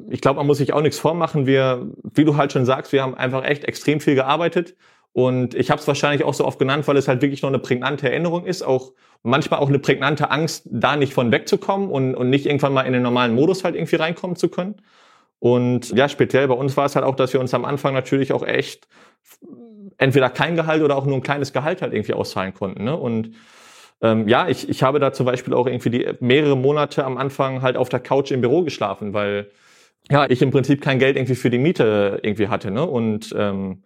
ich 0.09 0.21
glaube, 0.21 0.39
man 0.39 0.47
muss 0.47 0.59
sich 0.59 0.73
auch 0.73 0.83
nichts 0.83 0.99
vormachen. 0.99 1.47
Wir, 1.47 1.87
wie 2.03 2.25
du 2.25 2.37
halt 2.37 2.53
schon 2.53 2.67
sagst, 2.67 2.93
wir 2.93 3.03
haben 3.03 3.15
einfach 3.15 3.45
echt 3.45 3.65
extrem 3.65 4.01
viel 4.01 4.15
gearbeitet. 4.15 4.77
Und 5.13 5.55
ich 5.55 5.71
habe 5.71 5.81
es 5.81 5.89
wahrscheinlich 5.89 6.25
auch 6.25 6.35
so 6.35 6.47
oft 6.47 6.59
genannt, 6.59 6.87
weil 6.87 6.97
es 6.97 7.09
halt 7.09 7.21
wirklich 7.21 7.43
noch 7.43 7.49
eine 7.49 7.59
prägnante 7.59 8.09
Erinnerung 8.09 8.45
ist, 8.45 8.63
auch 8.63 8.93
manchmal 9.23 9.61
auch 9.61 9.69
eine 9.69 9.81
prägnante 9.81 10.31
Angst, 10.31 10.69
da 10.71 10.97
nicht 10.97 11.15
von 11.15 11.33
wegzukommen 11.33 11.91
und, 11.91 12.15
und 12.15 12.31
nicht 12.31 12.47
irgendwann 12.47 12.73
mal 12.73 12.83
in 12.83 12.93
den 12.93 13.03
normalen 13.03 13.35
Modus 13.35 13.65
halt 13.65 13.75
irgendwie 13.75 13.97
reinkommen 13.97 14.37
zu 14.37 14.49
können. 14.49 14.77
Und 15.41 15.91
ja, 15.91 16.09
speziell 16.09 16.47
bei 16.47 16.55
uns 16.55 16.77
war 16.77 16.85
es 16.85 16.95
halt 16.95 17.05
auch, 17.05 17.17
dass 17.17 17.33
wir 17.33 17.41
uns 17.41 17.53
am 17.55 17.65
Anfang 17.65 17.95
natürlich 17.95 18.33
auch 18.33 18.47
echt 18.47 18.87
entweder 19.97 20.29
kein 20.31 20.55
Gehalt 20.55 20.83
oder 20.83 20.97
auch 20.97 21.07
nur 21.07 21.17
ein 21.17 21.23
kleines 21.23 21.53
Gehalt 21.53 21.83
halt 21.83 21.95
irgendwie 21.95 22.13
auszahlen 22.13 22.55
konnten. 22.55 22.85
Ne? 22.85 22.97
Und 22.97 23.33
ähm, 24.03 24.29
ja, 24.29 24.49
ich, 24.49 24.69
ich 24.69 24.83
habe 24.83 24.99
da 24.99 25.13
zum 25.13 25.27
Beispiel 25.27 25.55
auch 25.55 25.67
irgendwie 25.67 25.91
die 25.91 26.09
mehrere 26.21 26.57
Monate 26.57 27.05
am 27.05 27.17
Anfang 27.17 27.63
halt 27.63 27.77
auf 27.77 27.89
der 27.89 28.01
Couch 28.01 28.31
im 28.31 28.43
Büro 28.43 28.63
geschlafen, 28.63 29.15
weil 29.15 29.51
ja 30.11 30.29
ich 30.29 30.43
im 30.43 30.51
Prinzip 30.51 30.83
kein 30.83 30.99
Geld 30.99 31.17
irgendwie 31.17 31.35
für 31.35 31.51
die 31.51 31.59
Miete 31.59 32.21
irgendwie 32.23 32.49
hatte. 32.49 32.71
Ne? 32.71 32.85
Und 32.85 33.35
ähm, 33.37 33.83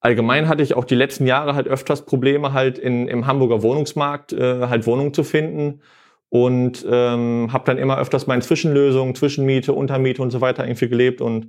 allgemein 0.00 0.48
hatte 0.48 0.62
ich 0.64 0.74
auch 0.74 0.84
die 0.84 0.96
letzten 0.96 1.26
Jahre 1.26 1.54
halt 1.54 1.68
öfters 1.68 2.04
Probleme 2.04 2.52
halt 2.52 2.78
in, 2.78 3.06
im 3.06 3.28
Hamburger 3.28 3.62
Wohnungsmarkt 3.62 4.32
äh, 4.32 4.66
halt 4.66 4.86
Wohnungen 4.86 5.14
zu 5.14 5.22
finden 5.22 5.82
und 6.30 6.86
ähm, 6.90 7.48
habe 7.52 7.64
dann 7.66 7.78
immer 7.78 7.98
öfters 7.98 8.26
meine 8.26 8.42
Zwischenlösungen, 8.42 9.14
Zwischenmiete, 9.14 9.72
Untermiete 9.72 10.22
und 10.22 10.30
so 10.30 10.40
weiter 10.40 10.64
irgendwie 10.64 10.88
gelebt 10.88 11.20
und 11.20 11.48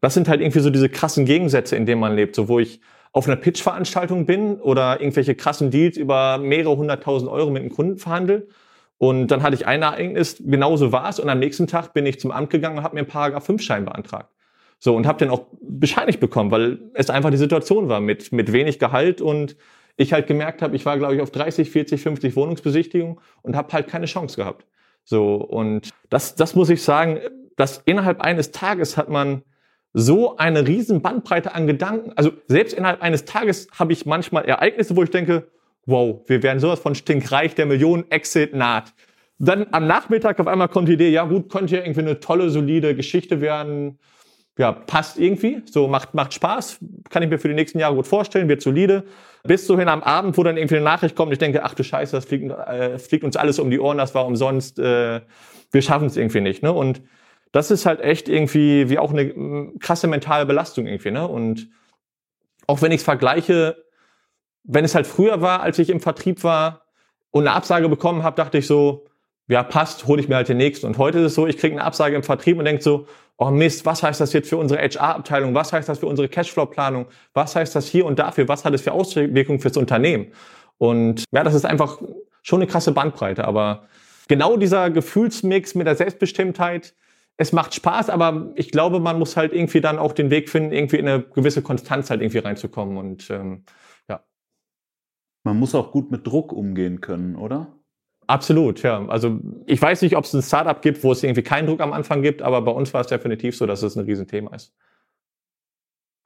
das 0.00 0.12
sind 0.12 0.28
halt 0.28 0.40
irgendwie 0.40 0.60
so 0.60 0.70
diese 0.70 0.88
krassen 0.88 1.24
Gegensätze, 1.24 1.76
in 1.76 1.86
denen 1.86 2.00
man 2.00 2.14
lebt, 2.14 2.34
so 2.34 2.48
wo 2.48 2.58
ich 2.58 2.80
auf 3.12 3.26
einer 3.28 3.36
Pitch-Veranstaltung 3.36 4.26
bin 4.26 4.60
oder 4.60 5.00
irgendwelche 5.00 5.34
krassen 5.34 5.70
Deals 5.70 5.96
über 5.96 6.36
mehrere 6.36 6.76
hunderttausend 6.76 7.30
Euro 7.30 7.50
mit 7.50 7.62
einem 7.62 7.70
Kunden 7.70 7.96
verhandle. 7.96 8.48
Und 8.98 9.28
dann 9.28 9.42
hatte 9.42 9.54
ich 9.54 9.66
ein 9.66 9.82
Ereignis, 9.82 10.42
genauso 10.44 10.90
war 10.90 11.08
es. 11.08 11.20
Und 11.20 11.28
am 11.28 11.38
nächsten 11.38 11.66
Tag 11.68 11.94
bin 11.94 12.06
ich 12.06 12.18
zum 12.18 12.32
Amt 12.32 12.50
gegangen 12.50 12.78
und 12.78 12.84
habe 12.84 12.94
mir 12.94 13.02
einen 13.02 13.08
Paragraph 13.08 13.48
5-Schein 13.48 13.84
beantragt. 13.84 14.30
So, 14.80 14.96
und 14.96 15.06
habe 15.06 15.18
den 15.18 15.30
auch 15.30 15.46
bescheinigt 15.60 16.20
bekommen, 16.20 16.50
weil 16.50 16.78
es 16.94 17.08
einfach 17.08 17.30
die 17.30 17.36
Situation 17.36 17.88
war 17.88 18.00
mit, 18.00 18.32
mit 18.32 18.52
wenig 18.52 18.78
Gehalt 18.78 19.20
und 19.20 19.56
ich 19.96 20.12
halt 20.12 20.26
gemerkt 20.26 20.62
habe, 20.62 20.74
ich 20.76 20.84
war, 20.84 20.98
glaube 20.98 21.14
ich, 21.14 21.20
auf 21.20 21.30
30, 21.30 21.70
40, 21.70 22.00
50 22.00 22.36
Wohnungsbesichtigungen 22.36 23.18
und 23.42 23.56
habe 23.56 23.72
halt 23.72 23.88
keine 23.88 24.06
Chance 24.06 24.36
gehabt. 24.36 24.66
So, 25.04 25.36
und 25.36 25.90
das, 26.10 26.34
das 26.34 26.54
muss 26.54 26.70
ich 26.70 26.82
sagen, 26.82 27.20
dass 27.56 27.82
innerhalb 27.84 28.20
eines 28.20 28.50
Tages 28.50 28.96
hat 28.96 29.08
man 29.08 29.42
so 29.92 30.36
eine 30.36 30.66
riesen 30.66 31.02
Bandbreite 31.02 31.54
an 31.54 31.66
Gedanken. 31.66 32.12
Also 32.16 32.32
selbst 32.48 32.72
innerhalb 32.74 33.00
eines 33.00 33.24
Tages 33.24 33.68
habe 33.78 33.92
ich 33.92 34.06
manchmal 34.06 34.44
Ereignisse, 34.44 34.96
wo 34.96 35.02
ich 35.02 35.10
denke, 35.10 35.46
wow, 35.86 36.20
wir 36.26 36.42
werden 36.42 36.58
sowas 36.58 36.80
von 36.80 36.94
stinkreich, 36.94 37.54
der 37.54 37.66
Millionen-Exit 37.66 38.54
naht. 38.54 38.92
Dann 39.38 39.66
am 39.70 39.86
Nachmittag 39.86 40.40
auf 40.40 40.46
einmal 40.46 40.68
kommt 40.68 40.88
die 40.88 40.94
Idee, 40.94 41.10
ja 41.10 41.24
gut, 41.24 41.50
könnte 41.50 41.76
ja 41.76 41.82
irgendwie 41.82 42.00
eine 42.00 42.20
tolle, 42.20 42.50
solide 42.50 42.96
Geschichte 42.96 43.40
werden. 43.40 43.98
Ja, 44.56 44.70
passt 44.70 45.18
irgendwie, 45.18 45.62
so 45.64 45.88
macht, 45.88 46.14
macht 46.14 46.32
Spaß, 46.32 46.78
kann 47.10 47.24
ich 47.24 47.28
mir 47.28 47.38
für 47.38 47.48
die 47.48 47.54
nächsten 47.54 47.80
Jahre 47.80 47.96
gut 47.96 48.06
vorstellen, 48.06 48.48
wird 48.48 48.62
solide. 48.62 49.04
Bis 49.42 49.66
so 49.66 49.76
hin 49.76 49.88
am 49.88 50.02
Abend, 50.02 50.38
wo 50.38 50.44
dann 50.44 50.56
irgendwie 50.56 50.76
eine 50.76 50.84
Nachricht 50.84 51.16
kommt, 51.16 51.32
ich 51.32 51.38
denke, 51.38 51.64
ach 51.64 51.74
du 51.74 51.82
Scheiße, 51.82 52.14
das 52.14 52.24
fliegt, 52.24 52.50
äh, 52.50 52.98
fliegt 52.98 53.24
uns 53.24 53.36
alles 53.36 53.58
um 53.58 53.70
die 53.70 53.80
Ohren, 53.80 53.98
das 53.98 54.14
war 54.14 54.26
umsonst, 54.26 54.78
äh, 54.78 55.20
wir 55.72 55.82
schaffen 55.82 56.06
es 56.06 56.16
irgendwie 56.16 56.40
nicht. 56.40 56.62
Ne? 56.62 56.72
Und 56.72 57.02
das 57.54 57.70
ist 57.70 57.86
halt 57.86 58.00
echt 58.00 58.28
irgendwie 58.28 58.88
wie 58.88 58.98
auch 58.98 59.12
eine 59.12 59.24
mm, 59.24 59.78
krasse 59.78 60.08
mentale 60.08 60.44
Belastung 60.44 60.86
irgendwie, 60.86 61.12
ne? 61.12 61.26
Und 61.26 61.68
auch 62.66 62.82
wenn 62.82 62.90
ich 62.90 62.98
es 62.98 63.04
vergleiche, 63.04 63.84
wenn 64.64 64.84
es 64.84 64.94
halt 64.96 65.06
früher 65.06 65.40
war, 65.40 65.62
als 65.62 65.78
ich 65.78 65.88
im 65.88 66.00
Vertrieb 66.00 66.42
war 66.42 66.86
und 67.30 67.46
eine 67.46 67.54
Absage 67.54 67.88
bekommen 67.88 68.24
habe, 68.24 68.34
dachte 68.36 68.58
ich 68.58 68.66
so, 68.66 69.06
ja, 69.46 69.62
passt, 69.62 70.06
hole 70.06 70.20
ich 70.20 70.28
mir 70.28 70.36
halt 70.36 70.48
den 70.48 70.56
nächsten. 70.56 70.86
Und 70.86 70.98
heute 70.98 71.18
ist 71.18 71.26
es 71.26 71.34
so, 71.34 71.46
ich 71.46 71.58
kriege 71.58 71.74
eine 71.74 71.84
Absage 71.84 72.16
im 72.16 72.22
Vertrieb 72.24 72.58
und 72.58 72.64
denke 72.64 72.82
so, 72.82 73.06
oh 73.44 73.50
Mist, 73.50 73.84
was 73.84 74.02
heißt 74.02 74.20
das 74.20 74.32
jetzt 74.32 74.48
für 74.48 74.56
unsere 74.56 74.80
HR-Abteilung? 74.80 75.54
Was 75.54 75.72
heißt 75.72 75.88
das 75.88 75.98
für 75.98 76.06
unsere 76.06 76.28
Cashflow-Planung? 76.28 77.06
Was 77.34 77.56
heißt 77.56 77.74
das 77.74 77.86
hier 77.88 78.06
und 78.06 78.18
dafür? 78.18 78.48
Was 78.48 78.64
hat 78.64 78.74
es 78.74 78.82
für 78.82 78.92
Auswirkungen 78.92 79.60
fürs 79.60 79.76
Unternehmen? 79.76 80.32
Und 80.78 81.24
ja, 81.32 81.44
das 81.44 81.54
ist 81.54 81.66
einfach 81.66 82.00
schon 82.42 82.60
eine 82.60 82.70
krasse 82.70 82.92
Bandbreite. 82.92 83.44
Aber 83.44 83.84
genau 84.28 84.56
dieser 84.56 84.90
Gefühlsmix 84.90 85.74
mit 85.74 85.86
der 85.86 85.96
Selbstbestimmtheit, 85.96 86.94
es 87.36 87.52
macht 87.52 87.74
Spaß, 87.74 88.10
aber 88.10 88.52
ich 88.54 88.70
glaube, 88.70 89.00
man 89.00 89.18
muss 89.18 89.36
halt 89.36 89.52
irgendwie 89.52 89.80
dann 89.80 89.98
auch 89.98 90.12
den 90.12 90.30
Weg 90.30 90.48
finden, 90.48 90.72
irgendwie 90.72 90.98
in 90.98 91.08
eine 91.08 91.22
gewisse 91.22 91.62
Konstanz 91.62 92.10
halt 92.10 92.20
irgendwie 92.20 92.38
reinzukommen 92.38 92.96
und 92.96 93.28
ähm, 93.30 93.64
ja. 94.08 94.24
Man 95.42 95.58
muss 95.58 95.74
auch 95.74 95.90
gut 95.90 96.12
mit 96.12 96.26
Druck 96.26 96.52
umgehen 96.52 97.00
können, 97.00 97.34
oder? 97.34 97.76
Absolut, 98.26 98.82
ja. 98.82 99.04
Also 99.06 99.38
ich 99.66 99.80
weiß 99.80 100.02
nicht, 100.02 100.16
ob 100.16 100.24
es 100.24 100.32
ein 100.32 100.42
Startup 100.42 100.80
gibt, 100.80 101.02
wo 101.04 101.12
es 101.12 101.22
irgendwie 101.22 101.42
keinen 101.42 101.66
Druck 101.66 101.80
am 101.80 101.92
Anfang 101.92 102.22
gibt, 102.22 102.42
aber 102.42 102.62
bei 102.62 102.72
uns 102.72 102.94
war 102.94 103.02
es 103.02 103.06
definitiv 103.08 103.56
so, 103.56 103.66
dass 103.66 103.82
es 103.82 103.96
ein 103.96 104.04
Riesenthema 104.04 104.54
ist. 104.54 104.72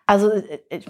Also 0.06 0.30
äh, 0.30 0.80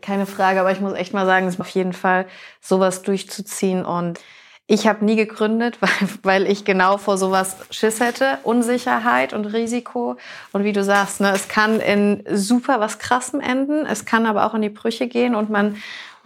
keine 0.00 0.26
Frage, 0.26 0.60
aber 0.60 0.72
ich 0.72 0.80
muss 0.80 0.94
echt 0.94 1.14
mal 1.14 1.26
sagen, 1.26 1.46
es 1.46 1.54
ist 1.54 1.60
auf 1.60 1.68
jeden 1.68 1.92
Fall 1.92 2.26
sowas 2.60 3.02
durchzuziehen 3.02 3.84
und 3.84 4.20
ich 4.68 4.88
habe 4.88 5.04
nie 5.04 5.14
gegründet, 5.16 5.78
weil, 5.80 6.08
weil 6.22 6.50
ich 6.50 6.64
genau 6.64 6.98
vor 6.98 7.18
sowas 7.18 7.56
Schiss 7.70 8.00
hätte. 8.00 8.38
Unsicherheit 8.42 9.32
und 9.32 9.46
Risiko. 9.46 10.16
Und 10.52 10.64
wie 10.64 10.72
du 10.72 10.82
sagst, 10.82 11.20
ne, 11.20 11.32
es 11.32 11.48
kann 11.48 11.80
in 11.80 12.24
super 12.32 12.80
was 12.80 12.98
Krassem 12.98 13.40
enden. 13.40 13.86
Es 13.86 14.04
kann 14.04 14.26
aber 14.26 14.44
auch 14.44 14.54
in 14.54 14.62
die 14.62 14.68
Brüche 14.68 15.06
gehen 15.06 15.34
und 15.34 15.50
man 15.50 15.76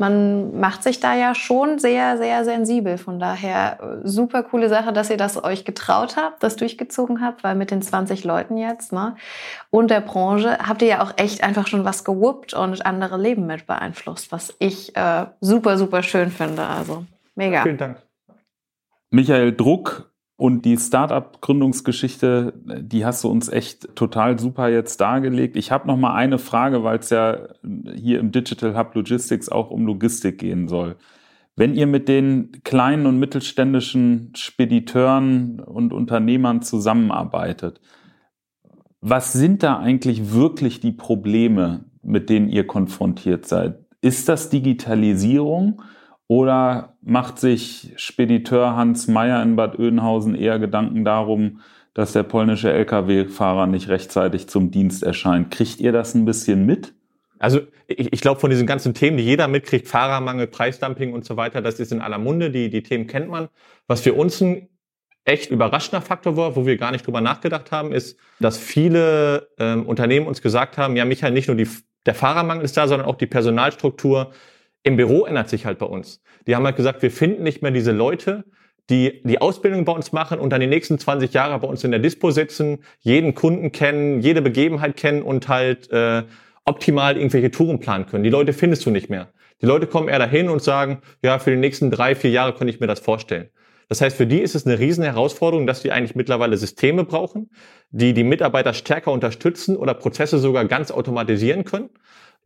man 0.00 0.58
macht 0.58 0.82
sich 0.82 0.98
da 0.98 1.14
ja 1.14 1.34
schon 1.34 1.78
sehr, 1.78 2.16
sehr 2.16 2.44
sensibel. 2.44 2.96
Von 2.98 3.20
daher 3.20 3.78
äh, 3.80 4.08
super 4.08 4.42
coole 4.42 4.68
Sache, 4.68 4.92
dass 4.92 5.10
ihr 5.10 5.18
das 5.18 5.42
euch 5.44 5.64
getraut 5.64 6.16
habt, 6.16 6.42
das 6.42 6.56
durchgezogen 6.56 7.20
habt, 7.20 7.44
weil 7.44 7.54
mit 7.54 7.70
den 7.70 7.82
20 7.82 8.24
Leuten 8.24 8.56
jetzt 8.56 8.92
ne, 8.92 9.14
und 9.68 9.90
der 9.90 10.00
Branche 10.00 10.58
habt 10.66 10.82
ihr 10.82 10.88
ja 10.88 11.02
auch 11.02 11.12
echt 11.16 11.44
einfach 11.44 11.66
schon 11.66 11.84
was 11.84 12.04
gewuppt 12.04 12.54
und 12.54 12.84
andere 12.84 13.18
Leben 13.18 13.46
mit 13.46 13.66
beeinflusst, 13.66 14.32
was 14.32 14.56
ich 14.58 14.96
äh, 14.96 15.26
super, 15.40 15.76
super 15.76 16.02
schön 16.02 16.30
finde. 16.30 16.66
Also 16.66 17.04
mega. 17.34 17.62
Vielen 17.62 17.78
Dank. 17.78 18.02
Michael 19.10 19.54
Druck 19.54 20.09
und 20.40 20.64
die 20.64 20.78
Startup-Gründungsgeschichte, 20.78 22.54
die 22.80 23.04
hast 23.04 23.22
du 23.24 23.28
uns 23.28 23.50
echt 23.50 23.94
total 23.94 24.38
super 24.38 24.70
jetzt 24.70 24.98
dargelegt. 24.98 25.54
Ich 25.54 25.70
habe 25.70 25.86
noch 25.86 25.98
mal 25.98 26.14
eine 26.14 26.38
Frage, 26.38 26.82
weil 26.82 26.98
es 26.98 27.10
ja 27.10 27.48
hier 27.94 28.18
im 28.20 28.32
Digital 28.32 28.74
Hub 28.74 28.94
Logistics 28.94 29.50
auch 29.50 29.70
um 29.70 29.84
Logistik 29.84 30.38
gehen 30.38 30.66
soll. 30.66 30.96
Wenn 31.56 31.74
ihr 31.74 31.86
mit 31.86 32.08
den 32.08 32.52
kleinen 32.64 33.04
und 33.04 33.18
mittelständischen 33.18 34.32
Spediteuren 34.34 35.60
und 35.60 35.92
Unternehmern 35.92 36.62
zusammenarbeitet, 36.62 37.82
was 39.02 39.34
sind 39.34 39.62
da 39.62 39.78
eigentlich 39.78 40.32
wirklich 40.32 40.80
die 40.80 40.92
Probleme, 40.92 41.84
mit 42.02 42.30
denen 42.30 42.48
ihr 42.48 42.66
konfrontiert 42.66 43.44
seid? 43.44 43.84
Ist 44.00 44.30
das 44.30 44.48
Digitalisierung? 44.48 45.82
Oder 46.30 46.94
macht 47.02 47.40
sich 47.40 47.92
Spediteur 47.96 48.76
Hans 48.76 49.08
Meyer 49.08 49.42
in 49.42 49.56
Bad 49.56 49.80
Oeynhausen 49.80 50.36
eher 50.36 50.60
Gedanken 50.60 51.04
darum, 51.04 51.60
dass 51.92 52.12
der 52.12 52.22
polnische 52.22 52.72
Lkw-Fahrer 52.72 53.66
nicht 53.66 53.88
rechtzeitig 53.88 54.48
zum 54.48 54.70
Dienst 54.70 55.02
erscheint? 55.02 55.50
Kriegt 55.50 55.80
ihr 55.80 55.90
das 55.90 56.14
ein 56.14 56.26
bisschen 56.26 56.64
mit? 56.64 56.94
Also 57.40 57.62
ich, 57.88 58.12
ich 58.12 58.20
glaube, 58.20 58.38
von 58.38 58.48
diesen 58.48 58.68
ganzen 58.68 58.94
Themen, 58.94 59.16
die 59.16 59.24
jeder 59.24 59.48
mitkriegt, 59.48 59.88
Fahrermangel, 59.88 60.46
Preisdumping 60.46 61.14
und 61.14 61.24
so 61.24 61.36
weiter, 61.36 61.62
das 61.62 61.80
ist 61.80 61.90
in 61.90 62.00
aller 62.00 62.18
Munde, 62.18 62.52
die, 62.52 62.70
die 62.70 62.84
Themen 62.84 63.08
kennt 63.08 63.28
man. 63.28 63.48
Was 63.88 64.00
für 64.00 64.14
uns 64.14 64.40
ein 64.40 64.68
echt 65.24 65.50
überraschender 65.50 66.00
Faktor 66.00 66.36
war, 66.36 66.54
wo 66.54 66.64
wir 66.64 66.76
gar 66.76 66.92
nicht 66.92 67.04
drüber 67.04 67.20
nachgedacht 67.20 67.72
haben, 67.72 67.90
ist, 67.90 68.16
dass 68.38 68.56
viele 68.56 69.48
ähm, 69.58 69.84
Unternehmen 69.84 70.28
uns 70.28 70.42
gesagt 70.42 70.78
haben, 70.78 70.94
ja, 70.94 71.04
Michael, 71.04 71.32
nicht 71.32 71.48
nur 71.48 71.56
die, 71.56 71.66
der 72.06 72.14
Fahrermangel 72.14 72.64
ist 72.64 72.76
da, 72.76 72.86
sondern 72.86 73.08
auch 73.08 73.16
die 73.16 73.26
Personalstruktur, 73.26 74.30
im 74.82 74.96
Büro 74.96 75.24
ändert 75.24 75.48
sich 75.48 75.66
halt 75.66 75.78
bei 75.78 75.86
uns. 75.86 76.22
Die 76.46 76.56
haben 76.56 76.64
halt 76.64 76.76
gesagt, 76.76 77.02
wir 77.02 77.10
finden 77.10 77.42
nicht 77.42 77.62
mehr 77.62 77.70
diese 77.70 77.92
Leute, 77.92 78.44
die 78.88 79.22
die 79.24 79.40
Ausbildung 79.40 79.84
bei 79.84 79.92
uns 79.92 80.12
machen 80.12 80.40
und 80.40 80.50
dann 80.50 80.60
die 80.60 80.66
nächsten 80.66 80.98
20 80.98 81.32
Jahre 81.32 81.58
bei 81.60 81.68
uns 81.68 81.84
in 81.84 81.90
der 81.90 82.00
Dispo 82.00 82.30
sitzen, 82.30 82.78
jeden 83.00 83.34
Kunden 83.34 83.72
kennen, 83.72 84.20
jede 84.20 84.42
Begebenheit 84.42 84.96
kennen 84.96 85.22
und 85.22 85.48
halt 85.48 85.90
äh, 85.92 86.24
optimal 86.64 87.16
irgendwelche 87.16 87.50
Touren 87.50 87.78
planen 87.78 88.06
können. 88.06 88.24
Die 88.24 88.30
Leute 88.30 88.52
findest 88.52 88.84
du 88.86 88.90
nicht 88.90 89.08
mehr. 89.08 89.32
Die 89.62 89.66
Leute 89.66 89.86
kommen 89.86 90.08
eher 90.08 90.18
dahin 90.18 90.48
und 90.48 90.62
sagen, 90.62 91.02
ja, 91.22 91.38
für 91.38 91.50
die 91.50 91.56
nächsten 91.56 91.90
drei, 91.90 92.14
vier 92.14 92.30
Jahre 92.30 92.54
könnte 92.54 92.72
ich 92.72 92.80
mir 92.80 92.86
das 92.86 93.00
vorstellen. 93.00 93.50
Das 93.88 94.00
heißt, 94.00 94.16
für 94.16 94.26
die 94.26 94.38
ist 94.38 94.54
es 94.54 94.66
eine 94.66 94.78
riesen 94.78 95.02
Herausforderung, 95.02 95.66
dass 95.66 95.82
die 95.82 95.90
eigentlich 95.90 96.14
mittlerweile 96.14 96.56
Systeme 96.56 97.04
brauchen, 97.04 97.50
die 97.90 98.14
die 98.14 98.22
Mitarbeiter 98.22 98.72
stärker 98.72 99.10
unterstützen 99.10 99.76
oder 99.76 99.94
Prozesse 99.94 100.38
sogar 100.38 100.64
ganz 100.66 100.90
automatisieren 100.92 101.64
können. 101.64 101.90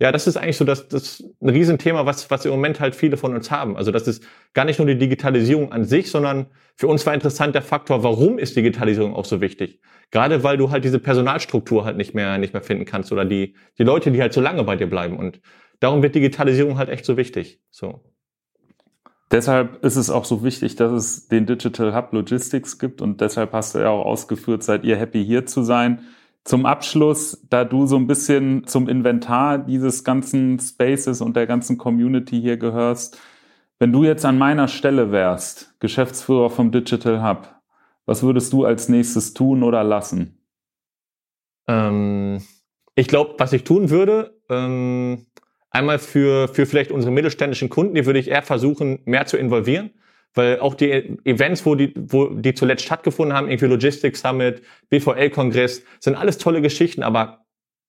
Ja, 0.00 0.10
das 0.10 0.26
ist 0.26 0.36
eigentlich 0.36 0.56
so 0.56 0.64
das, 0.64 0.88
das 0.88 1.22
ein 1.40 1.48
Riesenthema, 1.48 2.04
was, 2.04 2.28
was 2.30 2.44
im 2.44 2.50
Moment 2.50 2.80
halt 2.80 2.96
viele 2.96 3.16
von 3.16 3.34
uns 3.34 3.50
haben. 3.52 3.76
Also 3.76 3.92
das 3.92 4.08
ist 4.08 4.24
gar 4.52 4.64
nicht 4.64 4.78
nur 4.78 4.88
die 4.88 4.98
Digitalisierung 4.98 5.70
an 5.70 5.84
sich, 5.84 6.10
sondern 6.10 6.46
für 6.74 6.88
uns 6.88 7.06
war 7.06 7.14
interessant 7.14 7.54
der 7.54 7.62
Faktor, 7.62 8.02
warum 8.02 8.38
ist 8.38 8.56
Digitalisierung 8.56 9.14
auch 9.14 9.24
so 9.24 9.40
wichtig? 9.40 9.80
Gerade 10.10 10.42
weil 10.42 10.56
du 10.56 10.70
halt 10.70 10.84
diese 10.84 10.98
Personalstruktur 10.98 11.84
halt 11.84 11.96
nicht 11.96 12.12
mehr, 12.12 12.38
nicht 12.38 12.52
mehr 12.52 12.62
finden 12.62 12.84
kannst 12.84 13.12
oder 13.12 13.24
die, 13.24 13.54
die 13.78 13.84
Leute, 13.84 14.10
die 14.10 14.20
halt 14.20 14.32
so 14.32 14.40
lange 14.40 14.64
bei 14.64 14.74
dir 14.74 14.88
bleiben. 14.88 15.16
Und 15.16 15.40
darum 15.78 16.02
wird 16.02 16.16
Digitalisierung 16.16 16.76
halt 16.76 16.88
echt 16.88 17.04
so 17.04 17.16
wichtig. 17.16 17.60
So. 17.70 18.02
Deshalb 19.30 19.84
ist 19.84 19.96
es 19.96 20.10
auch 20.10 20.24
so 20.24 20.42
wichtig, 20.44 20.74
dass 20.76 20.92
es 20.92 21.28
den 21.28 21.46
Digital 21.46 21.94
Hub 21.94 22.12
Logistics 22.12 22.78
gibt 22.78 23.00
und 23.00 23.20
deshalb 23.20 23.52
hast 23.52 23.74
du 23.74 23.78
ja 23.78 23.90
auch 23.90 24.04
ausgeführt, 24.04 24.62
seid 24.62 24.84
ihr 24.84 24.96
happy 24.96 25.24
hier 25.24 25.46
zu 25.46 25.62
sein. 25.62 26.00
Zum 26.44 26.66
Abschluss, 26.66 27.42
da 27.48 27.64
du 27.64 27.86
so 27.86 27.96
ein 27.96 28.06
bisschen 28.06 28.66
zum 28.66 28.86
Inventar 28.86 29.58
dieses 29.58 30.04
ganzen 30.04 30.58
Spaces 30.60 31.22
und 31.22 31.36
der 31.36 31.46
ganzen 31.46 31.78
Community 31.78 32.38
hier 32.40 32.58
gehörst, 32.58 33.18
wenn 33.78 33.92
du 33.92 34.04
jetzt 34.04 34.26
an 34.26 34.36
meiner 34.36 34.68
Stelle 34.68 35.10
wärst, 35.10 35.74
Geschäftsführer 35.80 36.50
vom 36.50 36.70
Digital 36.70 37.26
Hub, 37.26 37.54
was 38.06 38.22
würdest 38.22 38.52
du 38.52 38.64
als 38.64 38.90
nächstes 38.90 39.32
tun 39.32 39.62
oder 39.62 39.82
lassen? 39.82 40.38
Ähm, 41.66 42.42
ich 42.94 43.08
glaube, 43.08 43.34
was 43.38 43.54
ich 43.54 43.64
tun 43.64 43.88
würde, 43.88 44.38
ähm, 44.50 45.26
einmal 45.70 45.98
für, 45.98 46.48
für 46.48 46.66
vielleicht 46.66 46.92
unsere 46.92 47.12
mittelständischen 47.12 47.70
Kunden, 47.70 47.94
die 47.94 48.04
würde 48.04 48.18
ich 48.18 48.28
eher 48.28 48.42
versuchen, 48.42 49.00
mehr 49.06 49.24
zu 49.24 49.38
involvieren. 49.38 49.90
Weil 50.34 50.58
auch 50.60 50.74
die 50.74 50.90
Events, 51.24 51.64
wo 51.64 51.74
die, 51.74 51.94
wo 51.96 52.26
die 52.26 52.54
zuletzt 52.54 52.84
stattgefunden 52.84 53.36
haben, 53.36 53.48
irgendwie 53.48 53.66
Logistics 53.66 54.20
Summit, 54.20 54.62
BVL-Kongress, 54.90 55.82
sind 56.00 56.16
alles 56.16 56.38
tolle 56.38 56.60
Geschichten, 56.60 57.02
aber 57.02 57.44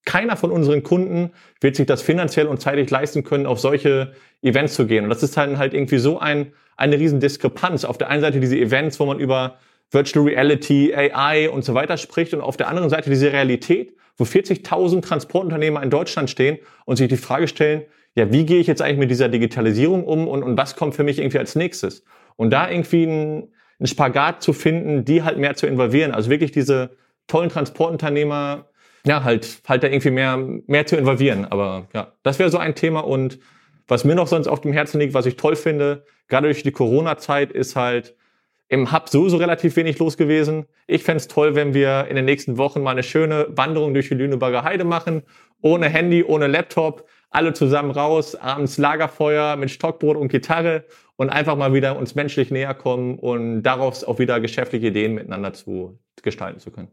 keiner 0.06 0.38
von 0.38 0.52
unseren 0.52 0.84
Kunden 0.84 1.32
wird 1.60 1.76
sich 1.76 1.88
das 1.88 2.04
finanziell 2.04 2.48
und 2.48 2.62
zeitlich 2.62 2.90
leisten 2.92 3.24
können, 3.24 3.48
auf 3.48 3.60
solche 3.60 4.14
Events 4.44 4.76
zu 4.76 4.86
gehen. 4.86 5.04
Und 5.04 5.10
das 5.10 5.24
ist 5.24 5.36
halt, 5.36 5.58
halt 5.58 5.74
irgendwie 5.74 5.98
so 5.98 6.20
ein, 6.20 6.54
eine 6.78 7.00
riesen 7.00 7.20
Diskrepanz. 7.20 7.84
Auf 7.84 7.98
der 7.98 8.10
einen 8.10 8.22
Seite 8.22 8.40
diese 8.40 8.58
Events, 8.58 9.00
wo 9.00 9.08
man 9.08 9.20
über 9.20 9.58
Virtual 9.92 10.26
Reality, 10.26 10.94
AI 10.94 11.50
und 11.50 11.66
so 11.66 11.74
weiter 11.74 11.98
spricht 11.98 12.34
und 12.34 12.42
auf 12.42 12.58
der 12.58 12.68
anderen 12.68 12.90
Seite 12.90 13.10
diese 13.10 13.32
Realität, 13.32 13.96
wo 14.18 14.24
40.000 14.24 15.02
Transportunternehmer 15.02 15.82
in 15.82 15.90
Deutschland 15.90 16.30
stehen 16.30 16.60
und 16.86 16.98
sich 16.98 17.08
die 17.08 17.18
Frage 17.18 17.48
stellen, 17.48 17.84
ja, 18.16 18.32
wie 18.32 18.46
gehe 18.46 18.60
ich 18.60 18.68
jetzt 18.68 18.82
eigentlich 18.82 19.00
mit 19.00 19.12
dieser 19.12 19.28
Digitalisierung 19.28 20.06
um 20.06 20.28
und, 20.28 20.42
und 20.42 20.58
was 20.58 20.76
kommt 20.76 20.96
für 20.96 21.04
mich 21.04 21.20
irgendwie 21.20 21.40
als 21.40 21.56
nächstes? 21.56 22.04
Und 22.36 22.52
da 22.52 22.70
irgendwie 22.70 23.04
einen, 23.04 23.54
einen 23.80 23.88
Spagat 23.88 24.42
zu 24.42 24.54
finden, 24.54 25.06
die 25.06 25.24
halt 25.24 25.38
mehr 25.38 25.56
zu 25.56 25.68
involvieren. 25.68 26.12
Also 26.12 26.30
wirklich 26.30 26.52
diese 26.52 26.92
tollen 27.28 27.50
Transportunternehmer, 27.50 28.66
ja, 29.06 29.24
halt, 29.24 29.62
halt 29.68 29.84
da 29.84 29.88
irgendwie 29.88 30.12
mehr, 30.12 30.38
mehr 30.68 30.86
zu 30.86 30.96
involvieren. 30.98 31.46
Aber 31.46 31.88
ja, 31.94 32.14
das 32.24 32.40
wäre 32.40 32.50
so 32.50 32.58
ein 32.58 32.76
Thema. 32.76 33.02
Und 33.02 33.40
was 33.88 34.04
mir 34.04 34.16
noch 34.16 34.28
sonst 34.28 34.48
auf 34.48 34.62
dem 34.62 34.74
Herzen 34.74 35.00
liegt, 35.00 35.14
was 35.14 35.26
ich 35.26 35.36
toll 35.36 35.56
finde, 35.56 36.06
gerade 36.28 36.48
durch 36.48 36.64
die 36.64 36.72
Corona-Zeit, 36.72 37.52
ist 37.52 37.76
halt 37.76 38.16
im 38.68 38.92
Hub 38.92 39.10
sowieso 39.10 39.38
relativ 39.38 39.76
wenig 39.76 40.00
los 40.00 40.18
gewesen. 40.18 40.66
Ich 40.88 41.04
fände 41.04 41.18
es 41.18 41.28
toll, 41.28 41.54
wenn 41.56 41.74
wir 41.74 42.08
in 42.10 42.16
den 42.16 42.26
nächsten 42.26 42.58
Wochen 42.58 42.82
mal 42.82 42.92
eine 42.92 43.04
schöne 43.04 43.48
Wanderung 43.50 43.94
durch 43.94 44.10
die 44.10 44.16
Lüneburger 44.16 44.64
Heide 44.64 44.86
machen. 44.86 45.24
Ohne 45.62 45.88
Handy, 45.88 46.24
ohne 46.24 46.48
Laptop, 46.48 47.08
alle 47.36 47.54
zusammen 47.54 47.92
raus, 47.92 48.36
abends 48.36 48.78
Lagerfeuer 48.78 49.56
mit 49.58 49.70
Stockbrot 49.70 50.18
und 50.18 50.30
Gitarre 50.30 50.86
und 51.18 51.30
einfach 51.30 51.56
mal 51.56 51.74
wieder 51.74 51.98
uns 51.98 52.16
menschlich 52.16 52.52
näher 52.52 52.74
kommen 52.74 53.20
und 53.20 53.64
daraus 53.64 54.04
auch 54.04 54.20
wieder 54.20 54.40
geschäftliche 54.40 54.88
Ideen 54.88 55.14
miteinander 55.14 55.54
zu 55.54 56.00
gestalten 56.24 56.60
zu 56.60 56.72
können. 56.72 56.90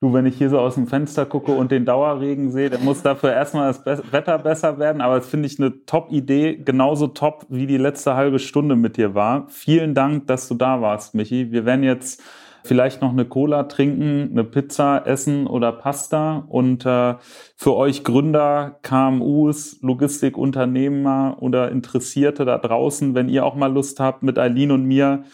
Du, 0.00 0.12
wenn 0.12 0.26
ich 0.26 0.36
hier 0.36 0.50
so 0.50 0.58
aus 0.58 0.74
dem 0.74 0.86
Fenster 0.86 1.24
gucke 1.24 1.52
und 1.52 1.70
den 1.70 1.86
Dauerregen 1.86 2.50
sehe, 2.50 2.68
dann 2.68 2.84
muss 2.84 3.00
dafür 3.02 3.32
erstmal 3.32 3.74
das 3.82 4.12
Wetter 4.12 4.38
besser 4.38 4.78
werden. 4.78 5.00
Aber 5.00 5.16
das 5.16 5.26
finde 5.26 5.46
ich 5.46 5.58
eine 5.58 5.86
Top-Idee, 5.86 6.56
genauso 6.62 7.06
top 7.06 7.46
wie 7.48 7.66
die 7.66 7.78
letzte 7.78 8.14
halbe 8.14 8.38
Stunde 8.38 8.76
mit 8.76 8.98
dir 8.98 9.14
war. 9.14 9.46
Vielen 9.48 9.94
Dank, 9.94 10.26
dass 10.26 10.48
du 10.48 10.54
da 10.54 10.82
warst, 10.82 11.14
Michi. 11.14 11.50
Wir 11.50 11.64
werden 11.64 11.82
jetzt 11.82 12.22
vielleicht 12.66 13.00
noch 13.00 13.10
eine 13.10 13.24
Cola 13.24 13.64
trinken, 13.64 14.28
eine 14.30 14.44
Pizza 14.44 15.06
essen 15.06 15.46
oder 15.46 15.72
Pasta. 15.72 16.44
Und 16.48 16.84
äh, 16.84 17.14
für 17.56 17.74
euch 17.74 18.04
Gründer, 18.04 18.78
KMUs, 18.82 19.80
Logistikunternehmer 19.82 21.38
oder 21.40 21.70
Interessierte 21.70 22.44
da 22.44 22.58
draußen, 22.58 23.14
wenn 23.14 23.28
ihr 23.28 23.44
auch 23.44 23.54
mal 23.54 23.72
Lust 23.72 24.00
habt, 24.00 24.22
mit 24.22 24.38
Eileen 24.38 24.70
und 24.70 24.84
mir 24.84 25.24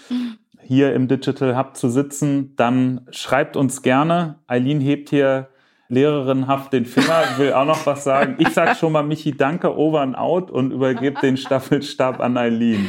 hier 0.62 0.94
im 0.94 1.08
Digital 1.08 1.56
Hub 1.56 1.76
zu 1.76 1.88
sitzen, 1.88 2.54
dann 2.56 3.02
schreibt 3.10 3.56
uns 3.56 3.82
gerne. 3.82 4.36
Eileen 4.46 4.80
hebt 4.80 5.10
hier 5.10 5.48
lehrerinhaft 5.88 6.72
den 6.72 6.86
Finger, 6.86 7.22
will 7.36 7.52
auch 7.52 7.66
noch 7.66 7.84
was 7.84 8.04
sagen. 8.04 8.36
Ich 8.38 8.48
sag 8.48 8.76
schon 8.76 8.92
mal, 8.92 9.02
Michi, 9.02 9.36
danke, 9.36 9.76
over 9.76 10.00
and 10.00 10.16
out 10.16 10.50
und 10.50 10.72
übergebe 10.72 11.20
den 11.20 11.36
Staffelstab 11.36 12.20
an 12.20 12.38
Eileen. 12.38 12.88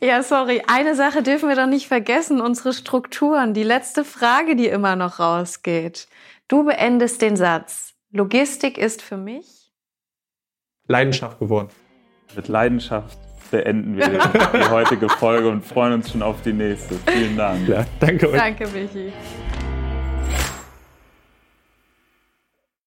Ja, 0.00 0.22
sorry. 0.22 0.62
Eine 0.66 0.94
Sache 0.94 1.22
dürfen 1.22 1.48
wir 1.48 1.56
doch 1.56 1.66
nicht 1.66 1.86
vergessen, 1.86 2.40
unsere 2.40 2.72
Strukturen. 2.72 3.52
Die 3.52 3.62
letzte 3.62 4.04
Frage, 4.04 4.56
die 4.56 4.66
immer 4.66 4.96
noch 4.96 5.18
rausgeht. 5.20 6.08
Du 6.48 6.64
beendest 6.64 7.20
den 7.20 7.36
Satz. 7.36 7.94
Logistik 8.10 8.78
ist 8.78 9.02
für 9.02 9.16
mich 9.16 9.60
Leidenschaft 10.88 11.38
geworden. 11.38 11.68
Mit 12.34 12.48
Leidenschaft 12.48 13.18
beenden 13.50 13.96
wir 13.96 14.08
die 14.08 14.68
heutige 14.70 15.08
Folge 15.08 15.48
und 15.48 15.64
freuen 15.64 15.94
uns 15.94 16.10
schon 16.10 16.22
auf 16.22 16.42
die 16.42 16.52
nächste. 16.52 16.96
Vielen 17.06 17.36
Dank. 17.36 17.68
Ja, 17.68 17.84
danke 18.00 18.28
euch. 18.28 18.36
Danke, 18.36 18.66
Michi. 18.68 19.12